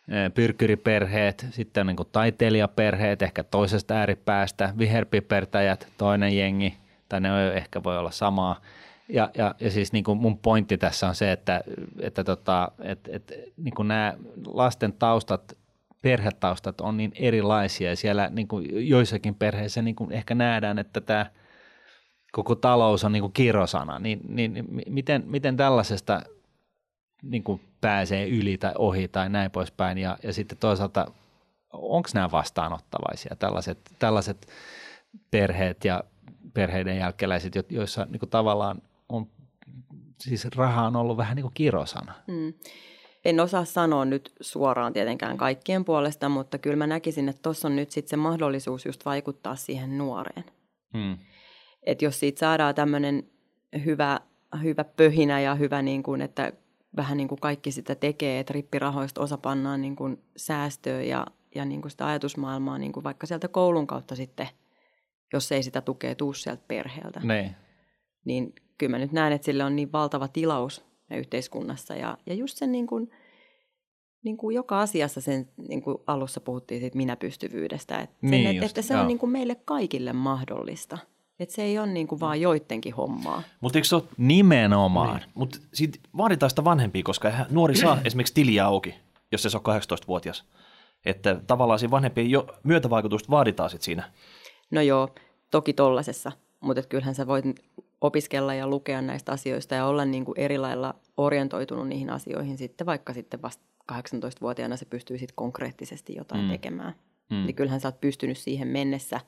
eh, 0.09 0.35
pyrkyriperheet, 0.35 1.47
sitten 1.51 1.81
on 1.81 1.87
niin 1.87 1.97
kuin 1.97 2.09
taiteilijaperheet, 2.12 3.23
ehkä 3.23 3.45
toisesta 3.45 3.95
ääripäästä, 3.95 4.75
viherpipertäjät, 4.79 5.88
toinen 5.99 6.37
jengi, 6.37 6.75
tai 7.09 7.21
ne 7.21 7.33
on- 7.33 7.57
ehkä 7.57 7.83
voi 7.85 7.99
olla 7.99 8.11
samaa. 8.11 8.61
Ja, 9.09 9.31
ja, 9.35 9.55
ja 9.61 9.71
siis 9.71 9.93
niin 9.93 10.05
kuin 10.05 10.19
mun 10.19 10.38
pointti 10.38 10.79
tässä 10.79 11.09
on 11.09 11.15
se, 11.15 11.33
että, 11.33 11.61
että 12.01 12.25
tota, 12.25 12.73
et, 12.81 13.09
et, 13.12 13.33
niin 13.57 13.75
kuin 13.75 13.88
nämä 13.88 14.15
lasten 14.47 14.93
taustat, 14.93 15.57
perhetaustat 16.03 16.81
on 16.81 16.97
niin 16.97 17.12
erilaisia 17.15 17.91
ja 17.91 17.97
siellä 17.97 18.29
niin 18.33 18.49
kuin 18.49 18.88
joissakin 18.88 19.35
perheissä 19.35 19.83
niin 19.83 19.97
kuin 19.97 20.12
ehkä 20.12 20.35
nähdään, 20.35 20.79
että 20.79 21.01
tämä 21.01 21.27
koko 22.33 22.55
talous 22.55 23.05
on 23.05 23.12
niin 23.12 23.23
kuin 23.23 23.33
kirosana, 23.33 23.99
niin, 23.99 24.21
niin 24.29 24.53
niin 24.53 24.67
mi- 24.69 24.85
miten, 24.88 25.23
miten 25.27 25.57
tällaisesta 25.57 26.23
niin 27.23 27.43
kuin 27.43 27.61
pääsee 27.81 28.29
yli 28.29 28.59
tai 28.59 28.73
ohi 28.79 29.09
tai 29.09 29.29
näin 29.29 29.51
poispäin 29.51 29.99
ja, 29.99 30.19
ja 30.23 30.33
sitten 30.33 30.59
toisaalta 30.59 31.07
onko 31.73 32.09
nämä 32.15 32.31
vastaanottavaisia 32.31 33.37
tällaiset, 33.38 33.79
tällaiset 33.99 34.47
perheet 35.31 35.85
ja 35.85 36.05
perheiden 36.55 36.97
jälkeläiset, 36.97 37.55
jo- 37.55 37.62
joissa 37.69 38.07
niin 38.11 38.21
kuin 38.21 38.31
tavallaan 38.31 38.83
on, 39.09 39.27
siis 40.21 40.45
raha 40.57 40.87
on 40.87 40.97
ollut 40.97 41.17
vähän 41.17 41.37
niin 41.37 41.45
kuin 41.45 41.55
kirosana. 41.55 42.15
Mm. 42.27 42.55
En 43.24 43.40
osaa 43.40 43.64
sanoa 43.64 44.04
nyt 44.04 44.32
suoraan 44.40 44.92
tietenkään 44.92 45.37
kaikkien 45.37 45.85
puolesta, 45.85 46.28
mutta 46.28 46.58
kyllä 46.58 46.76
mä 46.76 46.87
näkisin, 46.87 47.28
että 47.28 47.42
tuossa 47.42 47.68
on 47.68 47.76
nyt 47.76 47.90
sitten 47.90 48.11
se 48.11 48.16
mahdollisuus 48.16 48.87
just 48.87 49.04
vaikuttaa 49.04 49.56
siihen 49.56 49.98
nuoreen. 49.98 50.44
Hmm. 50.96 51.18
Että 51.82 52.04
jos 52.04 52.20
siitä 52.20 52.38
saadaan 52.38 52.74
tämmöinen 52.74 53.22
hyvä, 53.85 54.20
hyvä 54.62 54.85
pöhinä 54.85 55.40
ja 55.40 55.54
hyvä, 55.54 55.82
niin 55.82 56.02
kuin, 56.02 56.22
että 56.22 56.52
vähän 56.96 57.16
niin 57.16 57.28
kuin 57.28 57.40
kaikki 57.40 57.72
sitä 57.72 57.94
tekee, 57.94 58.40
että 58.40 58.52
rippirahoista 58.52 59.20
osa 59.20 59.38
pannaan 59.38 59.80
niin 59.82 59.96
kuin 59.96 60.22
säästöön 60.37 61.08
ja, 61.08 61.26
ja 61.54 61.64
niin 61.64 61.82
kuin 61.82 61.90
sitä 61.90 62.06
ajatusmaailmaa 62.06 62.78
niin 62.78 62.92
kuin 62.92 63.04
vaikka 63.04 63.26
sieltä 63.26 63.48
koulun 63.48 63.87
kautta 63.87 64.16
sitten, 64.16 64.48
jos 65.32 65.52
ei 65.52 65.62
sitä 65.62 65.80
tukea 65.80 66.14
tuu 66.14 66.32
sieltä 66.32 66.62
perheeltä. 66.68 67.20
Niin. 67.20 67.56
niin 68.24 68.54
kyllä 68.78 68.90
mä 68.90 68.98
nyt 68.98 69.12
näen, 69.12 69.32
että 69.32 69.44
sille 69.44 69.64
on 69.64 69.76
niin 69.76 69.92
valtava 69.92 70.28
tilaus 70.28 70.91
yhteiskunnassa. 71.16 71.96
Ja, 71.96 72.18
ja 72.27 72.35
just 72.35 72.57
sen 72.59 72.72
niin 72.72 72.87
kuin, 72.87 73.11
niin 74.25 74.37
kuin 74.37 74.55
joka 74.55 74.81
asiassa 74.81 75.20
sen, 75.20 75.48
niin 75.68 75.83
kuin 75.83 75.98
alussa 76.07 76.40
puhuttiin 76.40 76.81
siitä 76.81 76.96
minäpystyvyydestä, 76.96 77.98
että, 78.01 78.16
sen, 78.20 78.31
Niin 78.31 78.46
että, 78.46 78.64
just, 78.64 78.79
että 78.79 78.83
se 78.88 78.94
joo. 78.94 79.01
on 79.01 79.09
niin 79.09 79.18
kuin 79.18 79.33
meille 79.33 79.55
kaikille 79.55 80.12
mahdollista. 80.12 80.98
Että 81.40 81.55
se 81.55 81.62
ei 81.62 81.79
ole 81.79 81.87
niin 81.87 82.07
kuin 82.07 82.20
vaan 82.20 82.40
joidenkin 82.40 82.94
hommaa. 82.94 83.42
Mutta 83.61 83.79
eikö 83.79 83.88
se 83.88 83.96
ole 83.96 84.05
Nimenomaan. 84.16 85.16
Niin. 85.16 85.31
Mutta 85.35 85.59
siitä 85.72 85.98
vaaditaan 86.16 86.51
sitä 86.51 86.64
vanhempia, 86.64 87.03
koska 87.03 87.29
eihän 87.29 87.46
nuori 87.51 87.77
saa 87.77 87.98
esimerkiksi 88.05 88.35
tiliä 88.35 88.66
auki, 88.66 88.94
jos 89.33 89.42
se 89.42 89.48
on 89.57 89.77
18-vuotias. 89.79 90.44
Että 91.05 91.40
tavallaan 91.46 91.79
siinä 91.79 91.90
vanhempien 91.90 92.31
jo 92.31 92.46
myötävaikutusta 92.62 93.31
vaaditaan 93.31 93.70
sit 93.70 93.83
siinä. 93.83 94.12
No 94.70 94.81
joo, 94.81 95.09
toki 95.51 95.72
tollasessa, 95.72 96.33
mutta 96.62 96.83
kyllähän 96.83 97.14
sä 97.14 97.27
voit 97.27 97.44
opiskella 98.01 98.55
ja 98.55 98.66
lukea 98.66 99.03
näistä 99.03 99.33
asioista 99.33 99.75
ja 99.75 99.87
olla 99.87 100.05
niin 100.05 100.25
kuin 100.25 100.40
eri 100.40 100.59
lailla 100.59 100.94
orientoitunut 101.16 101.88
niihin 101.88 102.11
asioihin 102.11 102.59
sitten, 102.59 102.87
vaikka 102.87 103.12
sitten 103.12 103.42
vasta 103.42 103.64
18-vuotiaana 103.92 104.77
se 104.77 104.85
pystyy 104.85 105.18
sitten 105.18 105.37
konkreettisesti 105.37 106.14
jotain 106.14 106.44
Mm. 106.44 106.51
tekemään. 106.51 106.94
Mm. 107.31 107.37
Niin 107.46 107.55
kyllähän 107.55 107.81
sä 107.81 107.88
oot 107.88 108.01
pystynyt 108.01 108.38
siihen 108.38 108.68
mennessä 108.68 109.20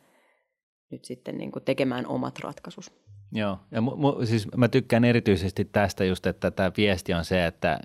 nyt 0.90 1.04
sitten 1.04 1.38
niin 1.38 1.52
kuin 1.52 1.64
tekemään 1.64 2.06
omat 2.06 2.38
ratkaisus. 2.38 2.92
Joo, 3.32 3.58
ja 3.70 3.80
mu, 3.80 3.96
mu, 3.96 4.26
siis 4.26 4.48
mä 4.56 4.68
tykkään 4.68 5.04
erityisesti 5.04 5.64
tästä 5.64 6.04
just, 6.04 6.26
että 6.26 6.50
tämä 6.50 6.72
viesti 6.76 7.14
on 7.14 7.24
se, 7.24 7.46
että, 7.46 7.80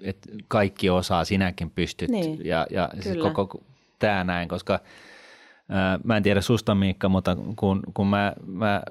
että 0.00 0.28
kaikki 0.48 0.90
osaa, 0.90 1.24
sinäkin 1.24 1.70
pystyt 1.70 2.10
Niin, 2.10 2.46
ja, 2.46 2.66
ja 2.70 2.90
siis 3.00 3.16
koko 3.16 3.64
tämä 3.98 4.24
näin, 4.24 4.48
koska 4.48 4.80
mä 6.04 6.16
en 6.16 6.22
tiedä 6.22 6.40
susta 6.40 6.74
Miikka, 6.74 7.08
mutta 7.08 7.36
kun, 7.56 7.82
kun 7.94 8.06
mä, 8.06 8.32
mä 8.46 8.82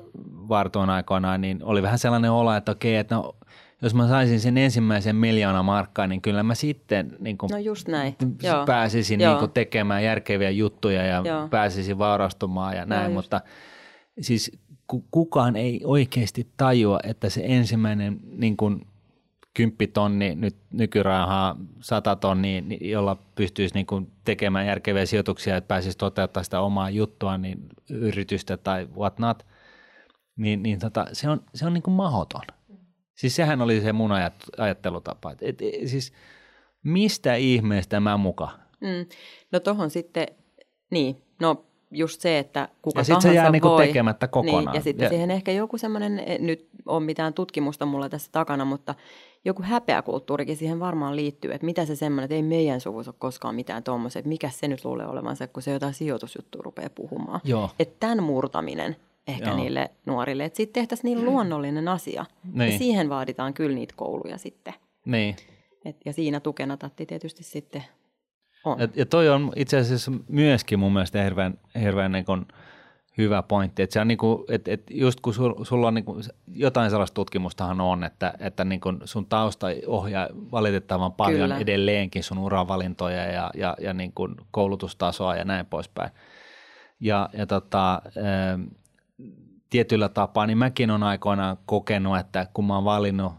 vartoin 0.49 0.89
aikoinaan, 0.89 1.41
niin 1.41 1.63
oli 1.63 1.81
vähän 1.81 1.99
sellainen 1.99 2.31
olo, 2.31 2.53
että 2.53 2.71
okei, 2.71 2.95
että 2.95 3.15
no, 3.15 3.35
jos 3.81 3.93
mä 3.93 4.07
saisin 4.07 4.39
sen 4.39 4.57
ensimmäisen 4.57 5.15
miljoona 5.15 5.63
markkaa, 5.63 6.07
niin 6.07 6.21
kyllä 6.21 6.43
mä 6.43 6.55
sitten 6.55 7.15
niin 7.19 7.37
kuin 7.37 7.49
No 7.51 7.57
just 7.57 7.87
näin. 7.87 8.15
Pääsisin 8.65 9.21
Joo. 9.21 9.31
niin 9.31 9.39
kuin 9.39 9.51
tekemään 9.51 10.03
järkeviä 10.03 10.49
juttuja 10.49 11.05
ja 11.05 11.21
Joo. 11.25 11.47
pääsisin 11.47 11.97
vaurastumaan 11.97 12.77
ja 12.77 12.85
näin, 12.85 13.03
just. 13.03 13.13
mutta 13.13 13.41
siis 14.21 14.51
ku- 14.87 15.05
kukaan 15.11 15.55
ei 15.55 15.81
oikeasti 15.83 16.47
tajua, 16.57 16.99
että 17.03 17.29
se 17.29 17.41
ensimmäinen 17.45 18.19
niin 18.23 18.57
kuin 18.57 18.87
kymppitonni 19.53 20.35
nyt 20.35 20.55
nykyrahaa, 20.71 21.55
sata 21.81 22.15
tonnia, 22.15 22.61
jolla 22.81 23.17
pystyisi 23.35 23.75
niin 23.75 23.85
kuin 23.85 24.11
tekemään 24.25 24.67
järkeviä 24.67 25.05
sijoituksia, 25.05 25.57
että 25.57 25.67
pääsisi 25.67 25.97
toteuttamaan 25.97 26.45
sitä 26.45 26.61
omaa 26.61 26.89
juttua, 26.89 27.37
niin 27.37 27.59
yritystä 27.89 28.57
tai 28.57 28.87
what 28.97 29.19
not, 29.19 29.45
niin, 30.35 30.63
niin 30.63 30.79
tota, 30.79 31.07
se 31.13 31.29
on, 31.29 31.43
se 31.55 31.65
on 31.65 31.73
niin 31.73 31.83
kuin 31.83 31.95
mahdoton. 31.95 32.41
Siis 33.15 33.35
sehän 33.35 33.61
oli 33.61 33.81
se 33.81 33.93
mun 33.93 34.11
ajat, 34.11 34.33
ajattelutapa. 34.57 35.31
Et, 35.31 35.41
et, 35.41 35.57
siis 35.85 36.13
mistä 36.83 37.35
ihmeestä 37.35 37.99
mä 37.99 38.17
muka? 38.17 38.49
Mm. 38.81 39.05
No 39.51 39.59
tohon 39.59 39.89
sitten, 39.89 40.27
niin, 40.91 41.21
no 41.39 41.65
just 41.93 42.21
se, 42.21 42.39
että 42.39 42.69
kuka 42.81 42.99
Ja 42.99 43.03
sit 43.03 43.15
se 43.15 43.21
tahansa 43.21 43.33
jää 43.33 43.51
niinku 43.51 43.69
voi. 43.69 43.87
tekemättä 43.87 44.27
kokonaan. 44.27 44.65
Niin, 44.65 44.75
ja 44.75 44.81
sitten 44.81 45.09
siihen 45.09 45.31
ehkä 45.31 45.51
joku 45.51 45.77
semmoinen, 45.77 46.19
eh, 46.19 46.39
nyt 46.39 46.67
on 46.85 47.03
mitään 47.03 47.33
tutkimusta 47.33 47.85
mulla 47.85 48.09
tässä 48.09 48.29
takana, 48.31 48.65
mutta 48.65 48.95
joku 49.45 49.63
häpeäkulttuurikin 49.63 50.57
siihen 50.57 50.79
varmaan 50.79 51.15
liittyy, 51.15 51.51
että 51.51 51.65
mitä 51.65 51.85
se 51.85 51.95
semmoinen, 51.95 52.23
että 52.23 52.35
ei 52.35 52.43
meidän 52.43 52.81
suvussa 52.81 53.11
ole 53.11 53.15
koskaan 53.19 53.55
mitään 53.55 53.83
tuommoista, 53.83 54.19
että 54.19 54.29
mikä 54.29 54.49
se 54.49 54.67
nyt 54.67 54.85
luulee 54.85 55.07
olevansa, 55.07 55.47
kun 55.47 55.63
se 55.63 55.71
jotain 55.71 55.93
sijoitusjuttua 55.93 56.61
rupeaa 56.65 56.89
puhumaan. 56.95 57.41
Joo. 57.43 57.69
Että 57.79 57.95
tämän 57.99 58.23
murtaminen 58.23 58.95
ehkä 59.27 59.49
Joo. 59.49 59.57
Niille 59.57 59.89
nuorille, 60.05 60.45
että 60.45 60.57
siitä 60.57 60.73
tehtäisiin 60.73 61.15
niin 61.15 61.25
luonnollinen 61.25 61.87
asia. 61.87 62.25
Niin. 62.53 62.71
Ja 62.71 62.77
siihen 62.77 63.09
vaaditaan 63.09 63.53
kyllä 63.53 63.75
niitä 63.75 63.93
kouluja 63.97 64.37
sitten. 64.37 64.73
Niin. 65.05 65.35
Et, 65.85 65.97
ja 66.05 66.13
siinä 66.13 66.39
tukena 66.39 66.77
Tatti 66.77 67.05
tietysti 67.05 67.43
sitten 67.43 67.83
on. 68.63 68.79
Ja, 68.79 68.87
ja 68.95 69.05
toi 69.05 69.29
on 69.29 69.51
itse 69.55 69.77
asiassa 69.77 70.11
myöskin 70.27 70.79
mun 70.79 70.93
mielestä 70.93 71.23
hirveän, 71.23 71.59
hirveän 71.81 72.11
niin 72.11 72.25
kuin 72.25 72.45
hyvä 73.17 73.43
pointti, 73.43 73.83
että 73.83 73.93
se 73.93 73.99
on 73.99 74.07
niin 74.07 74.17
kuin, 74.17 74.43
että, 74.49 74.71
että 74.71 74.93
just 74.95 75.19
kun 75.19 75.33
sul, 75.33 75.63
sulla 75.63 75.87
on 75.87 75.93
niin 75.93 76.05
kuin, 76.05 76.23
jotain 76.47 76.89
sellaista 76.89 77.15
tutkimustahan 77.15 77.81
on, 77.81 78.03
että, 78.03 78.33
että 78.39 78.65
niin 78.65 78.81
kuin 78.81 78.99
sun 79.05 79.25
tausta 79.25 79.67
ohjaa 79.87 80.27
valitettavan 80.33 81.13
paljon 81.13 81.41
Kyllä. 81.41 81.57
edelleenkin 81.57 82.23
sun 82.23 82.37
uravalintoja 82.37 83.25
ja, 83.31 83.51
ja, 83.53 83.75
ja 83.81 83.93
niin 83.93 84.11
kuin 84.13 84.35
koulutustasoa 84.51 85.35
ja 85.35 85.45
näin 85.45 85.65
poispäin. 85.65 86.11
Ja, 86.99 87.29
ja 87.33 87.47
tota, 87.47 88.01
ähm, 88.17 88.63
tietyllä 89.69 90.09
tapaa, 90.09 90.47
niin 90.47 90.57
mäkin 90.57 90.91
olen 90.91 91.03
aikoinaan 91.03 91.57
kokenut, 91.65 92.17
että 92.17 92.47
kun 92.53 92.65
mä 92.65 92.75
oon 92.75 92.85
valinnut 92.85 93.33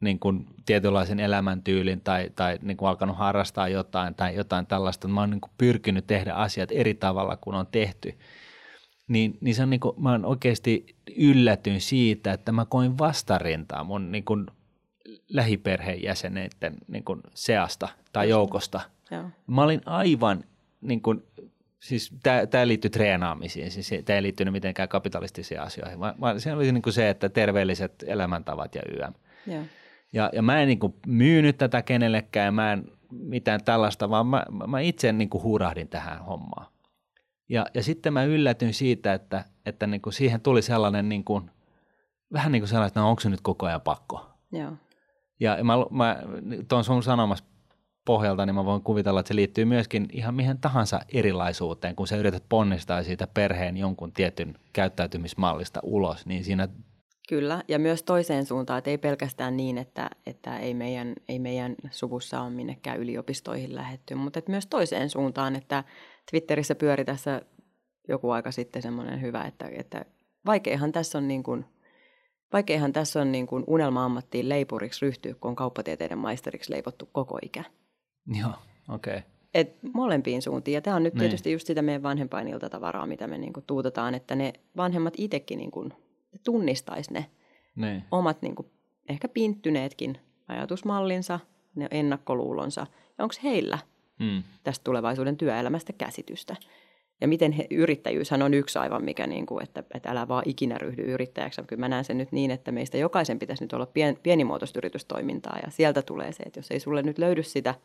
niin 0.00 0.18
kuin 0.18 0.46
tietynlaisen 0.66 1.20
elämäntyylin 1.20 2.00
tai, 2.00 2.30
tai 2.36 2.58
niin 2.62 2.76
kuin 2.76 2.88
alkanut 2.88 3.16
harrastaa 3.16 3.68
jotain 3.68 4.14
tai 4.14 4.34
jotain 4.34 4.66
tällaista, 4.66 5.08
mä 5.08 5.20
oon 5.20 5.30
niin 5.30 5.40
kuin 5.40 5.50
pyrkinyt 5.58 6.06
tehdä 6.06 6.32
asiat 6.32 6.68
eri 6.72 6.94
tavalla 6.94 7.36
kuin 7.36 7.56
on 7.56 7.66
tehty, 7.66 8.14
niin, 9.08 9.38
niin 9.40 9.54
se 9.54 9.62
on 9.62 9.70
niin 9.70 9.80
kuin, 9.80 10.02
mä 10.02 10.10
oon 10.10 10.24
oikeasti 10.24 10.96
yllätyin 11.16 11.80
siitä, 11.80 12.32
että 12.32 12.52
mä 12.52 12.64
koin 12.64 12.98
vastarintaa 12.98 13.84
mun 13.84 14.12
niin 14.12 14.24
kuin 14.24 14.46
lähiperheenjäseneiden 15.28 16.74
niin 16.88 17.04
kuin 17.04 17.20
seasta 17.34 17.88
tai 18.12 18.28
joukosta. 18.28 18.80
Joo. 19.10 19.24
Mä 19.46 19.62
olin 19.62 19.80
aivan 19.86 20.44
niin 20.80 21.02
kuin, 21.02 21.22
siis 21.80 22.12
tämä 22.50 22.68
liittyy 22.68 22.90
treenaamisiin, 22.90 23.70
siis 23.70 23.90
tämä 24.04 24.16
ei 24.16 24.22
liittynyt 24.22 24.52
mitenkään 24.52 24.88
kapitalistisiin 24.88 25.60
asioihin, 25.60 26.00
vaan, 26.00 26.14
vaan 26.20 26.40
se 26.40 26.52
oli 26.52 26.72
niin 26.72 26.82
kuin 26.82 26.92
se, 26.92 27.10
että 27.10 27.28
terveelliset 27.28 28.04
elämäntavat 28.06 28.74
ja 28.74 28.82
YM. 28.88 29.12
Joo. 29.54 29.62
Ja, 30.12 30.30
ja 30.32 30.42
mä 30.42 30.60
en 30.60 30.68
niin 30.68 30.78
kuin 30.78 30.94
myynyt 31.06 31.58
tätä 31.58 31.82
kenellekään 31.82 32.46
ja 32.46 32.52
mä 32.52 32.72
en 32.72 32.84
mitään 33.10 33.64
tällaista, 33.64 34.10
vaan 34.10 34.26
mä, 34.26 34.44
mä 34.66 34.80
itse 34.80 35.12
niin 35.12 35.30
kuin 35.30 35.42
huurahdin 35.42 35.88
tähän 35.88 36.24
hommaan. 36.24 36.66
Ja, 37.48 37.66
ja 37.74 37.82
sitten 37.82 38.12
mä 38.12 38.24
yllätyin 38.24 38.74
siitä, 38.74 39.14
että, 39.14 39.44
että 39.66 39.86
niin 39.86 40.00
kuin 40.00 40.12
siihen 40.12 40.40
tuli 40.40 40.62
sellainen 40.62 41.08
niin 41.08 41.24
kuin, 41.24 41.50
vähän 42.32 42.52
niin 42.52 42.62
kuin 42.62 42.68
sellainen, 42.68 42.88
että 42.88 43.00
no 43.00 43.10
onko 43.10 43.20
se 43.20 43.30
nyt 43.30 43.40
koko 43.40 43.66
ajan 43.66 43.80
pakko. 43.80 44.30
Joo. 44.52 44.72
Ja 45.40 45.64
mä, 45.64 45.74
mä 45.90 46.16
tuon 46.68 46.84
sun 46.84 47.02
sanomassa 47.02 47.44
pohjalta, 48.04 48.46
niin 48.46 48.54
mä 48.54 48.64
voin 48.64 48.82
kuvitella, 48.82 49.20
että 49.20 49.28
se 49.28 49.36
liittyy 49.36 49.64
myöskin 49.64 50.08
ihan 50.12 50.34
mihin 50.34 50.58
tahansa 50.58 51.00
erilaisuuteen, 51.12 51.96
kun 51.96 52.06
sä 52.06 52.16
yrität 52.16 52.44
ponnistaa 52.48 53.02
siitä 53.02 53.26
perheen 53.26 53.76
jonkun 53.76 54.12
tietyn 54.12 54.54
käyttäytymismallista 54.72 55.80
ulos, 55.82 56.26
niin 56.26 56.44
siinä 56.44 56.68
Kyllä, 57.28 57.62
ja 57.68 57.78
myös 57.78 58.02
toiseen 58.02 58.46
suuntaan, 58.46 58.78
että 58.78 58.90
ei 58.90 58.98
pelkästään 58.98 59.56
niin, 59.56 59.78
että, 59.78 60.10
että 60.26 60.58
ei, 60.58 60.74
meidän, 60.74 61.14
ei 61.28 61.38
meidän 61.38 61.74
suvussa 61.90 62.42
ole 62.42 62.50
minnekään 62.50 62.98
yliopistoihin 62.98 63.74
lähetty, 63.74 64.14
mutta 64.14 64.38
että 64.38 64.50
myös 64.50 64.66
toiseen 64.66 65.10
suuntaan, 65.10 65.56
että 65.56 65.84
Twitterissä 66.30 66.74
pyöri 66.74 67.04
tässä 67.04 67.42
joku 68.08 68.30
aika 68.30 68.52
sitten 68.52 68.82
semmoinen 68.82 69.20
hyvä, 69.20 69.44
että, 69.44 69.68
että 69.72 70.04
vaikeahan 70.46 70.92
tässä 70.92 71.18
on 71.18 71.28
niin 71.28 71.42
kuin, 71.42 71.64
vaikeahan 72.52 72.92
tässä 72.92 73.20
on 73.20 73.32
niin 73.32 73.46
kuin 73.46 73.64
unelma-ammattiin 73.66 74.48
leipuriksi 74.48 75.06
ryhtyä, 75.06 75.34
kun 75.34 75.48
on 75.48 75.56
kauppatieteiden 75.56 76.18
maisteriksi 76.18 76.72
leivottu 76.72 77.08
koko 77.12 77.38
ikä. 77.42 77.64
Joo, 78.26 78.52
okei. 78.88 79.16
Okay. 79.16 79.30
Et 79.54 79.76
molempiin 79.94 80.42
suuntiin. 80.42 80.74
Ja 80.74 80.80
tämä 80.80 80.96
on 80.96 81.02
nyt 81.02 81.14
niin. 81.14 81.20
tietysti 81.20 81.52
just 81.52 81.66
sitä 81.66 81.82
meidän 81.82 82.02
vanhempainilta 82.02 82.70
tavaraa, 82.70 83.06
mitä 83.06 83.26
me 83.26 83.38
niinku 83.38 83.60
tuutetaan, 83.66 84.14
että 84.14 84.34
ne 84.34 84.52
vanhemmat 84.76 85.14
itsekin 85.16 85.58
niinku, 85.58 85.88
tunnistaisi 86.44 87.12
ne 87.12 87.26
niin. 87.76 88.04
omat 88.10 88.42
niinku, 88.42 88.70
ehkä 89.08 89.28
pinttyneetkin 89.28 90.18
ajatusmallinsa, 90.48 91.40
ne 91.74 91.88
ennakkoluulonsa. 91.90 92.86
Ja 93.18 93.24
onko 93.24 93.34
heillä 93.42 93.78
mm. 94.18 94.42
tästä 94.64 94.84
tulevaisuuden 94.84 95.36
työelämästä 95.36 95.92
käsitystä? 95.92 96.56
Ja 97.20 97.28
miten 97.28 97.52
he, 97.52 97.66
yrittäjyyshän 97.70 98.42
on 98.42 98.54
yksi 98.54 98.78
aivan 98.78 99.04
mikä, 99.04 99.26
niin 99.26 99.46
kuin, 99.46 99.62
että, 99.62 99.84
että 99.94 100.10
älä 100.10 100.28
vaan 100.28 100.42
ikinä 100.46 100.78
ryhdy 100.78 101.02
yrittäjäksi. 101.02 101.62
Kyllä 101.66 101.80
mä 101.80 101.88
näen 101.88 102.04
sen 102.04 102.18
nyt 102.18 102.32
niin, 102.32 102.50
että 102.50 102.72
meistä 102.72 102.96
jokaisen 102.96 103.38
pitäisi 103.38 103.64
nyt 103.64 103.72
olla 103.72 103.86
pien, 103.86 104.18
pienimuotoista 104.22 104.78
yritystoimintaa. 104.78 105.58
Ja 105.62 105.70
sieltä 105.70 106.02
tulee 106.02 106.32
se, 106.32 106.42
että 106.42 106.58
jos 106.58 106.70
ei 106.70 106.80
sulle 106.80 107.02
nyt 107.02 107.18
löydy 107.18 107.42
sitä– 107.42 107.74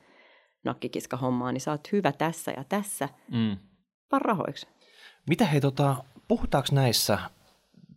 nakkikiska-hommaa, 0.63 1.51
niin 1.51 1.61
sä 1.61 1.71
oot 1.71 1.91
hyvä 1.91 2.11
tässä 2.11 2.51
ja 2.57 2.63
tässä, 2.63 3.09
mm. 3.31 3.57
vaan 4.11 4.21
rahoiksi. 4.21 4.67
Mitä 5.29 5.45
hei, 5.45 5.61
tota, 5.61 5.95
puhutaanko 6.27 6.67
näissä 6.71 7.19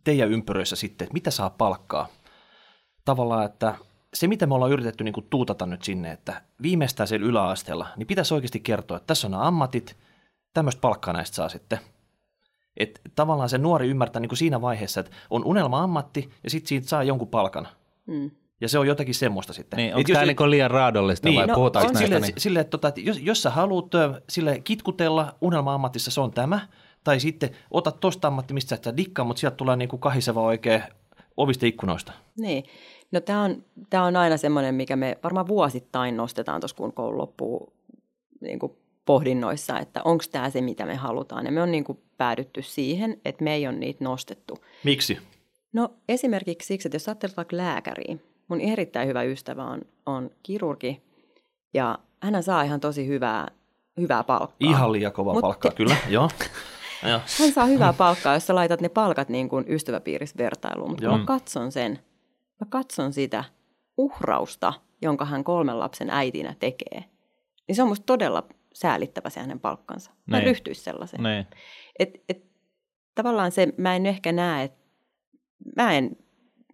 teidän 0.07 0.31
ympyröissä 0.31 0.75
sitten, 0.75 1.05
että 1.05 1.13
mitä 1.13 1.31
saa 1.31 1.49
palkkaa? 1.49 2.07
Tavallaan, 3.05 3.45
että 3.45 3.75
se 4.13 4.27
mitä 4.27 4.45
me 4.45 4.55
ollaan 4.55 4.71
yritetty 4.71 5.03
niin 5.03 5.13
kuin 5.13 5.27
tuutata 5.29 5.65
nyt 5.65 5.83
sinne, 5.83 6.11
että 6.11 6.41
viimeistään 6.61 7.07
siellä 7.07 7.27
yläasteella, 7.27 7.87
niin 7.97 8.07
pitäisi 8.07 8.33
oikeasti 8.33 8.59
kertoa, 8.59 8.97
että 8.97 9.07
tässä 9.07 9.27
on 9.27 9.31
nämä 9.31 9.47
ammatit, 9.47 9.97
tämmöistä 10.53 10.81
palkkaa 10.81 11.13
näistä 11.13 11.35
saa 11.35 11.49
sitten. 11.49 11.79
Että 12.77 13.01
tavallaan 13.15 13.49
se 13.49 13.57
nuori 13.57 13.87
ymmärtää 13.87 14.19
niin 14.19 14.29
kuin 14.29 14.37
siinä 14.37 14.61
vaiheessa, 14.61 14.99
että 14.99 15.11
on 15.29 15.45
unelma-ammatti 15.45 16.29
ja 16.43 16.49
sitten 16.49 16.67
siitä 16.67 16.87
saa 16.87 17.03
jonkun 17.03 17.27
palkan. 17.27 17.67
Mm. 18.05 18.31
Ja 18.61 18.69
se 18.69 18.79
on 18.79 18.87
jotakin 18.87 19.15
semmoista 19.15 19.53
sitten. 19.53 19.77
Niin, 19.77 19.95
onko 19.95 20.13
tämä 20.13 20.25
niin 20.25 20.49
liian 20.49 20.71
raadollista 20.71 21.29
niin, 21.29 21.39
vai 21.39 21.47
no, 21.47 21.55
puhutaanko 21.55 21.91
näistä? 21.93 22.05
Sille, 22.05 22.19
niin? 22.19 22.33
sille, 22.37 22.59
että, 22.59 22.71
tota, 22.71 22.87
että 22.87 23.01
jos, 23.01 23.19
jos 23.21 23.43
sä 23.43 23.49
haluat 23.49 23.91
sille 24.29 24.59
kitkutella 24.59 25.35
unelma-ammatissa, 25.41 26.11
se 26.11 26.21
on 26.21 26.31
tämä. 26.31 26.67
Tai 27.03 27.19
sitten 27.19 27.49
otat 27.71 27.99
tosta 27.99 28.27
ammatti, 28.27 28.53
mistä 28.53 28.69
sä 28.69 28.89
et 28.89 28.97
dikkaa, 28.97 29.25
mutta 29.25 29.39
sieltä 29.39 29.55
tulee 29.57 29.75
niin 29.75 29.89
kuin 29.89 29.99
kahiseva 29.99 30.41
oikein 30.41 30.83
ovista 31.37 31.65
ikkunoista. 31.65 32.11
Niin. 32.39 32.63
No 33.11 33.19
tämä 33.19 33.43
on, 33.43 33.63
tämä 33.89 34.05
on 34.05 34.15
aina 34.15 34.37
semmoinen, 34.37 34.75
mikä 34.75 34.95
me 34.95 35.17
varmaan 35.23 35.47
vuosittain 35.47 36.17
nostetaan 36.17 36.61
tuossa, 36.61 36.77
kun 36.77 36.93
koulu 36.93 37.17
loppuu 37.17 37.73
niin 38.41 38.59
kuin 38.59 38.71
pohdinnoissa, 39.05 39.79
että 39.79 40.01
onko 40.05 40.23
tämä 40.31 40.49
se, 40.49 40.61
mitä 40.61 40.85
me 40.85 40.95
halutaan. 40.95 41.45
Ja 41.45 41.51
me 41.51 41.61
on 41.61 41.71
niin 41.71 41.83
kuin 41.83 41.99
päädytty 42.17 42.61
siihen, 42.61 43.21
että 43.25 43.43
me 43.43 43.53
ei 43.53 43.67
ole 43.67 43.75
niitä 43.75 44.03
nostettu. 44.03 44.57
Miksi? 44.83 45.17
No 45.73 45.93
esimerkiksi 46.09 46.67
siksi, 46.67 46.87
että 46.87 46.95
jos 46.95 47.07
ajattelet 47.07 47.37
vaikka 47.37 47.57
lääkäriä, 47.57 48.17
mun 48.47 48.61
erittäin 48.61 49.07
hyvä 49.07 49.23
ystävä 49.23 49.63
on, 49.63 49.81
on 50.05 50.29
kirurgi 50.43 51.01
ja 51.73 51.99
hän 52.19 52.43
saa 52.43 52.63
ihan 52.63 52.79
tosi 52.79 53.07
hyvää, 53.07 53.47
hyvää 53.97 54.23
palkkaa. 54.23 54.69
Ihan 54.69 54.91
liian 54.91 55.11
kovaa 55.11 55.33
Mut 55.33 55.41
palkkaa, 55.41 55.71
te... 55.71 55.77
kyllä, 55.77 55.95
joo. 56.09 56.29
Hän 57.39 57.51
saa 57.53 57.65
hyvää 57.65 57.93
palkkaa, 57.93 58.33
jos 58.33 58.47
sä 58.47 58.55
laitat 58.55 58.81
ne 58.81 58.89
palkat 58.89 59.29
niin 59.29 59.49
kuin 59.49 59.65
ystäväpiirissä 59.67 60.37
vertailuun, 60.37 60.89
mutta 60.89 61.17
mä 61.17 61.25
katson 61.25 61.71
sen, 61.71 61.99
mä 62.59 62.67
katson 62.69 63.13
sitä 63.13 63.43
uhrausta, 63.97 64.73
jonka 65.01 65.25
hän 65.25 65.43
kolmen 65.43 65.79
lapsen 65.79 66.09
äitinä 66.09 66.55
tekee. 66.59 67.03
Niin 67.67 67.75
se 67.75 67.81
on 67.81 67.87
musta 67.87 68.05
todella 68.05 68.43
säälittävä 68.73 69.29
se 69.29 69.39
hänen 69.39 69.59
palkkansa. 69.59 70.11
Mä 70.25 70.37
niin. 70.37 70.47
ryhtyisi 70.47 70.81
sellaiseen. 70.81 71.23
Niin. 71.23 71.47
Et, 71.99 72.23
et, 72.29 72.43
tavallaan 73.15 73.51
se, 73.51 73.67
mä 73.77 73.95
en 73.95 74.05
ehkä 74.05 74.31
näe, 74.31 74.63
että 74.63 74.79
mä 75.75 75.93
en 75.93 76.17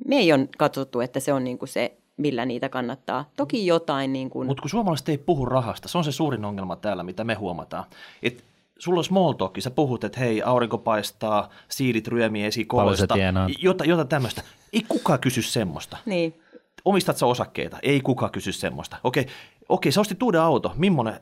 me 0.07 0.15
ei 0.15 0.33
ole 0.33 0.47
katsottu, 0.57 1.01
että 1.01 1.19
se 1.19 1.33
on 1.33 1.43
niin 1.43 1.57
kuin 1.57 1.69
se, 1.69 1.97
millä 2.17 2.45
niitä 2.45 2.69
kannattaa. 2.69 3.29
Toki 3.35 3.65
jotain 3.65 4.13
niin 4.13 4.29
kuin... 4.29 4.47
Mutta 4.47 4.61
kun 4.61 4.69
suomalaiset 4.69 5.09
ei 5.09 5.17
puhu 5.17 5.45
rahasta, 5.45 5.87
se 5.87 5.97
on 5.97 6.03
se 6.03 6.11
suurin 6.11 6.45
ongelma 6.45 6.75
täällä, 6.75 7.03
mitä 7.03 7.23
me 7.23 7.33
huomataan. 7.33 7.83
Et 8.23 8.43
sulla 8.79 8.99
on 8.99 9.03
small 9.03 9.33
talk, 9.33 9.55
sä 9.59 9.71
puhut, 9.71 10.03
että 10.03 10.19
hei, 10.19 10.41
aurinko 10.41 10.77
paistaa, 10.77 11.49
siidit 11.69 12.07
ryömii 12.07 12.45
esikoista, 12.45 13.15
jota, 13.59 13.85
jota 13.85 14.05
tämmöistä. 14.05 14.41
Ei 14.73 14.85
kukaan 14.87 15.19
kysy 15.19 15.41
semmoista. 15.41 15.97
Niin. 16.05 16.41
Omistat 16.85 17.17
sä 17.17 17.25
osakkeita? 17.25 17.77
Ei 17.81 18.01
kukaan 18.01 18.31
kysy 18.31 18.51
semmoista. 18.51 18.97
Okei, 19.03 19.27
okei 19.69 19.91
sä 19.91 20.01
ostit 20.01 20.23
uuden 20.23 20.41
auto, 20.41 20.73
millainen, 20.75 21.19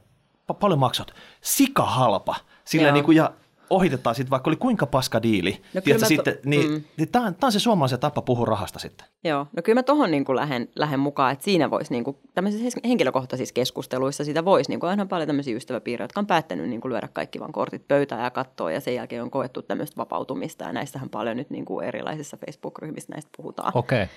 paljon 0.59 0.79
maksat? 0.79 1.13
Sika 1.41 1.85
halpa. 1.85 2.35
Sillä 2.65 2.91
niin 2.91 3.05
kuin, 3.05 3.17
ja 3.17 3.31
ohitetaan 3.71 4.15
sitten, 4.15 4.31
vaikka 4.31 4.49
oli 4.49 4.55
kuinka 4.55 4.85
paska 4.85 5.23
diili. 5.23 5.61
No 5.73 5.81
Tiedätkö, 5.81 6.07
sitten, 6.07 6.33
to- 6.33 6.39
niin, 6.45 6.71
mm. 6.71 6.83
niin 6.97 7.09
tämä, 7.11 7.33
on 7.41 7.51
se 7.51 7.59
suomalaisen 7.59 7.99
tapa 7.99 8.21
puhua 8.21 8.45
rahasta 8.45 8.79
sitten. 8.79 9.07
Joo, 9.23 9.47
no 9.55 9.61
kyllä 9.61 9.79
mä 9.79 9.83
tuohon 9.83 10.11
niin 10.11 10.25
lähden, 10.33 10.69
lähden 10.75 10.99
mukaan, 10.99 11.33
että 11.33 11.45
siinä 11.45 11.69
voisi 11.69 11.91
niin 11.91 12.03
kuin, 12.03 12.17
tämmöisissä 12.33 12.79
henkilökohtaisissa 12.87 13.53
keskusteluissa 13.53 14.23
sitä 14.23 14.45
voisi, 14.45 14.69
niin 14.71 14.79
kuin, 14.79 14.89
aina 14.89 15.05
paljon 15.05 15.27
tämmöisiä 15.27 15.55
ystäväpiirejä, 15.55 16.03
jotka 16.03 16.19
on 16.19 16.27
päättänyt 16.27 16.69
niin 16.69 16.81
kuin, 16.81 16.91
lyödä 16.91 17.09
kaikki 17.13 17.39
vaan 17.39 17.51
kortit 17.51 17.87
pöytään 17.87 18.23
ja 18.23 18.29
katsoa 18.29 18.71
ja 18.71 18.79
sen 18.79 18.95
jälkeen 18.95 19.23
on 19.23 19.31
koettu 19.31 19.61
tämmöistä 19.61 19.97
vapautumista 19.97 20.63
ja 20.63 20.73
näistähän 20.73 21.09
paljon 21.09 21.37
nyt 21.37 21.49
niin 21.49 21.65
kuin 21.65 21.87
erilaisissa 21.87 22.37
Facebook-ryhmissä 22.37 23.13
näistä 23.13 23.29
puhutaan. 23.37 23.71
Okei. 23.75 24.03
Okay. 24.03 24.15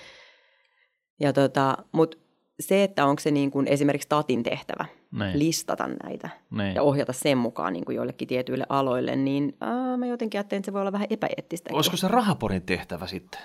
Ja 1.19 1.33
tota, 1.33 1.77
mutta 1.91 2.17
se, 2.59 2.83
että 2.83 3.05
onko 3.05 3.19
se 3.19 3.31
niin 3.31 3.51
kuin 3.51 3.67
esimerkiksi 3.67 4.09
tatin 4.09 4.43
tehtävä, 4.43 4.85
Nein. 5.11 5.39
listata 5.39 5.89
näitä 6.03 6.29
Nein. 6.51 6.75
ja 6.75 6.81
ohjata 6.81 7.13
sen 7.13 7.37
mukaan 7.37 7.73
niin 7.73 7.85
kuin 7.85 7.95
joillekin 7.95 8.27
tietyille 8.27 8.65
aloille, 8.69 9.15
niin 9.15 9.57
ää, 9.61 9.97
mä 9.97 10.05
jotenkin 10.05 10.39
ajattelen, 10.39 10.59
että 10.59 10.65
se 10.65 10.73
voi 10.73 10.81
olla 10.81 10.91
vähän 10.91 11.07
epäeettistä. 11.09 11.69
Olisiko 11.73 11.97
se 11.97 12.07
rahaporin 12.07 12.61
tehtävä 12.61 13.07
sitten? 13.07 13.39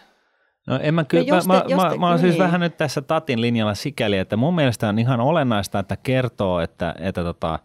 No 0.66 0.78
en 0.82 0.94
mä 0.94 1.04
kyllä, 1.04 1.36
no 1.36 1.42
mä, 1.46 1.64
mä, 1.76 1.88
mä, 1.88 1.96
mä 1.96 2.08
oon 2.08 2.18
siis 2.18 2.32
niin. 2.32 2.42
vähän 2.44 2.60
nyt 2.60 2.76
tässä 2.76 3.02
Tatin 3.02 3.40
linjalla 3.40 3.74
sikäli, 3.74 4.18
että 4.18 4.36
mun 4.36 4.54
mielestä 4.54 4.88
on 4.88 4.98
ihan 4.98 5.20
olennaista, 5.20 5.78
että 5.78 5.96
kertoo, 5.96 6.60
että, 6.60 6.94
että 6.98 7.22
tota, 7.22 7.58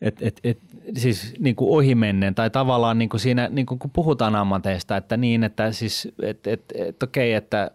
et, 0.00 0.22
et, 0.22 0.40
et, 0.44 0.58
siis 0.96 1.34
niin 1.38 1.56
kuin 1.56 1.70
ohimennen 1.70 2.34
tai 2.34 2.50
tavallaan 2.50 2.98
niin 2.98 3.08
kuin 3.08 3.20
siinä, 3.20 3.48
niin 3.48 3.66
kuin 3.66 3.78
kun 3.78 3.90
puhutaan 3.90 4.36
ammateista, 4.36 4.96
että 4.96 5.16
niin, 5.16 5.44
että 5.44 5.72
siis, 5.72 6.08
et, 6.22 6.46
et, 6.46 6.64
et, 6.74 7.02
okei, 7.02 7.32
että 7.32 7.70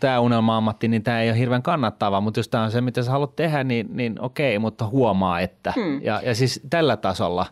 tämä 0.00 0.20
unelma-ammatti, 0.20 0.88
niin 0.88 1.02
tämä 1.02 1.20
ei 1.20 1.30
ole 1.30 1.38
hirveän 1.38 1.62
kannattavaa, 1.62 2.20
mutta 2.20 2.40
jos 2.40 2.48
tämä 2.48 2.64
on 2.64 2.70
se, 2.70 2.80
mitä 2.80 3.02
sä 3.02 3.10
haluat 3.10 3.36
tehdä, 3.36 3.64
niin, 3.64 3.86
niin 3.92 4.20
okei, 4.20 4.58
mutta 4.58 4.86
huomaa, 4.86 5.40
että. 5.40 5.72
Hmm. 5.76 6.02
Ja, 6.02 6.20
ja 6.24 6.34
siis 6.34 6.60
tällä 6.70 6.96
tasolla, 6.96 7.46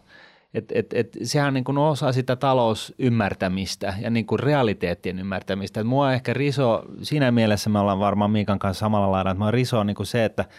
että 0.55 0.75
et, 0.79 0.93
et, 0.95 1.17
sehän 1.23 1.55
niin 1.55 1.65
kuin 1.65 1.79
osa 1.79 2.13
sitä 2.13 2.37
talousymmärtämistä 2.37 3.95
ja 4.01 4.11
niin 4.11 4.27
kuin 4.27 4.39
realiteettien 4.39 5.19
ymmärtämistä. 5.19 5.81
Et 5.81 5.87
mua 5.87 6.13
ehkä 6.13 6.33
riso, 6.33 6.83
siinä 7.03 7.31
mielessä 7.31 7.71
me 7.71 7.79
ollaan 7.79 7.99
varmaan 7.99 8.31
Miikan 8.31 8.59
kanssa 8.59 8.81
samalla 8.81 9.11
lailla, 9.11 9.31
että 9.31 9.45
mä 9.45 9.51
riso 9.51 9.79
on 9.79 9.87
niin 9.87 9.95
kuin 9.95 10.07
se, 10.07 10.25
että– 10.25 10.45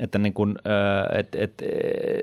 että 0.00 0.18
niin 0.18 0.32
kuin, 0.32 0.54
et, 1.18 1.34
et, 1.34 1.62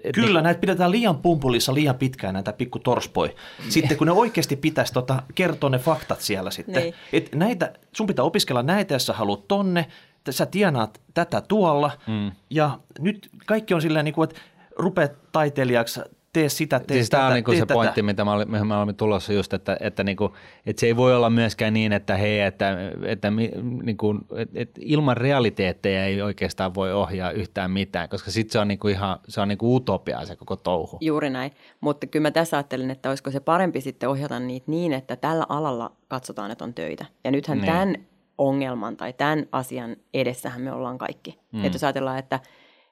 et, 0.04 0.16
Kyllä, 0.16 0.40
niin, 0.40 0.44
näitä 0.44 0.60
pidetään 0.60 0.92
liian 0.92 1.18
pumpulissa 1.18 1.74
liian 1.74 1.96
pitkään, 1.96 2.34
näitä 2.34 2.54
pikku 2.54 2.80
torspoi. 2.80 3.36
Sitten 3.70 3.98
kun 3.98 4.08
ne 4.08 4.14
oikeasti 4.14 4.56
pitäisi 4.56 4.94
tota, 4.94 5.24
kertoa 5.36 5.70
ne 5.70 5.78
faktat 5.78 6.22
siellä 6.22 6.52
sitten. 6.52 6.84
Niin. 6.84 6.94
Et 7.14 7.36
näitä, 7.36 7.74
sun 7.96 8.08
pitää 8.08 8.26
opiskella 8.26 8.64
näitä, 8.64 8.94
jos 8.94 9.06
sä 9.06 9.14
haluat 9.14 9.48
tonne, 9.48 9.86
sä 10.30 10.46
tienaat 10.46 11.02
tätä 11.14 11.42
tuolla. 11.42 11.92
Mm. 12.08 12.32
Ja 12.50 12.80
nyt 13.00 13.30
kaikki 13.46 13.74
on 13.74 13.82
silleen, 13.82 14.06
niin 14.06 14.16
kuin, 14.16 14.30
että 14.30 14.42
rupeat 14.78 15.12
taiteilijaksi 15.32 16.02
tee 16.34 16.50
sitä, 16.50 16.80
tee 16.80 16.98
siis 16.98 17.10
tätä, 17.10 17.18
tämä 17.18 17.28
on 17.28 17.34
niinku 17.34 17.52
tee 17.52 17.60
se 17.60 17.66
tätä. 17.66 17.74
pointti, 17.74 18.02
mitä 18.02 18.26
mä 18.26 18.34
olin, 18.34 18.52
mihin 18.52 18.68
mä 18.68 18.82
olin 18.82 18.96
tulossa 18.96 19.34
just, 19.34 19.54
että, 19.54 19.78
että, 19.80 20.04
niinku, 20.04 20.36
että 20.66 20.80
se 20.80 20.86
ei 20.86 20.96
voi 20.96 21.16
olla 21.16 21.30
myöskään 21.30 21.74
niin, 21.74 21.94
että 21.94 22.18
hei, 22.18 22.40
että, 22.42 22.78
että 23.06 23.32
mi- 23.32 23.52
niinku, 23.84 24.16
et, 24.36 24.50
et 24.56 24.72
ilman 24.80 25.18
realiteetteja 25.18 26.06
ei 26.06 26.22
oikeastaan 26.22 26.76
voi 26.76 26.94
ohjaa 26.94 27.32
yhtään 27.32 27.72
mitään, 27.72 28.10
koska 28.10 28.32
sitten 28.32 28.52
se 28.52 28.60
on 28.60 28.68
niinku 28.68 28.88
ihan 28.88 29.20
se 29.28 29.42
on 29.42 29.48
niinku 29.48 29.76
utopiaa 29.76 30.26
se 30.26 30.36
koko 30.36 30.56
touhu. 30.56 30.98
Juuri 31.02 31.30
näin. 31.30 31.52
Mutta 31.82 32.08
kyllä 32.08 32.24
mä 32.24 32.32
tässä 32.32 32.58
ajattelin, 32.58 32.92
että 32.92 33.10
olisiko 33.10 33.32
se 33.32 33.40
parempi 33.40 33.82
sitten 33.82 34.10
ohjata 34.10 34.40
niitä 34.40 34.72
niin, 34.72 34.94
että 34.94 35.16
tällä 35.16 35.46
alalla 35.50 35.92
katsotaan, 36.08 36.52
että 36.52 36.64
on 36.64 36.74
töitä. 36.74 37.06
Ja 37.24 37.32
nythän 37.32 37.58
Niin. 37.58 37.66
niin. 37.66 37.74
tämän 37.74 37.96
ongelman 38.38 38.98
tai 38.98 39.14
tämän 39.14 39.46
asian 39.52 39.96
edessähän 40.14 40.62
me 40.62 40.72
ollaan 40.72 40.98
kaikki. 40.98 41.40
Mm. 41.52 41.66
Että 41.66 41.76
jos 41.76 41.84
ajatellaan, 41.84 42.20
että, 42.20 42.40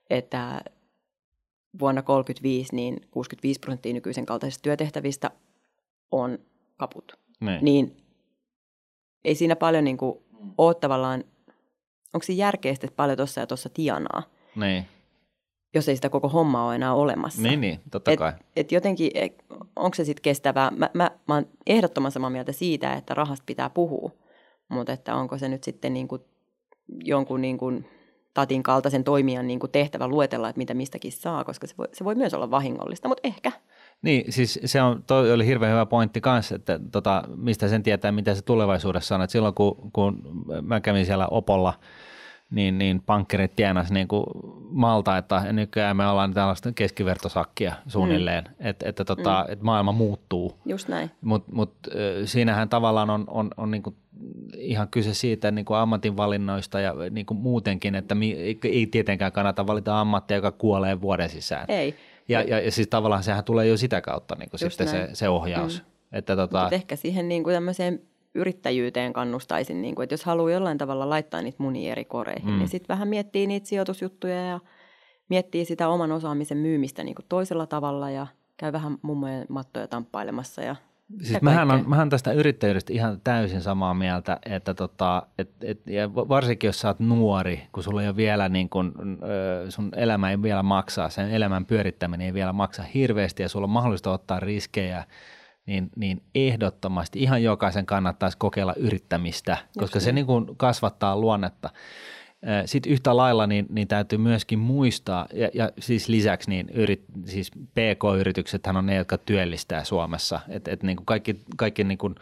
että 0.10 0.62
vuonna 1.80 2.02
1935 2.02 2.76
niin 2.76 3.02
65 3.12 3.60
prosenttia 3.60 3.94
nykyisen 3.94 4.26
kaltaisista 4.26 4.62
työtehtävistä 4.62 5.32
on 6.12 6.40
kaput. 6.78 7.20
Niin. 7.40 7.60
Niin 7.66 7.98
ei 9.24 9.36
siinä 9.36 9.56
paljon 9.56 9.84
niin 9.84 9.98
kuin 9.98 10.20
ole 10.58 10.76
tavallaan, 10.76 11.24
onko 12.14 12.24
se 12.24 12.34
järkeä 12.34 12.74
sitten, 12.74 12.88
että 12.88 12.96
paljon 12.98 13.18
tuossa 13.18 13.40
ja 13.42 13.48
tuossa 13.48 13.70
tienaa, 13.70 14.24
Niin. 14.56 14.86
jos 15.76 15.90
ei 15.90 15.96
sitä 15.96 16.10
koko 16.10 16.30
hommaa 16.30 16.66
ole 16.68 16.76
enää 16.76 16.94
olemassa. 16.94 17.42
niin, 17.42 17.62
niin, 17.62 17.80
totta 17.92 18.12
Et, 18.12 18.20
kai. 18.20 18.34
et 18.56 18.72
jotenkin, 18.72 19.12
et, 19.14 19.46
onko 19.76 19.96
se 19.96 20.06
sitten 20.06 20.22
kestävää? 20.22 20.72
Mä, 20.72 20.90
mä, 20.94 21.12
mä 21.28 21.34
oon 21.36 21.48
ehdottoman 21.68 22.12
samaa 22.12 22.30
mieltä 22.30 22.52
siitä, 22.52 22.94
että 22.94 23.14
rahasta 23.14 23.44
pitää 23.46 23.70
puhua, 23.70 24.12
mutta 24.70 24.94
että 24.94 25.16
onko 25.16 25.38
se 25.38 25.50
nyt 25.50 25.64
sitten 25.64 25.94
niin 25.94 26.08
kuin 26.08 26.22
jonkun 27.04 27.42
niin 27.42 27.58
kuin 27.58 27.86
tatin 28.34 28.64
kaltaisen 28.64 29.04
toimijan 29.04 29.48
niin 29.48 29.60
kuin 29.60 29.72
tehtävä 29.72 30.08
luetella, 30.08 30.50
että 30.50 30.58
mitä 30.58 30.74
mistäkin 30.74 31.12
saa, 31.12 31.44
koska 31.44 31.68
se 31.68 31.74
voi, 31.78 31.88
se 31.94 32.06
voi 32.06 32.16
myös 32.16 32.34
olla 32.34 32.52
vahingollista, 32.52 33.08
mutta 33.08 33.28
ehkä. 33.28 33.52
Niin, 34.02 34.34
siis 34.34 34.60
se 34.66 34.82
on, 34.82 35.04
toi 35.04 35.32
oli 35.32 35.46
hirveän 35.46 35.72
hyvä 35.72 35.86
pointti 35.86 36.22
kanssa, 36.22 36.56
että 36.56 36.80
tota, 36.92 37.24
mistä 37.36 37.68
sen 37.68 37.84
tietää, 37.84 38.12
mitä 38.12 38.36
se 38.36 38.42
tulevaisuudessa 38.42 39.16
on. 39.16 39.22
Et 39.22 39.30
silloin 39.30 39.54
kun, 39.54 39.92
kun 39.94 40.22
mä 40.62 40.80
kävin 40.80 41.06
siellä 41.06 41.28
Opolla, 41.28 41.74
niin, 42.52 42.78
niin 42.78 43.02
pankkerit 43.02 43.56
tienas 43.56 43.92
niin 43.92 44.08
kuin 44.08 44.26
maltaita 44.70 45.42
ja 45.46 45.54
nykyään 45.54 45.98
me 45.98 46.08
ollaan 46.08 46.34
tällaista 46.34 46.72
keskivertosakkia 46.72 47.76
suunnilleen, 47.88 48.44
mm. 48.44 48.68
että, 48.68 48.90
että, 48.90 49.06
tota, 49.06 49.46
mm. 49.48 49.54
että 49.54 49.66
maailma 49.66 49.92
muuttuu. 49.92 50.60
Just 50.66 50.88
näin. 50.88 51.12
Mutta 51.22 51.52
mut, 51.54 51.74
siinähän 52.26 52.70
tavallaan 52.70 53.10
on, 53.10 53.24
on, 53.28 53.50
on 53.58 53.72
niinku 53.72 53.96
ihan 54.58 54.88
kyse 54.88 55.14
siitä 55.14 55.52
niinku 55.52 55.74
ammatinvalinnoista 55.74 56.80
ja 56.80 56.94
niinku 57.12 57.34
muutenkin, 57.34 57.96
että 57.96 58.16
ei, 58.64 58.88
tietenkään 58.88 59.32
kannata 59.32 59.68
valita 59.68 60.02
ammattia, 60.02 60.38
joka 60.38 60.52
kuolee 60.52 61.02
vuoden 61.02 61.30
sisään. 61.30 61.66
Ei. 61.68 61.96
Ja, 62.30 62.42
ja, 62.42 62.60
ja 62.60 62.72
siis 62.72 62.88
tavallaan 62.88 63.24
sehän 63.24 63.44
tulee 63.44 63.68
jo 63.68 63.78
sitä 63.78 64.02
kautta 64.02 64.36
niinku 64.36 64.58
Just 64.62 64.72
sitten 64.72 64.88
se, 64.88 64.98
näin. 64.98 65.16
se 65.16 65.30
ohjaus. 65.30 65.84
Mm. 65.84 65.90
Että 66.18 66.36
tota, 66.36 66.70
ehkä 66.72 66.96
siihen 66.96 67.30
niin 67.30 67.44
kuin 67.44 67.54
tämmöiseen 67.54 68.02
yrittäjyyteen 68.36 69.14
kannustaisin, 69.14 69.82
niin 69.82 69.96
kuin, 69.96 70.04
että 70.04 70.14
jos 70.14 70.26
haluaa 70.26 70.52
jollain 70.52 70.78
tavalla 70.78 71.10
laittaa 71.10 71.42
niitä 71.42 71.64
munia 71.64 71.92
eri 71.92 72.06
koreihin, 72.06 72.46
Mm. 72.46 72.52
mm. 72.52 72.58
niin 72.58 72.68
sitten 72.70 72.94
vähän 72.94 73.08
miettii 73.08 73.48
niitä 73.48 73.68
sijoitusjuttuja 73.68 74.46
ja 74.46 74.60
miettii 75.30 75.66
sitä 75.66 75.88
oman 75.88 76.12
osaamisen 76.12 76.58
myymistä 76.58 77.04
niin 77.04 77.16
kuin 77.16 77.26
toisella 77.30 77.66
tavalla 77.66 78.10
ja 78.10 78.28
käy 78.58 78.72
vähän 78.72 78.98
mummojen 79.02 79.46
mattoja 79.50 79.88
tamppailemassa. 79.88 80.62
Ja 80.62 80.76
Siis 81.22 81.42
mähän 81.42 81.72
on, 81.72 81.90
mähän 81.90 82.10
tästä 82.10 82.32
yrittäjyydestä 82.32 82.94
ihan 82.94 83.22
täysin 83.24 83.62
samaa 83.62 83.94
mieltä, 83.94 84.40
että 84.46 84.74
tota, 84.74 85.24
et, 85.38 85.50
et, 85.64 85.82
ja 85.88 86.16
varsinkin 86.16 86.68
jos 86.68 86.80
sä 86.80 86.88
oot 86.88 87.00
nuori, 87.00 87.62
kun 87.72 87.84
sulla 87.84 88.02
ei 88.02 88.08
ole 88.08 88.16
vielä 88.16 88.50
niin 88.50 88.70
kun, 88.70 88.94
sun 89.70 89.90
elämä 89.96 90.32
ei 90.32 90.42
vielä 90.42 90.64
maksaa, 90.64 91.10
sen 91.10 91.32
elämän 91.32 91.66
pyörittäminen 91.66 92.28
ei 92.28 92.34
vielä 92.34 92.54
maksa 92.54 92.84
hirveästi 92.84 93.44
ja 93.44 93.50
sulla 93.50 93.66
on 93.66 93.70
mahdollista 93.70 94.12
ottaa 94.12 94.40
riskejä, 94.40 95.04
niin, 95.70 95.90
niin 95.96 96.22
ehdottomasti 96.36 97.20
ihan 97.20 97.44
jokaisen 97.44 97.86
kannattaisi 97.86 98.38
kokeilla 98.38 98.74
yrittämistä, 98.74 99.58
koska 99.78 100.00
se 100.00 100.12
niin 100.12 100.26
kun 100.26 100.56
kasvattaa 100.58 101.18
luonnetta. 101.18 101.70
Sitten 102.66 102.92
yhtä 102.92 103.18
lailla 103.18 103.48
niin, 103.48 103.66
niin 103.70 103.88
täytyy 103.88 104.18
myöskin 104.18 104.60
muistaa, 104.60 105.28
ja, 105.34 105.50
ja 105.54 105.72
siis 105.80 106.10
lisäksi 106.10 106.50
niin 106.50 106.70
yrit, 106.70 107.04
siis 107.26 107.52
PK-yrityksethän 107.52 108.78
on 108.78 108.86
ne, 108.86 108.96
jotka 108.96 109.18
työllistää 109.18 109.84
Suomessa. 109.84 110.40
Et, 110.50 110.68
et 110.68 110.84
niin 110.84 110.98
kuin 110.98 111.06
kaikki 111.06 111.40
kaikki 111.58 111.84
niin 111.84 111.98
kuin 111.98 112.16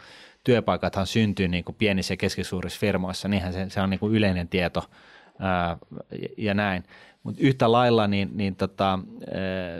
työpaikathan 0.43 1.07
syntyy 1.07 1.47
niin 1.47 1.63
kuin 1.63 1.75
pienissä 1.75 2.13
ja 2.13 2.17
keskisuurissa 2.17 2.79
firmoissa, 2.79 3.27
niinhän 3.27 3.53
se, 3.53 3.69
se 3.69 3.81
on 3.81 3.89
niin 3.89 3.99
kuin 3.99 4.15
yleinen 4.15 4.47
tieto 4.47 4.83
ää, 5.39 5.77
ja 6.37 6.53
näin. 6.53 6.83
Mutta 7.27 7.41
yhtä 7.43 7.71
lailla 7.71 8.07
niin, 8.07 8.29
niin 8.33 8.55
tota, 8.55 8.89
ää, 8.91 8.99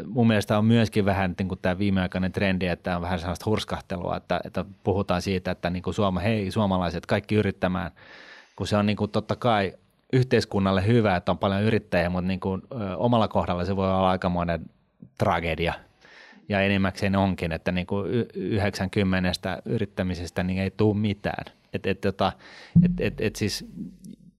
mun 0.06 0.28
mielestä 0.28 0.58
on 0.58 0.66
myöskin 0.66 1.06
vähän 1.06 1.36
niin 1.39 1.48
kuin 1.48 1.60
tämä 1.62 1.78
viimeaikainen 1.78 2.32
trendi, 2.32 2.68
että 2.68 2.95
on 2.95 3.02
vähän 3.02 3.20
sellaista 3.20 3.45
hurskahtelua, 3.45 4.18
että, 4.18 4.39
että 4.43 4.66
puhutaan 4.84 5.22
siitä, 5.22 5.52
että 5.52 5.70
niin 5.70 5.84
kuin 5.84 5.93
Suoma, 5.93 6.20
hei 6.20 6.52
suomalaiset 6.52 7.06
kaikki 7.06 7.36
yrittämään, 7.36 7.91
kun 8.56 8.68
se 8.68 8.78
on 8.78 8.86
niin 8.86 8.98
kuin 8.98 9.12
totta 9.12 9.36
kai 9.36 9.74
yhteiskunnalle 10.14 10.88
hyvä, 10.88 11.16
että 11.16 11.32
on 11.32 11.38
paljon 11.38 11.64
yrittäjiä, 11.64 12.10
mutta 12.10 12.28
niin 12.28 12.39
kuin, 12.39 12.62
ö, 12.72 12.98
omalla 12.98 13.28
kohdalla 13.28 13.66
se 13.66 13.76
voi 13.76 13.88
olla 13.88 14.10
aikamoinen 14.10 14.66
tragedia. 15.18 15.74
Ja 16.50 16.62
enimmäkseen 16.62 17.16
onkin, 17.16 17.52
että 17.52 17.72
niin 17.72 17.88
kuin 17.88 18.12
y- 18.14 18.28
90 18.34 19.62
yrittämisestä 19.66 20.43
niin 20.43 20.60
ei 20.60 20.72
tule 20.72 20.98
mitään. 20.98 21.54
Et, 21.74 21.86
et, 21.86 22.02
tota, 22.02 22.32
et, 22.84 22.91
et, 23.00 23.22
et 23.22 23.36
siis 23.36 23.66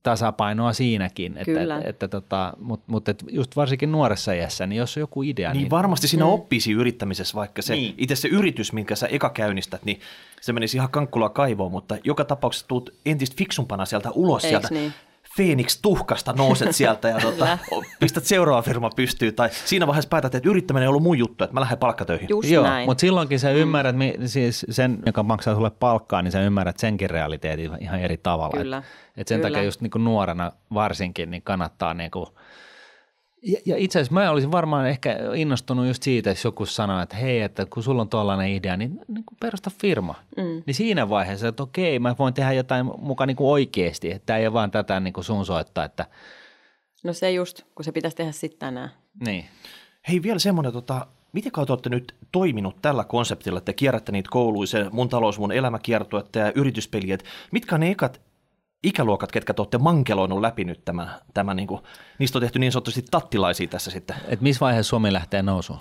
tasapainoa 0.03 0.73
siinäkin, 0.73 1.31
että, 1.37 1.45
Kyllä. 1.45 1.77
että, 1.77 1.89
että 1.89 2.07
tota, 2.07 2.53
mutta 2.59 2.85
mut 2.91 3.09
et 3.09 3.23
just 3.31 3.55
varsinkin 3.55 3.91
nuoressa 3.91 4.33
iässä, 4.33 4.67
niin 4.67 4.77
jos 4.77 4.97
on 4.97 5.01
joku 5.01 5.23
idea, 5.23 5.53
Niin 5.53 5.61
niin, 5.61 5.69
varmasti 5.69 6.07
siinä 6.07 6.25
mm. 6.25 6.31
oppisi 6.31 6.71
yrittämisessä, 6.71 7.35
vaikka 7.35 7.61
se 7.61 7.73
Niin. 7.73 7.81
niin. 7.83 7.95
itse 7.97 8.15
se 8.15 8.27
yritys, 8.27 8.73
minkä 8.73 8.95
sä 8.95 9.07
eka 9.07 9.29
käynnistät, 9.29 9.85
niin 9.85 9.99
se 10.41 10.53
menisi 10.53 10.77
ihan 10.77 10.89
kankkulaa 10.89 11.29
kaivoon, 11.29 11.71
mutta 11.71 11.97
joka 12.03 12.25
tapauksessa 12.25 12.67
tuut 12.67 12.89
entistä 13.05 13.35
fiksumpana 13.37 13.85
sieltä 13.85 14.11
ulos 14.11 14.43
Eiks 14.43 14.49
sieltä. 14.49 14.67
niin? 14.71 14.93
Phoenix 15.35 15.79
tuhkasta 15.81 16.33
nouset 16.33 16.75
sieltä 16.75 17.07
ja 17.09 17.19
tota, 17.19 17.57
pistät 17.99 18.23
seuraava 18.25 18.61
firma 18.61 18.89
pystyyn. 18.95 19.35
Tai 19.35 19.49
siinä 19.65 19.87
vaiheessa 19.87 20.09
päätät, 20.09 20.35
että 20.35 20.49
yrittäminen 20.49 20.83
ei 20.83 20.87
ollut 20.87 21.03
mun 21.03 21.17
juttu, 21.17 21.43
että 21.43 21.53
mä 21.53 21.59
lähden 21.61 21.77
palkkatöihin. 21.77 22.29
just 22.29 22.49
Joo, 22.49 22.63
näin. 22.63 22.85
mutta 22.89 23.01
silloinkin 23.01 23.39
sä 23.39 23.51
ymmärrät, 23.51 23.95
mi- 23.95 24.15
siis 24.25 24.65
sen, 24.69 24.99
joka 25.05 25.23
maksaa 25.23 25.55
sulle 25.55 25.69
palkkaa, 25.69 26.21
niin 26.21 26.31
sä 26.31 26.41
ymmärrät 26.41 26.77
senkin 26.79 27.09
realiteetin 27.09 27.71
ihan 27.79 27.99
eri 27.99 28.17
tavalla. 28.17 28.57
Kyllä, 28.57 28.77
Et, 28.77 28.83
et 29.17 29.27
sen 29.27 29.37
kyllä. 29.39 29.49
takia 29.49 29.63
just 29.63 29.81
niin 29.81 29.91
kuin 29.91 30.03
nuorena 30.03 30.51
varsinkin, 30.73 31.31
niin 31.31 31.41
kannattaa 31.41 31.93
niin 31.93 32.11
kuin, 32.11 32.25
ja, 33.41 33.59
ja 33.65 33.77
itse 33.77 33.99
asiassa 33.99 34.13
mä 34.13 34.31
olisin 34.31 34.51
varmaan 34.51 34.87
ehkä 34.89 35.17
innostunut 35.35 35.87
just 35.87 36.03
siitä, 36.03 36.29
jos 36.29 36.43
joku 36.43 36.65
sanoo, 36.65 37.01
että 37.01 37.15
hei, 37.15 37.41
että 37.41 37.65
kun 37.65 37.83
sulla 37.83 38.01
on 38.01 38.09
tuollainen 38.09 38.49
idea, 38.49 38.77
niin, 38.77 38.99
niin 39.07 39.25
kuin 39.25 39.37
perusta 39.39 39.71
firma. 39.81 40.15
Mm. 40.37 40.63
Niin 40.65 40.75
siinä 40.75 41.09
vaiheessa, 41.09 41.47
että 41.47 41.63
okei, 41.63 41.99
mä 41.99 42.15
voin 42.19 42.33
tehdä 42.33 42.53
jotain 42.53 42.85
mukaan 42.97 43.27
niin 43.27 43.35
kuin 43.37 43.49
oikeasti, 43.49 44.11
että 44.11 44.37
ei 44.37 44.47
ole 44.47 44.53
vaan 44.53 44.71
tätä 44.71 44.99
niin 44.99 45.13
kuin 45.13 45.23
sun 45.23 45.45
soittaa, 45.45 45.85
että 45.85 46.05
No 47.03 47.13
se 47.13 47.31
just, 47.31 47.61
kun 47.75 47.85
se 47.85 47.91
pitäisi 47.91 48.17
tehdä 48.17 48.31
sitten 48.31 48.59
tänään. 48.59 48.89
niin. 49.25 49.45
Hei 50.09 50.23
vielä 50.23 50.39
semmoinen, 50.39 50.73
tota, 50.73 51.07
miten 51.33 51.51
kautta 51.51 51.73
olette 51.73 51.89
nyt 51.89 52.15
toiminut 52.31 52.75
tällä 52.81 53.03
konseptilla, 53.03 53.57
että 53.57 53.65
te 53.65 53.73
kierrätte 53.73 54.11
niitä 54.11 54.29
kouluissa, 54.31 54.77
mun 54.91 55.09
talous, 55.09 55.39
mun 55.39 55.51
elämä 55.51 55.79
kiertuetta 55.79 56.39
ja 56.39 56.51
yrityspeliä, 56.55 57.13
että 57.13 57.25
mitkä 57.51 57.75
on 57.75 57.81
ne 57.81 57.91
ekat 57.91 58.21
ikäluokat, 58.83 59.31
ketkä 59.31 59.53
te 59.53 59.61
olette 59.61 59.77
mankeloinut 59.77 60.41
läpi 60.41 60.63
nyt 60.63 60.85
tämän, 60.85 61.09
tämän 61.33 61.55
niin 61.57 61.67
kuin, 61.67 61.81
niistä 62.19 62.37
on 62.37 62.41
tehty 62.41 62.59
niin 62.59 62.71
sanotusti 62.71 63.05
tattilaisia 63.11 63.67
tässä 63.67 63.91
sitten. 63.91 64.15
Että 64.27 64.43
missä 64.43 64.59
vaiheessa 64.59 64.89
Suomi 64.89 65.13
lähtee 65.13 65.41
nousuun? 65.41 65.79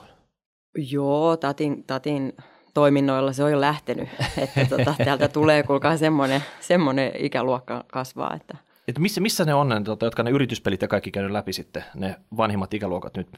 Joo, 0.91 1.37
tatin, 1.37 1.85
tatin 1.85 2.33
toiminnoilla 2.75 3.33
se 3.33 3.45
on 3.45 3.53
jo 3.53 3.61
lähtenyt. 3.61 4.09
Että 4.39 4.77
tota, 4.77 4.95
täältä 5.05 5.29
tulee, 5.29 5.63
kuulkaa, 5.63 5.97
semmoinen, 5.97 6.43
semmoinen 6.61 7.13
ikäluokka 7.19 7.85
kasvaa. 7.93 8.35
Että 8.35 8.57
Että 8.89 9.01
missä, 9.01 9.21
missä 9.21 9.45
ne 9.45 9.55
on 9.55 9.69
ne, 9.69 9.83
tota, 9.83 10.07
jotka 10.07 10.23
ne 10.23 10.31
yrityspelit 10.31 10.83
ja 10.83 10.89
kaikki 10.89 11.11
käynyt 11.11 11.33
läpi 11.33 11.53
sitten, 11.53 11.85
ne 11.95 12.17
vanhimmat 12.37 12.75
ikäluokat 12.75 13.17
nyt 13.17 13.29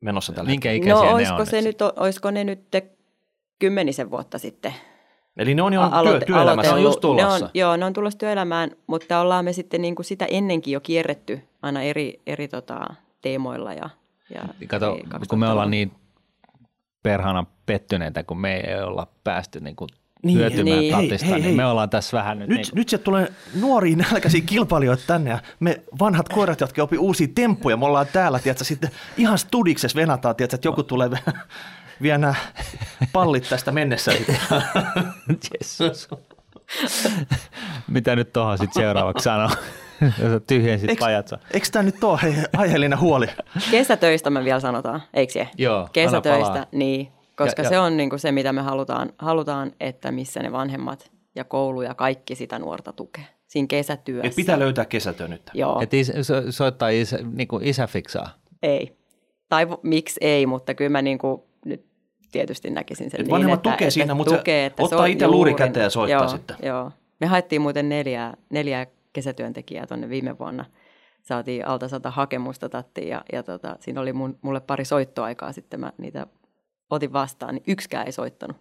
menossa 0.00 0.32
tällä 0.32 0.50
Minkä 0.50 0.70
hetkellä? 0.70 0.92
ikäisiä 0.92 1.04
no, 1.04 1.10
ne 1.10 1.14
olisiko, 1.14 1.40
on? 1.40 1.46
se 1.46 1.62
nyt, 1.62 1.82
olisiko 1.82 2.30
ne 2.30 2.44
nyt 2.44 2.60
kymmenisen 3.58 4.10
vuotta 4.10 4.38
sitten 4.38 4.74
Eli 5.36 5.54
ne 5.54 5.62
on 5.62 5.72
jo 5.72 5.80
aloite- 5.82 6.18
työ, 6.18 6.26
työelämässä. 6.26 6.50
on 6.50 6.74
aloitellut. 6.74 6.84
just 6.84 7.00
tulossa. 7.00 7.38
Ne 7.38 7.44
on, 7.44 7.50
joo, 7.54 7.76
ne 7.76 7.84
on 7.84 7.92
tulossa 7.92 8.18
työelämään, 8.18 8.70
mutta 8.86 9.20
ollaan 9.20 9.44
me 9.44 9.52
sitten 9.52 9.82
niin 9.82 9.94
kuin 9.94 10.06
sitä 10.06 10.24
ennenkin 10.30 10.72
jo 10.72 10.80
kierretty 10.80 11.40
aina 11.62 11.82
eri, 11.82 12.20
eri 12.26 12.48
tota, 12.48 12.80
teemoilla. 13.22 13.72
Ja, 13.74 13.90
ja 14.34 14.40
Kato, 14.68 14.94
eri 14.94 15.26
kun 15.28 15.38
me 15.38 15.48
ollaan 15.48 15.56
2000-luvun. 15.68 15.70
niin 15.70 15.92
perhana 17.02 17.44
pettyneitä, 17.66 18.22
kun 18.22 18.40
me 18.40 18.56
ei 18.56 18.82
olla 18.82 19.06
päästy 19.24 19.60
niin 19.60 19.76
kuin 19.76 19.88
Niin, 20.22 20.38
hyötymään 20.38 20.78
niin. 20.78 20.94
Hei, 20.96 21.08
tatista, 21.08 21.26
hei, 21.26 21.34
niin 21.34 21.44
hei. 21.44 21.54
me 21.54 21.66
ollaan 21.66 21.90
tässä 21.90 22.16
vähän 22.16 22.38
nyt, 22.38 22.48
Nyt, 22.48 22.56
niin 22.58 22.66
kuin, 22.70 22.78
nyt 22.78 22.88
sieltä 22.88 23.04
tulee 23.04 23.32
nuoria 23.60 23.96
nälkäisiä 24.12 24.40
kilpailijoita 24.46 25.02
tänne 25.06 25.30
ja 25.30 25.38
me 25.60 25.80
vanhat 26.00 26.28
koirat, 26.28 26.60
jotka 26.60 26.82
opi 26.82 26.98
uusia 26.98 27.28
temppuja, 27.34 27.76
me 27.76 27.84
ollaan 27.86 28.06
täällä, 28.12 28.38
tiedätkö, 28.38 28.64
sitten 28.64 28.90
ihan 29.16 29.38
studikses 29.38 29.96
venataan, 29.96 30.36
tiedätkö, 30.36 30.54
että 30.54 30.68
joku 30.68 30.82
tulee 30.82 31.10
vie- 32.02 32.18
nämä 32.18 32.34
pallit 33.12 33.48
tästä 33.48 33.72
mennessä. 33.72 34.12
Mitä 37.88 38.16
nyt 38.16 38.32
tuohon 38.32 38.58
sitten 38.58 38.82
seuraavaksi 38.82 39.24
sanoo? 39.24 39.50
Jos 40.00 40.42
tyhjensit 40.46 40.90
Eiks- 40.90 40.98
pajatsa. 41.00 41.38
Eikö 41.54 41.66
tämä 41.72 41.82
nyt 41.82 42.04
ole 42.04 42.18
hei, 42.22 42.34
aiheellinen 42.56 43.00
huoli? 43.00 43.26
Kesätöistä 43.70 44.30
me 44.30 44.44
vielä 44.44 44.60
sanotaan, 44.60 45.02
eikö 45.14 45.32
se? 45.32 45.48
Joo, 45.58 45.88
Kesätöistä, 45.92 46.66
niin 46.72 47.08
koska 47.36 47.62
Ja- 47.62 47.68
se 47.68 47.74
ja- 47.74 47.82
on 47.82 47.96
niin 47.96 48.10
kuin 48.10 48.20
se, 48.20 48.32
mitä 48.32 48.52
me 48.52 48.62
halutaan, 48.62 49.12
halutaan, 49.18 49.72
että 49.80 50.12
missä 50.12 50.40
ne 50.40 50.52
vanhemmat 50.52 51.10
ja 51.34 51.44
koulu 51.44 51.82
ja 51.82 51.94
kaikki 51.94 52.34
sitä 52.34 52.58
nuorta 52.58 52.92
tukee. 52.92 53.24
Siinä 53.46 53.66
kesätyössä. 53.66 54.26
Et 54.28 54.36
pitää 54.36 54.58
löytää 54.58 54.84
kesätyö 54.84 55.28
nyt. 55.28 55.42
Joo, 55.54 55.80
Että 55.82 55.96
isä, 55.96 56.22
so, 56.22 56.34
soittaa 56.52 56.88
isä, 56.88 57.18
niin 57.32 57.48
kuin 57.48 57.64
isä 57.64 57.86
fiksaa. 57.86 58.28
ei. 58.62 58.96
Tai 59.48 59.66
miksi 59.82 60.20
ei, 60.22 60.46
mutta 60.46 60.74
kyllä 60.74 60.88
mä 60.90 61.02
niin 61.02 61.18
kuin 61.18 61.42
nyt 61.42 61.49
tietysti 62.30 62.70
näkisin 62.70 63.10
sen 63.10 63.20
Et 63.20 63.26
niin, 63.26 63.32
vanhemmat 63.32 63.58
että, 63.58 63.70
tukee 63.70 63.86
että 63.86 63.94
siinä, 63.94 64.14
mutta 64.14 64.36
tukee, 64.36 64.66
että 64.66 64.82
se 64.88 64.94
ottaa 64.94 65.06
itse 65.06 65.26
luuri 65.26 65.54
käteen 65.54 65.84
ja 65.84 65.90
soittaa 65.90 66.20
joo, 66.20 66.28
sitten. 66.28 66.56
Joo. 66.62 66.92
Me 67.20 67.26
haettiin 67.26 67.62
muuten 67.62 67.88
neljää, 67.88 68.34
neljää 68.50 68.86
kesätyöntekijää 69.12 69.86
tuonne 69.86 70.08
viime 70.08 70.38
vuonna. 70.38 70.64
Saatiin 71.22 71.66
alta 71.66 71.88
sata 71.88 72.10
hakemusta 72.10 72.68
tattiin 72.68 73.08
ja, 73.08 73.24
ja 73.32 73.42
tota, 73.42 73.76
siinä 73.80 74.00
oli 74.00 74.12
mun, 74.12 74.38
mulle 74.42 74.60
pari 74.60 74.84
soittoaikaa 74.84 75.52
sitten 75.52 75.80
mä 75.80 75.92
niitä 75.98 76.26
otin 76.90 77.12
vastaan, 77.12 77.54
niin 77.54 77.64
yksikään 77.66 78.06
ei 78.06 78.12
soittanut. 78.12 78.56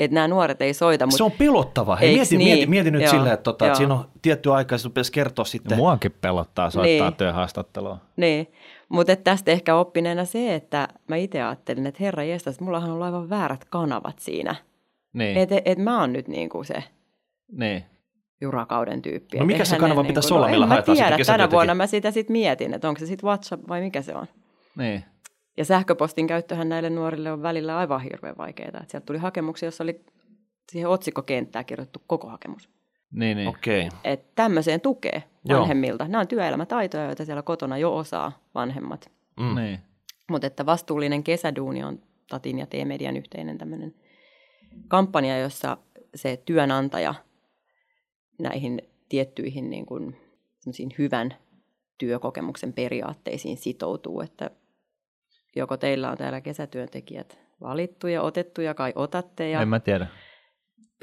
Että 0.00 0.14
nämä 0.14 0.28
nuoret 0.28 0.62
ei 0.62 0.74
soita, 0.74 1.06
mutta 1.06 1.16
Se 1.16 1.24
on 1.24 1.32
pelottava. 1.32 1.96
Hei, 1.96 2.14
mieti, 2.14 2.36
niin? 2.36 2.48
mieti, 2.48 2.66
mieti 2.66 2.90
nyt 2.90 3.02
Joo, 3.02 3.10
silleen, 3.10 3.34
että, 3.34 3.44
tota, 3.44 3.66
että 3.66 3.76
siinä 3.76 3.94
on 3.94 4.04
tietty 4.22 4.52
aika, 4.52 4.74
ja 4.74 4.90
pitäisi 4.90 5.12
kertoa 5.12 5.44
sitten. 5.44 5.78
Muakin 5.78 6.14
pelottaa 6.20 6.70
soittaa 6.70 7.08
Niin. 7.08 7.16
työhaastattelua. 7.16 7.98
Niin, 8.16 8.52
mutta 8.94 9.16
tästä 9.16 9.50
ehkä 9.50 9.74
oppineena 9.76 10.24
se, 10.24 10.54
että 10.54 10.88
mä 11.08 11.16
itse 11.16 11.42
ajattelin, 11.42 11.86
että 11.86 12.04
herra 12.04 12.22
jestas, 12.22 12.60
mullahan 12.60 12.90
on 12.90 13.02
aivan 13.02 13.30
väärät 13.30 13.64
kanavat 13.64 14.18
siinä. 14.18 14.54
Niin, 15.12 15.36
Että 15.36 15.62
et 15.64 15.78
mä 15.78 16.00
oon 16.00 16.12
nyt 16.12 16.28
niinku 16.28 16.64
se 16.64 16.84
niin. 17.52 17.84
jurakauden 18.40 19.02
tyyppi. 19.02 19.36
No 19.38 19.42
Et 19.42 19.46
mikä 19.46 19.64
se 19.64 19.76
kanava 19.76 20.02
ne 20.02 20.08
pitäisi 20.08 20.26
niinku- 20.26 20.36
olla, 20.36 20.46
no 20.46 20.50
millä 20.52 20.66
haetaan 20.66 20.84
sitä 20.96 21.06
tiedä, 21.06 21.08
tänä 21.08 21.16
kesätyöntekijää? 21.16 21.58
vuonna 21.58 21.74
mä 21.74 21.86
sitä 21.86 22.10
sitten 22.10 22.32
mietin, 22.32 22.74
että 22.74 22.88
onko 22.88 22.98
se 22.98 23.06
sitten 23.06 23.26
WhatsApp 23.26 23.68
vai 23.68 23.80
mikä 23.80 24.02
se 24.02 24.14
on. 24.14 24.26
niin. 24.78 25.04
Ja 25.56 25.64
sähköpostin 25.64 26.26
käyttöhän 26.26 26.68
näille 26.68 26.90
nuorille 26.90 27.32
on 27.32 27.42
välillä 27.42 27.76
aivan 27.78 28.00
hirveän 28.00 28.34
vaikeaa. 28.38 28.68
Että 28.68 28.84
sieltä 28.88 29.06
tuli 29.06 29.18
hakemuksia, 29.18 29.66
jossa 29.66 29.84
oli 29.84 30.00
siihen 30.72 30.88
otsikkokenttään 30.90 31.64
kirjoitettu 31.64 32.02
koko 32.06 32.28
hakemus. 32.28 32.68
Niin, 33.14 33.36
niin. 33.36 33.48
Okei. 33.48 33.86
Okay. 33.86 33.98
Että 34.04 34.32
tämmöiseen 34.34 34.80
tukee 34.80 35.22
Joo. 35.44 35.60
vanhemmilta. 35.60 36.08
Nämä 36.08 36.20
on 36.20 36.28
työelämätaitoja, 36.28 37.04
joita 37.04 37.24
siellä 37.24 37.42
kotona 37.42 37.78
jo 37.78 37.96
osaa 37.96 38.32
vanhemmat. 38.54 39.10
Mm. 39.40 39.54
niin. 39.54 39.78
Mutta 40.30 40.46
että 40.46 40.66
vastuullinen 40.66 41.24
kesäduuni 41.24 41.84
on 41.84 42.02
Tatin 42.28 42.58
ja 42.58 42.66
T-median 42.66 43.16
yhteinen 43.16 43.58
tämmöinen 43.58 43.94
kampanja, 44.88 45.38
jossa 45.38 45.76
se 46.14 46.42
työnantaja 46.44 47.14
näihin 48.38 48.82
tiettyihin 49.08 49.70
niin 49.70 49.86
kuin, 49.86 50.16
semmoisiin 50.58 50.94
hyvän 50.98 51.34
työkokemuksen 51.98 52.72
periaatteisiin 52.72 53.56
sitoutuu, 53.56 54.20
että 54.20 54.50
joko 55.56 55.76
teillä 55.76 56.10
on 56.10 56.18
täällä 56.18 56.40
kesätyöntekijät 56.40 57.38
valittuja, 57.60 58.22
otettuja, 58.22 58.74
kai 58.74 58.92
otatte 58.96 59.50
ja 59.50 59.60
En 59.60 59.68
mä 59.68 59.80
tiedä. 59.80 60.06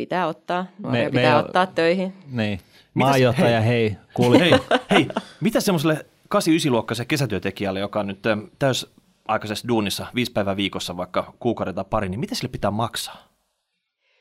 Pitää 0.02 0.28
ottaa, 0.28 0.66
nuoria 0.84 1.02
Me- 1.04 1.06
me 1.06 1.12
pitää 1.12 1.30
ei 1.32 1.34
oo- 1.34 1.40
ottaa 1.46 1.66
töihin. 1.66 2.14
Niin. 2.32 2.60
Maajohtaja, 2.94 3.62
hei, 3.62 3.98
kuulit? 4.14 4.40
Hei, 4.42 4.52
hei, 4.92 5.08
mitä 5.42 5.60
semmoiselle 5.60 6.06
8-9-luokkaiselle 6.36 7.06
kesätyöntekijälle, 7.06 7.80
joka 7.80 8.00
on 8.00 8.08
nyt 8.08 8.26
ähm, 8.26 8.40
täysaikaisessa 8.60 9.68
duunissa 9.68 10.06
viisi 10.16 10.32
päivää 10.32 10.56
viikossa, 10.56 10.98
vaikka 10.98 11.34
kuukauden 11.40 11.76
tai 11.76 11.86
pari, 11.90 12.10
niin 12.10 12.20
mitä 12.20 12.36
sille 12.36 12.50
pitää 12.50 12.72
maksaa? 12.72 13.28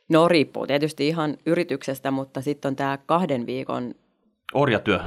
No 0.09 0.29
riippuu 0.29 0.67
tietysti 0.67 1.09
ihan 1.09 1.37
yrityksestä, 1.47 2.11
mutta 2.11 2.41
sitten 2.41 2.69
on 2.69 2.77
tämä 2.77 2.99
kahden 3.07 3.47
viikon 3.47 3.95
Orjatyö. 4.55 5.01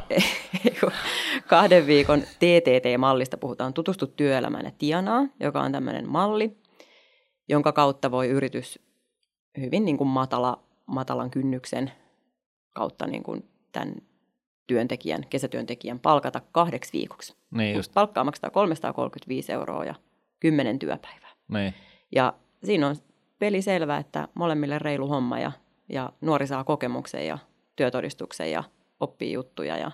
Kahden 1.47 1.87
viikon 1.87 2.21
TTT-mallista 2.21 3.37
puhutaan 3.37 3.73
tutustu 3.73 4.07
työelämään 4.07 4.65
ja 4.65 4.71
tienaa, 4.77 5.25
joka 5.39 5.61
on 5.61 5.71
tämmöinen 5.71 6.09
malli, 6.09 6.57
jonka 7.49 7.71
kautta 7.71 8.11
voi 8.11 8.27
yritys 8.27 8.79
hyvin 9.57 9.85
niin 9.85 9.97
kuin 9.97 10.07
matala, 10.07 10.63
matalan 10.85 11.31
kynnyksen 11.31 11.91
kautta 12.73 13.07
niin 13.07 13.23
kuin 13.23 13.49
tämän 13.71 13.95
työntekijän, 14.67 15.25
kesätyöntekijän 15.29 15.99
palkata 15.99 16.41
kahdeksi 16.51 16.93
viikoksi. 16.93 17.35
Niin 17.51 17.75
just, 17.75 17.93
Palkkaa 17.93 18.23
maksaa 18.23 18.49
335 18.49 19.51
euroa 19.51 19.85
ja 19.85 19.95
10 20.39 20.79
työpäivää. 20.79 21.29
niin. 21.47 21.73
Ja 22.11 22.33
siinä 22.63 22.87
on 22.87 22.95
peli 23.39 23.61
selvä, 23.61 23.97
että 23.97 24.27
molemmille 24.33 24.79
reilu 24.79 25.07
homma 25.07 25.39
ja, 25.39 25.51
ja 25.89 26.13
nuori 26.21 26.47
saa 26.47 26.63
kokemuksen 26.63 27.27
ja 27.27 27.37
työtodistuksen 27.75 28.51
ja 28.51 28.63
oppii 28.99 29.31
juttuja 29.31 29.77
ja 29.77 29.91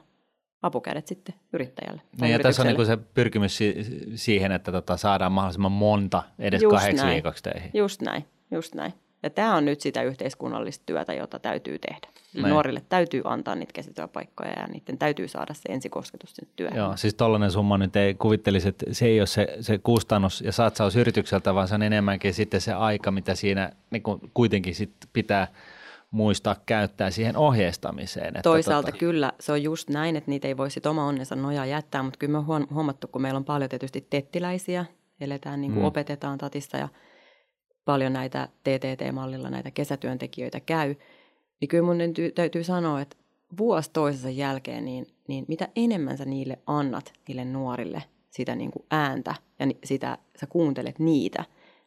apukädet 0.62 1.08
sitten 1.08 1.36
yrittäjälle. 1.54 2.02
Niin, 2.22 2.32
ja 2.32 2.40
tässä 2.40 2.62
on 2.62 2.68
niinku 2.68 2.86
se 2.86 2.98
pyrkimys 2.98 3.58
si- 3.58 3.76
siihen, 4.16 4.52
että 4.52 4.72
tota 4.72 4.98
saadaan 4.98 5.32
mahdollisimman 5.32 5.72
monta 5.72 6.24
edes 6.40 6.62
Just 6.62 6.76
kahdeksi 6.76 7.04
näin. 7.04 7.14
viikoksi 7.14 7.44
töihin. 7.44 7.72
Just 7.74 8.02
näin, 8.02 8.26
just 8.52 8.76
näin. 8.76 8.94
Ja 9.24 9.30
tämä 9.30 9.56
on 9.56 9.66
nyt 9.66 9.82
sitä 9.82 10.04
yhteiskunnallista 10.04 10.84
työtä, 10.86 11.14
jota 11.14 11.40
täytyy 11.40 11.80
tehdä. 11.80 12.08
Näin. 12.34 12.54
nuorille 12.54 12.82
täytyy 12.90 13.22
antaa 13.24 13.56
niitä 13.56 13.74
kesätyöpaikkoja 13.74 14.52
ja 14.52 14.68
niiden 14.68 14.98
täytyy 14.98 15.28
saada 15.28 15.54
se 15.54 15.62
ensikosketus 15.70 16.34
sinne 16.34 16.52
työhön. 16.56 16.78
Joo, 16.78 16.98
siis 16.98 17.14
tollainen 17.14 17.52
summa 17.52 17.78
nyt 17.78 17.96
ei 17.96 18.14
kuvittelisi, 18.14 18.70
että 18.70 18.86
se 18.92 19.06
ei 19.06 19.20
ole 19.20 19.28
se, 19.28 19.58
se 19.60 19.78
kustannus 19.78 20.42
ja 20.42 20.52
satsaus 20.52 20.96
yritykseltä, 20.96 21.56
vaan 21.56 21.68
se 21.68 21.76
on 21.76 21.82
enemmänkin 21.82 22.34
sitten 22.34 22.62
se 22.62 22.74
aika, 22.74 23.12
mitä 23.12 23.36
siinä 23.36 23.72
niin 23.92 24.04
kuin 24.04 24.22
kuitenkin 24.34 24.76
sit 24.76 24.92
pitää 25.14 25.48
muistaa 26.12 26.56
käyttää 26.66 27.12
siihen 27.12 27.38
ohjeistamiseen. 27.38 28.28
Että 28.28 28.42
Toisaalta 28.42 28.86
tota, 28.86 28.98
kyllä 28.98 29.34
se 29.40 29.52
on 29.52 29.64
just 29.64 29.90
näin, 29.90 30.16
että 30.16 30.32
niitä 30.32 30.48
ei 30.48 30.58
voi 30.58 30.72
sit 30.72 30.86
oma 30.86 31.08
onnensa 31.08 31.36
nojaa 31.36 31.66
jättää, 31.66 32.04
mutta 32.04 32.18
kyllä 32.18 32.32
me 32.32 32.38
on 32.38 32.46
huom- 32.46 32.68
huomattu, 32.74 33.08
kun 33.08 33.22
meillä 33.22 33.38
on 33.38 33.46
paljon 33.46 33.70
tietysti 33.70 34.08
tettiläisiä, 34.10 34.86
eletään 35.22 35.62
niin 35.62 35.72
kuin 35.72 35.80
Mm. 35.80 35.84
mm. 35.84 35.88
opetetaan 35.88 36.38
tatista 36.38 36.78
ja 36.78 36.88
paljon 37.90 38.14
näitä 38.14 38.48
TTT-mallilla 38.64 39.50
näitä 39.50 39.72
kesätyöntekijöitä 39.72 40.60
käy, 40.60 40.96
niin 41.62 41.70
kyllä 41.70 41.86
mun 41.86 41.98
täytyy, 42.36 42.64
sanoa, 42.64 43.02
että 43.02 43.18
vuosi 43.58 43.90
toisensa 43.94 44.30
jälkeen, 44.30 44.86
niin, 44.86 45.08
niin 45.28 45.46
mitä 45.48 45.68
enemmän 45.76 46.18
sä 46.18 46.26
niille 46.26 46.60
annat, 46.66 47.14
niille 47.28 47.46
nuorille, 47.46 48.04
sitä 48.30 48.56
niin 48.56 48.72
kuin 48.72 48.86
ääntä 48.92 49.36
ja 49.60 49.68
sitä, 49.84 50.18
sä 50.40 50.48
kuuntelet 50.48 51.00
niitä, 51.00 51.46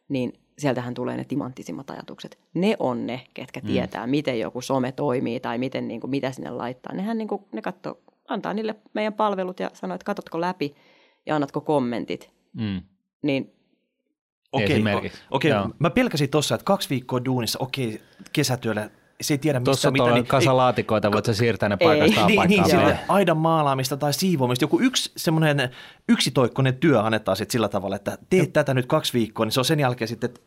niin 0.09 0.33
sieltähän 0.57 0.93
tulee 0.93 1.17
ne 1.17 1.23
timanttisimmat 1.23 1.89
ajatukset. 1.89 2.39
Ne 2.53 2.75
on 2.79 3.07
ne, 3.07 3.21
ketkä 3.33 3.59
Mm. 3.59 3.67
tietää, 3.67 4.07
miten 4.07 4.39
joku 4.39 4.61
some 4.61 4.91
toimii 4.91 5.39
tai 5.39 5.57
miten, 5.57 5.87
niin 5.87 6.01
kuin, 6.01 6.11
mitä 6.11 6.31
sinne 6.31 6.49
laittaa. 6.49 6.93
Nehän 6.95 7.17
niin 7.17 7.27
kuin, 7.27 7.41
ne 7.51 7.61
katsoo, 7.61 7.97
antaa 8.27 8.53
niille 8.53 8.75
meidän 8.93 9.13
palvelut 9.13 9.59
ja 9.59 9.71
sanoo, 9.73 9.95
että 9.95 10.05
katsotko 10.05 10.41
läpi 10.41 10.75
ja 11.25 11.35
annatko 11.35 11.61
kommentit. 11.61 12.29
Mm, 12.53 12.81
Niin 13.21 13.53
Okei, 14.53 14.71
Esimerkiksi. 14.73 15.21
okei. 15.31 15.51
Joo. 15.51 15.69
mä 15.79 15.89
pelkäsin 15.89 16.29
tuossa, 16.29 16.55
että 16.55 16.65
kaksi 16.65 16.89
viikkoa 16.89 17.25
duunissa, 17.25 17.59
okei, 17.61 18.01
kesätyöllä, 18.33 18.89
se 19.21 19.33
ei 19.33 19.37
tiedä 19.37 19.59
mistä 19.59 19.65
Tuossa 19.65 19.91
mitä. 19.91 20.01
tuolla 20.01 20.15
niin- 20.15 20.27
kasa 20.27 20.57
laatikoita, 20.57 21.11
voit 21.11 21.25
sä 21.25 21.33
siirtää 21.33 21.69
ne 21.69 21.77
Ei. 21.79 21.87
paikasta 21.87 22.23
A 22.23 22.27
niin, 22.27 22.37
paikkaan 22.37 22.69
niin 22.69 22.79
sille 22.79 22.99
aidan 23.07 23.37
maalaamista 23.37 23.97
tai 23.97 24.13
siivoamista. 24.13 24.63
Joku 24.63 24.79
yksi 24.79 25.11
semmoinen 25.17 25.69
yksitoikkoinen 26.09 26.75
työ 26.77 27.01
annetaan 27.01 27.37
sitten 27.37 27.51
sillä 27.51 27.69
tavalla, 27.69 27.95
että 27.95 28.17
teet 28.29 28.53
tätä 28.53 28.73
nyt 28.73 28.85
kaksi 28.85 29.13
viikkoa, 29.13 29.45
niin 29.45 29.51
se 29.51 29.59
on 29.59 29.65
sen 29.65 29.79
jälkeen 29.79 30.07
sitten, 30.07 30.29
että 30.29 30.41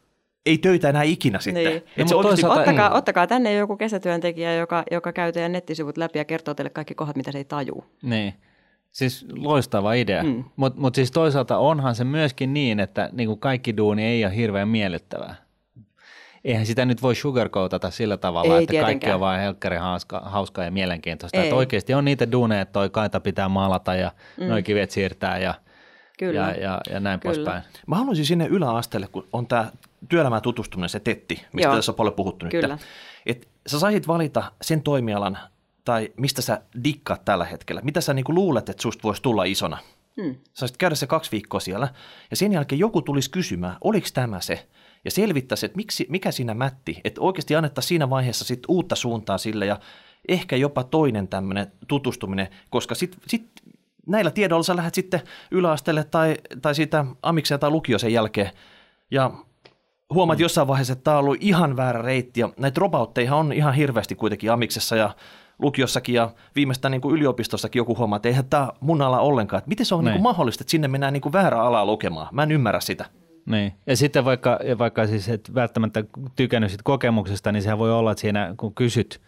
ei 0.47 0.59
töitä 0.59 0.89
enää 0.89 1.03
ikinä 1.03 1.39
sitten. 1.41 1.65
Niin. 1.65 1.77
Et 1.77 1.85
No, 1.85 1.91
se 1.97 2.03
mutta 2.03 2.17
oikeasti- 2.17 2.43
toisaalta- 2.43 2.61
ottakaa, 2.61 2.91
Mm. 2.91 2.97
ottakaa 2.97 3.27
tänne 3.27 3.55
joku 3.55 3.77
kesätyöntekijä, 3.77 4.55
joka, 4.55 4.85
joka 4.91 5.13
käy 5.13 5.33
teidän 5.33 5.53
nettisivut 5.53 5.97
läpi 5.99 6.19
ja 6.19 6.25
kertoo 6.25 6.55
teille 6.55 6.71
kaikki 6.71 6.95
kohdat, 6.95 7.17
mitä 7.17 7.33
se 7.33 7.39
ei 7.39 7.45
tajuu. 7.45 7.85
Niin. 8.03 8.35
Siis 8.97 9.27
loistava 9.33 9.93
idea. 9.93 10.23
Mm. 10.23 10.45
Mutta 10.57 10.81
mut 10.81 10.95
siis 10.95 11.11
toisaalta 11.11 11.59
onhan 11.59 11.95
se 11.95 12.05
myöskin 12.05 12.55
niin, 12.55 12.81
että 12.81 13.11
niinku 13.13 13.37
kaikki 13.37 13.77
duuni 13.77 14.05
ei 14.05 14.25
ole 14.25 14.37
hirveän 14.37 14.69
miellyttävää. 14.69 15.35
Eihän 16.45 16.67
sitä 16.67 16.85
nyt 16.85 17.03
voi 17.03 17.15
sugarcoatata 17.15 17.91
sillä 17.91 18.17
tavalla, 18.17 18.57
Ei 18.57 18.63
että 18.63 18.73
kaikki 18.73 18.85
tietenkään. 18.85 19.15
on 19.15 19.21
vain 19.21 19.41
helkkari 19.41 19.77
hauska, 19.77 20.21
hauskaa 20.25 20.65
ja 20.65 20.71
mielenkiintoista. 20.71 21.39
Ei. 21.39 21.45
Että 21.45 21.57
oikeasti 21.57 21.95
on 21.95 22.05
niitä 22.05 22.33
duuneja, 22.33 22.61
että 22.61 22.73
toi 22.73 22.91
kaita 22.91 23.21
pitää 23.21 23.49
maalata 23.49 23.95
ja 23.95 24.13
mm. 24.37 24.47
noi 24.47 24.63
kivet 24.63 24.91
siirtää 24.91 25.39
ja, 25.39 25.55
Kyllä. 26.19 26.41
ja, 26.41 26.53
ja, 26.53 26.81
ja 26.91 27.01
näin 27.01 27.21
Kyllä. 27.21 27.35
poispäin. 27.35 27.63
Mä 27.87 27.97
haluaisin 27.97 28.27
sinne 28.27 28.47
yläasteelle, 28.47 29.09
kun 29.13 29.29
on 29.33 29.47
tämä 29.47 29.71
työelämään 30.09 30.43
tutustuminen, 30.43 30.89
se 30.89 31.01
TETTI, 31.01 31.43
mistä 31.53 31.69
Joo. 31.69 31.77
tässä 31.77 31.93
on 31.93 31.97
paljon 31.97 32.15
puhuttu 32.15 32.45
nyt. 32.45 32.51
Kyllä. 32.51 32.79
Et 33.27 33.49
sä 33.67 33.79
saisit 33.79 34.09
valita 34.09 34.53
sen 34.63 34.83
toimialan, 34.83 35.39
tai 35.87 36.13
mistä 36.17 36.43
sä 36.43 36.63
dikkaat 36.85 37.25
tällä 37.25 37.45
hetkellä. 37.45 37.81
Mitä 37.85 38.01
sä 38.01 38.15
niinku 38.15 38.35
luulet, 38.35 38.69
että 38.69 38.83
susta 38.83 39.03
voisi 39.03 39.23
tulla 39.23 39.45
isona? 39.45 39.79
Hmm. 40.23 40.35
Saisit 40.53 40.77
käydä 40.77 40.95
se 40.95 41.07
kaksi 41.07 41.33
viikkoa 41.33 41.61
siellä, 41.61 41.89
ja 42.31 42.37
sen 42.37 42.53
jälkeen 42.53 42.79
joku 42.79 43.03
tulisi 43.03 43.31
kysymään, 43.31 43.77
oliko 43.81 44.07
tämä 44.15 44.41
se, 44.41 44.67
ja 45.05 45.11
selvittäisi, 45.11 45.67
että 45.67 45.77
miksi, 45.77 46.07
mikä 46.09 46.31
siinä 46.31 46.55
mätti, 46.55 47.01
että 47.05 47.21
oikeasti 47.21 47.57
annettaisiin 47.57 47.89
siinä 47.89 48.11
vaiheessa 48.11 48.45
sit 48.45 48.63
uutta 48.69 48.97
suuntaa 48.97 49.39
sille, 49.39 49.67
ja 49.67 49.81
ehkä 50.29 50.57
jopa 50.57 50.85
toinen 50.85 51.29
tämmöinen 51.29 51.73
tutustuminen, 51.89 52.49
koska 52.71 52.95
sit, 52.95 53.17
sit 53.27 53.51
näillä 54.07 54.31
tiedoilla 54.31 54.63
sä 54.63 54.77
lähdet 54.77 54.95
sitten 54.95 55.21
yläasteelle 55.51 56.05
tai, 56.05 56.37
tai 56.63 56.75
siitä 56.75 57.05
amikseen 57.23 57.61
tai 57.61 57.71
lukio 57.71 57.99
sen 57.99 58.13
jälkeen, 58.13 58.51
ja 59.11 59.31
huomaat 60.15 60.41
jossain 60.41 60.69
vaiheessa, 60.69 60.93
että 60.93 61.05
tämä 61.05 61.19
on 61.19 61.25
ollut 61.25 61.39
ihan 61.41 61.77
väärä 61.77 62.03
reitti, 62.03 62.41
ja 62.41 62.49
näitä 62.59 62.81
roboutteja 62.81 63.35
on 63.35 63.53
ihan 63.53 63.75
hirveästi 63.75 64.15
kuitenkin 64.15 64.53
amiksessa 64.53 64.97
ja 64.97 65.15
lukiossakin 65.59 66.15
ja 66.15 66.31
viimeistään 66.57 66.93
niin 66.93 67.01
kuin 67.01 67.15
yliopistossakin 67.15 67.81
joku 67.81 67.97
huomaa, 67.97 68.17
että 68.17 68.29
eihän 68.29 68.45
tämä 68.45 68.69
mun 68.81 69.03
ala 69.03 69.21
ollenkaan. 69.21 69.59
Että 69.59 69.69
miten 69.69 69.87
se 69.87 69.95
on 69.95 70.01
niin 70.01 70.05
Näin. 70.05 70.17
kuin 70.17 70.23
mahdollista, 70.23 70.63
että 70.63 70.71
sinne 70.71 70.89
mennään 70.89 71.13
niin 71.13 71.21
kuin 71.21 71.33
väärä 71.33 71.63
alaa 71.63 71.87
lukemaan? 71.87 72.29
Mä 72.33 72.43
en 72.43 72.53
ymmärrä 72.53 72.81
sitä. 72.81 73.05
Niin. 73.47 73.73
Ja 73.87 73.97
sitten 73.97 74.25
vaikka, 74.25 74.59
vaikka 74.79 75.07
siis 75.07 75.29
et 75.29 75.55
välttämättä 75.55 76.05
tykännyt 76.37 76.71
sit 76.71 76.83
kokemuksesta, 76.83 77.53
niin 77.53 77.63
sehän 77.63 77.79
voi 77.79 77.93
olla, 77.93 78.11
että 78.11 78.21
siinä 78.21 78.55
kun 78.57 78.75
kysyt 78.75 79.21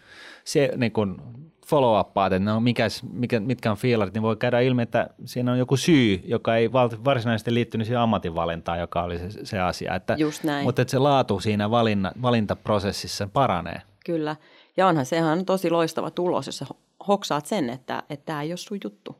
se, 0.43 0.71
niin 0.77 0.91
kun 0.91 1.21
follow 1.69 1.99
upaat 1.99 2.33
että 2.33 2.51
no 2.51 2.59
mikäs, 2.59 3.03
mikä, 3.03 3.39
mitkä 3.39 3.71
on 3.71 3.77
fiilarit, 3.77 4.13
niin 4.13 4.21
voi 4.21 4.37
käydä 4.37 4.59
ilmi, 4.59 4.81
että 4.81 5.09
siinä 5.25 5.51
on 5.51 5.59
joku 5.59 5.77
syy, 5.77 6.21
joka 6.25 6.55
ei 6.55 6.71
varsinaisesti 6.73 7.53
liittynyt 7.53 7.87
siihen 7.87 8.01
ammatinvalintaan, 8.01 8.79
joka 8.79 9.03
oli 9.03 9.17
se, 9.17 9.45
se 9.45 9.59
asia. 9.59 9.95
Että, 9.95 10.15
Just 10.19 10.43
näin. 10.43 10.63
Mutta 10.63 10.81
että 10.81 10.91
se 10.91 10.99
laatu 10.99 11.39
siinä 11.39 11.71
valinna, 11.71 12.11
valintaprosessissa 12.21 13.29
paranee. 13.33 13.81
Kyllä. 14.05 14.35
Ja 14.79 14.87
onhan 14.87 15.05
sehän 15.05 15.45
tosi 15.45 15.69
loistava 15.69 16.11
tulos, 16.11 16.45
jos 16.45 16.57
sä 16.57 16.65
hoksaat 17.07 17.45
sen, 17.45 17.69
että 17.69 18.03
tämä 18.25 18.41
ei 18.41 18.51
ole 18.51 18.57
sun 18.57 18.77
juttu. 18.83 19.15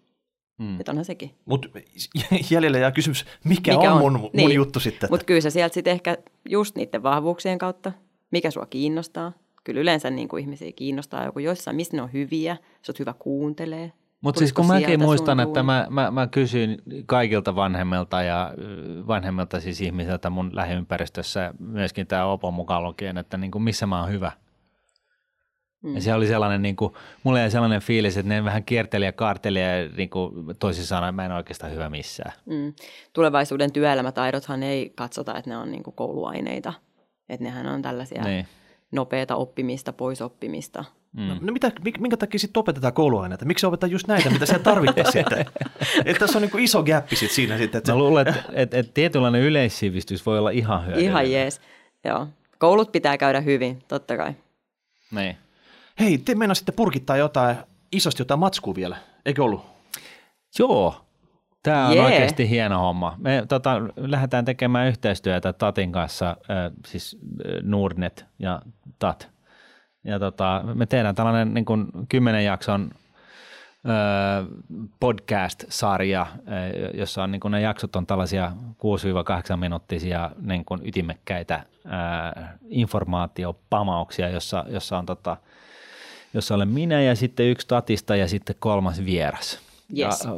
Mm. 0.57 0.79
Että 0.79 0.91
onhan 0.91 1.05
sekin. 1.05 1.31
Mutta 1.45 1.67
jäljellä 2.51 2.77
jää 2.77 2.91
kysymys, 2.91 3.25
mikä, 3.43 3.75
mikä 3.75 3.93
on, 3.93 4.01
on 4.01 4.19
mun, 4.19 4.29
niin. 4.33 4.45
mun 4.45 4.53
juttu 4.53 4.79
sitten? 4.79 5.09
Mutta 5.11 5.25
kyllä 5.25 5.41
se 5.41 5.49
sieltä 5.49 5.73
sitten 5.73 5.91
ehkä 5.91 6.17
just 6.49 6.75
niiden 6.75 7.03
vahvuuksien 7.03 7.57
kautta, 7.57 7.91
mikä 8.31 8.51
sua 8.51 8.65
kiinnostaa. 8.65 9.33
Kyllä 9.63 9.81
yleensä 9.81 10.09
niin 10.09 10.27
kuin 10.27 10.41
ihmisiä 10.41 10.71
kiinnostaa 10.71 11.25
joku 11.25 11.39
jossain, 11.39 11.75
missä 11.75 11.97
ne 11.97 12.03
on 12.03 12.13
hyviä, 12.13 12.57
sä 12.81 12.91
oot 12.91 12.99
hyvä 12.99 13.13
kuuntelee. 13.19 13.93
Mutta 14.21 14.39
siis 14.39 14.53
kun 14.53 14.67
mäkin 14.67 15.01
muistan, 15.01 15.39
että 15.39 15.63
mä, 15.63 15.87
mä, 15.89 16.11
mä 16.11 16.27
kysyin 16.27 16.77
kaikilta 17.05 17.55
vanhemmilta 17.55 18.21
ja 18.21 18.53
vanhemmilta 19.07 19.59
siis 19.59 19.81
ihmisiltä 19.81 20.29
mun 20.29 20.49
lähiympäristössä, 20.53 21.53
myöskin 21.59 22.07
tämä 22.07 22.25
Opo 22.25 22.51
mukaan 22.51 22.83
lukien, 22.83 23.17
että 23.17 23.37
niin 23.37 23.51
kuin 23.51 23.63
missä 23.63 23.85
mä 23.85 24.01
oon 24.01 24.11
hyvä– 24.11 24.31
Mm. 25.83 25.95
Ja 25.95 26.01
se 26.01 26.13
oli 26.13 26.27
sellainen, 26.27 26.61
niin 26.61 26.75
kuin, 26.75 26.93
mulle 27.23 27.39
jäi 27.39 27.51
sellainen 27.51 27.81
fiilis, 27.81 28.17
että 28.17 28.29
ne 28.29 28.43
vähän 28.43 28.63
kierteli 28.63 29.05
ja 29.05 29.11
kaarteli 29.11 29.61
ja 29.61 29.89
niin 29.97 30.09
kuin, 30.09 30.57
toisin 30.59 30.85
sanoen 30.85 31.15
mä 31.15 31.25
en 31.25 31.31
oikeastaan 31.31 31.71
hyvä 31.71 31.89
missään. 31.89 32.33
Mm. 32.45 32.73
Tulevaisuuden 33.13 33.71
työelämätaidothan 33.71 34.63
ei 34.63 34.91
katsota, 34.95 35.37
että 35.37 35.49
ne 35.49 35.57
on 35.57 35.71
niin 35.71 35.83
kuin 35.83 35.95
kouluaineita. 35.95 36.73
Että 37.29 37.43
nehän 37.43 37.67
on 37.67 37.81
tällaisia 37.81 38.23
niin. 38.23 38.47
nopeata 38.91 39.35
oppimista, 39.35 39.93
poisoppimista. 39.93 40.85
Mm. 41.13 41.27
No, 41.27 41.35
no 41.41 41.53
mitä, 41.53 41.71
minkä 41.99 42.17
takia 42.17 42.39
sitten 42.39 42.59
opetetaan 42.59 42.93
kouluaineita? 42.93 43.45
Miksi 43.45 43.65
opetetaan 43.65 43.91
just 43.91 44.07
näitä, 44.07 44.29
mitä 44.29 44.45
siellä 44.45 44.63
tarvitsee 44.63 45.11
sitten? 45.21 45.45
Että 46.05 46.19
tässä 46.19 46.37
on 46.37 46.41
niin 46.41 46.51
kuin 46.51 46.63
iso 46.63 46.83
gäppi 46.83 47.15
sit 47.15 47.31
siinä 47.31 47.57
sitten. 47.57 47.77
Että 47.77 47.91
Mä 47.91 47.97
luulen, 47.97 48.27
että 48.27 48.43
et, 48.53 48.73
et 48.73 48.93
tietynlainen 48.93 49.41
yleissivistys 49.41 50.25
voi 50.25 50.39
olla 50.39 50.49
ihan 50.49 50.81
hyödyllinen. 50.85 51.11
Ihan 51.11 51.31
jees, 51.31 51.61
joo. 52.05 52.27
Koulut 52.57 52.91
pitää 52.91 53.17
käydä 53.17 53.41
hyvin, 53.41 53.83
totta 53.87 54.17
kai. 54.17 54.33
Niin. 55.11 55.37
Hei, 55.99 56.17
te 56.17 56.35
meinasitte 56.35 56.71
purkittaa 56.71 57.17
jotain, 57.17 57.57
isosti 57.91 58.21
jotain 58.21 58.39
matskua 58.39 58.75
vielä, 58.75 58.97
eikö 59.25 59.43
ollut? 59.43 59.65
Joo, 60.59 61.05
Tämä 61.63 61.87
on 61.87 61.93
yeah. 61.93 62.05
oikeasti 62.05 62.49
hieno 62.49 62.79
homma. 62.79 63.15
Me 63.17 63.43
tota, 63.47 63.81
lähdetään 63.97 64.45
tekemään 64.45 64.87
yhteistyötä 64.87 65.53
Tatin 65.53 65.91
kanssa, 65.91 66.29
äh, 66.29 66.71
siis 66.85 67.17
Nordnet 67.61 68.25
ja 68.39 68.61
Tat. 68.99 69.29
Ja 70.03 70.19
tota, 70.19 70.63
me 70.73 70.85
tehdään 70.85 71.15
tällainen 71.15 71.53
niin 71.53 71.65
kuin 71.65 71.87
kymmenen 72.09 72.45
jakson 72.45 72.89
äh, 73.89 74.47
podcast-sarja, 74.99 76.21
äh, 76.21 76.37
jossa 76.93 77.23
on, 77.23 77.31
niin 77.31 77.39
kuin 77.39 77.51
ne 77.51 77.61
jaksot 77.61 77.95
on 77.95 78.07
tällaisia 78.07 78.51
6-8 79.53 79.57
minuuttisia 79.57 80.31
niin 80.41 80.65
kuin 80.65 80.81
ytimekkäitä 80.87 81.55
äh, 81.55 82.49
informaatiopamauksia, 82.69 84.29
jossa, 84.29 84.65
jossa 84.67 84.97
on 84.97 85.05
tota,– 85.05 85.37
jossa 86.33 86.55
olen 86.55 86.67
minä 86.67 87.01
ja 87.01 87.15
sitten 87.15 87.45
yksi 87.45 87.67
tatista 87.67 88.15
ja 88.15 88.27
sitten 88.27 88.55
kolmas 88.59 89.05
vieras. 89.05 89.59
Yes. 89.97 90.23
Ja, 90.23 90.31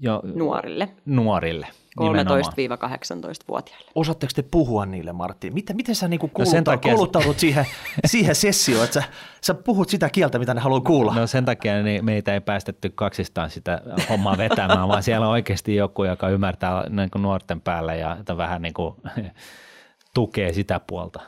jo, 0.00 0.22
nuorille. 0.34 0.88
Nuorille. 1.06 1.66
13-18-vuotiaille. 2.00 3.90
Osaatteko 3.94 4.32
te 4.34 4.42
puhua 4.42 4.86
niille, 4.86 5.12
Martti? 5.12 5.50
Miten, 5.50 5.76
miten 5.76 5.94
sä 5.94 6.08
niinku 6.08 6.28
kuuluttaa, 6.28 6.60
no 6.60 6.64
takia... 6.64 6.94
kouluttaudut 6.94 7.38
siihen, 7.38 7.66
siihen 8.06 8.34
sessioon, 8.34 8.84
että 8.84 9.00
sä, 9.00 9.08
sä 9.40 9.54
puhut 9.54 9.88
sitä 9.88 10.08
kieltä, 10.08 10.38
mitä 10.38 10.54
ne 10.54 10.60
haluaa 10.60 10.80
kuulla? 10.80 11.14
No 11.14 11.26
sen 11.26 11.44
takia 11.44 11.82
niin 11.82 12.04
meitä 12.04 12.34
ei 12.34 12.40
päästetty 12.40 12.90
kaksistaan 12.94 13.50
sitä 13.50 13.82
hommaa 14.08 14.38
vetämään, 14.38 14.88
vaan 14.88 15.02
siellä 15.02 15.26
on 15.26 15.32
oikeasti 15.32 15.76
joku, 15.76 16.04
joka 16.04 16.28
ymmärtää 16.28 16.84
niin 16.88 17.10
kuin 17.10 17.22
nuorten 17.22 17.60
päälle 17.60 17.96
ja 17.96 18.16
vähän 18.36 18.62
niin 18.62 18.74
kuin, 18.74 18.94
tukee 20.14 20.52
sitä 20.52 20.80
puolta. 20.86 21.20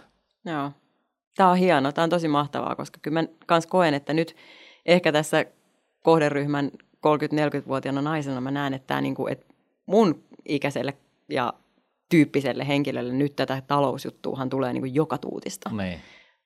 Joo. 0.44 0.72
Tämä 1.36 1.50
on 1.50 1.56
hienoa, 1.56 1.92
tämä 1.92 2.02
on 2.02 2.10
tosi 2.10 2.28
mahtavaa, 2.28 2.76
koska 2.76 2.98
kyllä 3.02 3.22
mä 3.22 3.28
kans 3.46 3.66
koen, 3.66 3.94
että 3.94 4.12
nyt 4.12 4.36
ehkä 4.86 5.12
tässä 5.12 5.44
kohderyhmän 6.02 6.70
30-40-vuotiaana 7.06 8.02
naisena 8.02 8.40
mä 8.40 8.50
näen, 8.50 8.74
että, 8.74 8.86
tämä 8.86 9.00
niin 9.00 9.14
kuin, 9.14 9.32
että 9.32 9.46
mun 9.86 10.22
ikäiselle 10.44 10.96
ja 11.28 11.52
tyyppiselle 12.08 12.68
henkilölle 12.68 13.12
nyt 13.12 13.36
tätä 13.36 13.62
talousjuttuuhan 13.66 14.50
tulee 14.50 14.72
niin 14.72 14.82
kuin 14.82 14.94
joka 14.94 15.18
tuutista. 15.18 15.70
Niin. 15.70 16.00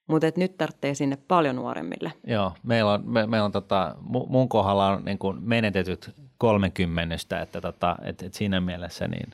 Mutta 0.07 0.27
nyt 0.37 0.57
tarvitsee 0.57 0.95
sinne 0.95 1.19
paljon 1.29 1.57
nuoremmille. 1.57 2.13
Joo, 2.27 2.53
meillä 2.63 2.93
on, 2.93 3.03
me, 3.05 3.27
meillä 3.27 3.45
on 3.45 3.53
tota, 3.53 3.95
mun 4.29 4.49
kohdalla 4.49 4.89
on 4.89 5.05
niin 5.05 5.19
kuin 5.19 5.37
menetetyt 5.41 6.11
kolmekymmenystä, 6.39 7.41
että 7.41 7.61
tota, 7.61 7.97
et, 8.03 8.23
et 8.23 8.35
siinä 8.35 8.61
mielessä 8.61 9.09
niin. 9.09 9.31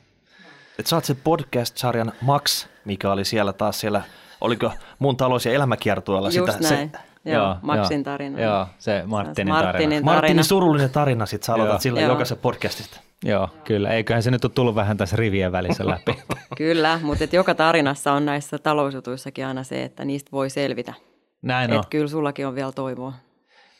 Et 0.79 0.87
sä 0.87 0.95
oot 0.95 1.05
se 1.05 1.15
podcast-sarjan 1.15 2.11
Max, 2.21 2.67
mikä 2.85 3.11
oli 3.11 3.25
siellä 3.25 3.53
taas 3.53 3.79
siellä– 3.79 4.01
oliko 4.43 4.71
mun 4.99 5.17
talous- 5.17 5.45
ja 5.45 5.51
elämäkiertueella 5.51 6.29
Just 6.29 6.53
sitä. 6.53 6.75
Näin. 6.75 6.91
Se, 6.93 6.99
Joo, 7.25 7.43
joo, 7.43 7.55
Maxin 7.61 8.03
tarina. 8.03 8.39
Joo, 8.41 8.67
se 8.79 9.03
Martinin, 9.05 9.53
Martinin 9.53 9.89
tarina. 9.89 10.05
Martinin 10.05 10.43
surullinen 10.43 10.89
tarina 10.89 11.25
sit 11.25 11.43
sä 11.43 11.53
aloitat 11.53 11.81
sillä 11.81 12.01
jokaisen 12.01 12.37
podcastista. 12.37 12.99
Joo, 13.23 13.49
kyllä. 13.63 13.89
Eiköhän 13.89 14.23
se 14.23 14.31
nyt 14.31 14.45
ole 14.45 14.51
tullut 14.55 14.75
vähän 14.75 14.97
tässä 14.97 15.15
rivien 15.15 15.51
välissä 15.51 15.87
läpi. 15.87 16.19
kyllä, 16.57 16.99
mutta 17.03 17.23
et 17.23 17.33
joka 17.33 17.55
tarinassa 17.55 18.13
on 18.13 18.25
näissä 18.25 18.57
talousjutuissakin 18.57 19.45
aina 19.45 19.63
se, 19.63 19.83
että 19.83 20.05
niistä 20.05 20.31
voi 20.31 20.49
selvitä. 20.49 20.93
Näin 21.41 21.73
on. 21.73 21.83
kyllä 21.89 22.07
sullakin 22.07 22.47
on 22.47 22.55
vielä 22.55 22.71
toivoa. 22.71 23.13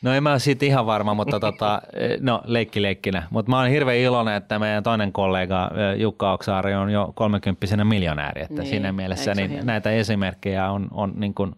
No 0.04 0.14
en 0.14 0.24
mä 0.24 0.32
ole 0.32 0.40
siitä 0.40 0.66
ihan 0.66 0.86
varma, 0.86 1.14
mutta 1.14 1.40
tota, 1.48 1.82
no 2.20 2.42
leikki 2.46 2.82
leikkinä. 2.82 3.28
Mutta 3.30 3.50
mä 3.50 3.60
oon 3.60 3.70
hirveän 3.70 3.98
iloinen, 3.98 4.34
että 4.34 4.60
meidän 4.60 4.84
toinen 4.84 5.14
kollega 5.14 5.72
Jukka 5.98 6.34
Oksaari 6.34 6.74
on 6.74 6.90
jo 6.90 7.12
30 7.16 7.84
miljonääri. 7.84 8.42
Että 8.42 8.62
niin, 8.62 8.70
siinä 8.70 8.92
mielessä 8.92 9.36
niin 9.36 9.66
näitä 9.66 9.92
esimerkkejä 9.92 10.72
on, 10.72 10.88
on 10.92 11.14
niin 11.16 11.34
kuin 11.34 11.56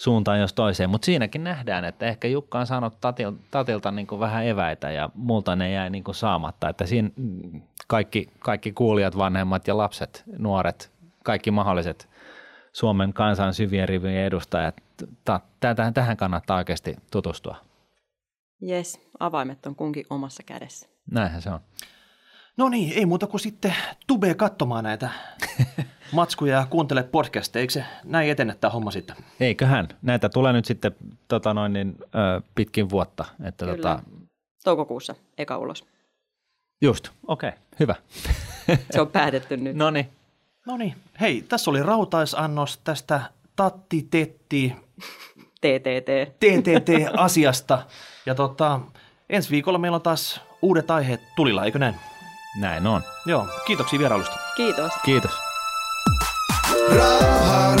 suuntaan 0.00 0.40
jos 0.40 0.52
toiseen. 0.52 0.90
Mutta 0.90 1.06
siinäkin 1.06 1.44
nähdään, 1.44 1.84
että 1.84 2.06
ehkä 2.06 2.28
Jukka 2.28 2.58
on 2.58 2.66
saanut 2.66 3.00
tatil, 3.00 3.32
tatilta 3.50 3.90
niin 3.90 4.06
kuin 4.06 4.20
vähän 4.20 4.46
eväitä 4.46 4.90
ja 4.90 5.10
multa 5.14 5.56
ne 5.56 5.72
jäi 5.72 5.90
niin 5.90 6.04
kuin 6.04 6.14
saamatta. 6.14 6.68
Että 6.68 6.86
siinä 6.86 7.10
kaikki, 7.86 8.28
kaikki 8.38 8.72
kuulijat, 8.72 9.18
vanhemmat 9.18 9.68
ja 9.68 9.76
lapset, 9.76 10.24
nuoret, 10.38 10.90
kaikki 11.24 11.50
mahdolliset 11.50 12.08
Suomen 12.72 13.12
kansan 13.12 13.54
syvien 13.54 13.88
rivien 13.88 14.24
edustajat, 14.24 14.76
tähän 15.94 16.16
kannattaa 16.16 16.56
oikeasti 16.56 16.96
tutustua. 17.10 17.69
Jes, 18.60 19.00
avaimet 19.20 19.66
on 19.66 19.76
kunkin 19.76 20.06
omassa 20.10 20.42
kädessä. 20.42 20.88
Näinhän 21.10 21.42
se 21.42 21.50
on. 21.50 21.60
No 22.56 22.68
niin, 22.68 22.92
ei 22.98 23.06
muuta 23.06 23.26
kuin 23.26 23.40
sitten 23.40 23.74
tubee 24.06 24.34
katsomaan 24.34 24.84
näitä 24.84 25.10
matskuja 26.12 26.56
ja 26.56 26.66
kuuntele 26.70 27.02
podcasteja. 27.02 27.60
Eikö 27.60 27.72
se 27.72 27.84
näin 28.04 28.30
etene 28.30 28.54
tämä 28.54 28.70
homma 28.70 28.90
sitten? 28.90 29.16
Eiköhän. 29.40 29.88
Näitä 30.02 30.28
tulee 30.28 30.52
nyt 30.52 30.64
sitten 30.64 30.92
tota 31.28 31.54
noin, 31.54 31.72
niin, 31.72 31.96
ö, 32.02 32.42
pitkin 32.54 32.90
vuotta. 32.90 33.24
Että, 33.44 33.64
Kyllä. 33.64 33.76
Tota... 33.76 34.02
Toukokuussa, 34.64 35.14
eka 35.38 35.58
ulos. 35.58 35.84
Just, 36.82 37.08
okei, 37.26 37.48
okay, 37.48 37.60
hyvä. 37.80 37.94
se 38.90 39.00
on 39.00 39.08
päätetty 39.08 39.56
nyt. 39.56 39.76
No 39.76 39.90
niin. 39.90 40.08
No 40.66 40.76
niin, 40.76 40.94
hei, 41.20 41.44
tässä 41.48 41.70
oli 41.70 41.82
rautaisannos 41.82 42.78
tästä 42.78 43.20
Tatti 43.56 44.06
Tetti 44.10 44.76
TTT. 45.60 46.36
TTT-asiasta. 46.40 47.82
Ja 48.26 48.34
tota, 48.34 48.80
ensi 49.30 49.50
viikolla 49.50 49.78
meillä 49.78 49.94
on 49.94 50.02
taas 50.02 50.40
uudet 50.62 50.90
aiheet 50.90 51.20
tulilla, 51.36 51.64
eikö 51.64 51.78
näin? 51.78 51.94
Näin 52.60 52.86
on. 52.86 53.02
Joo, 53.26 53.46
kiitoksia 53.66 53.98
vierailusta. 53.98 54.38
Kiitos. 54.56 54.92
Kiitos. 55.04 55.32
Rauha, 56.96 57.76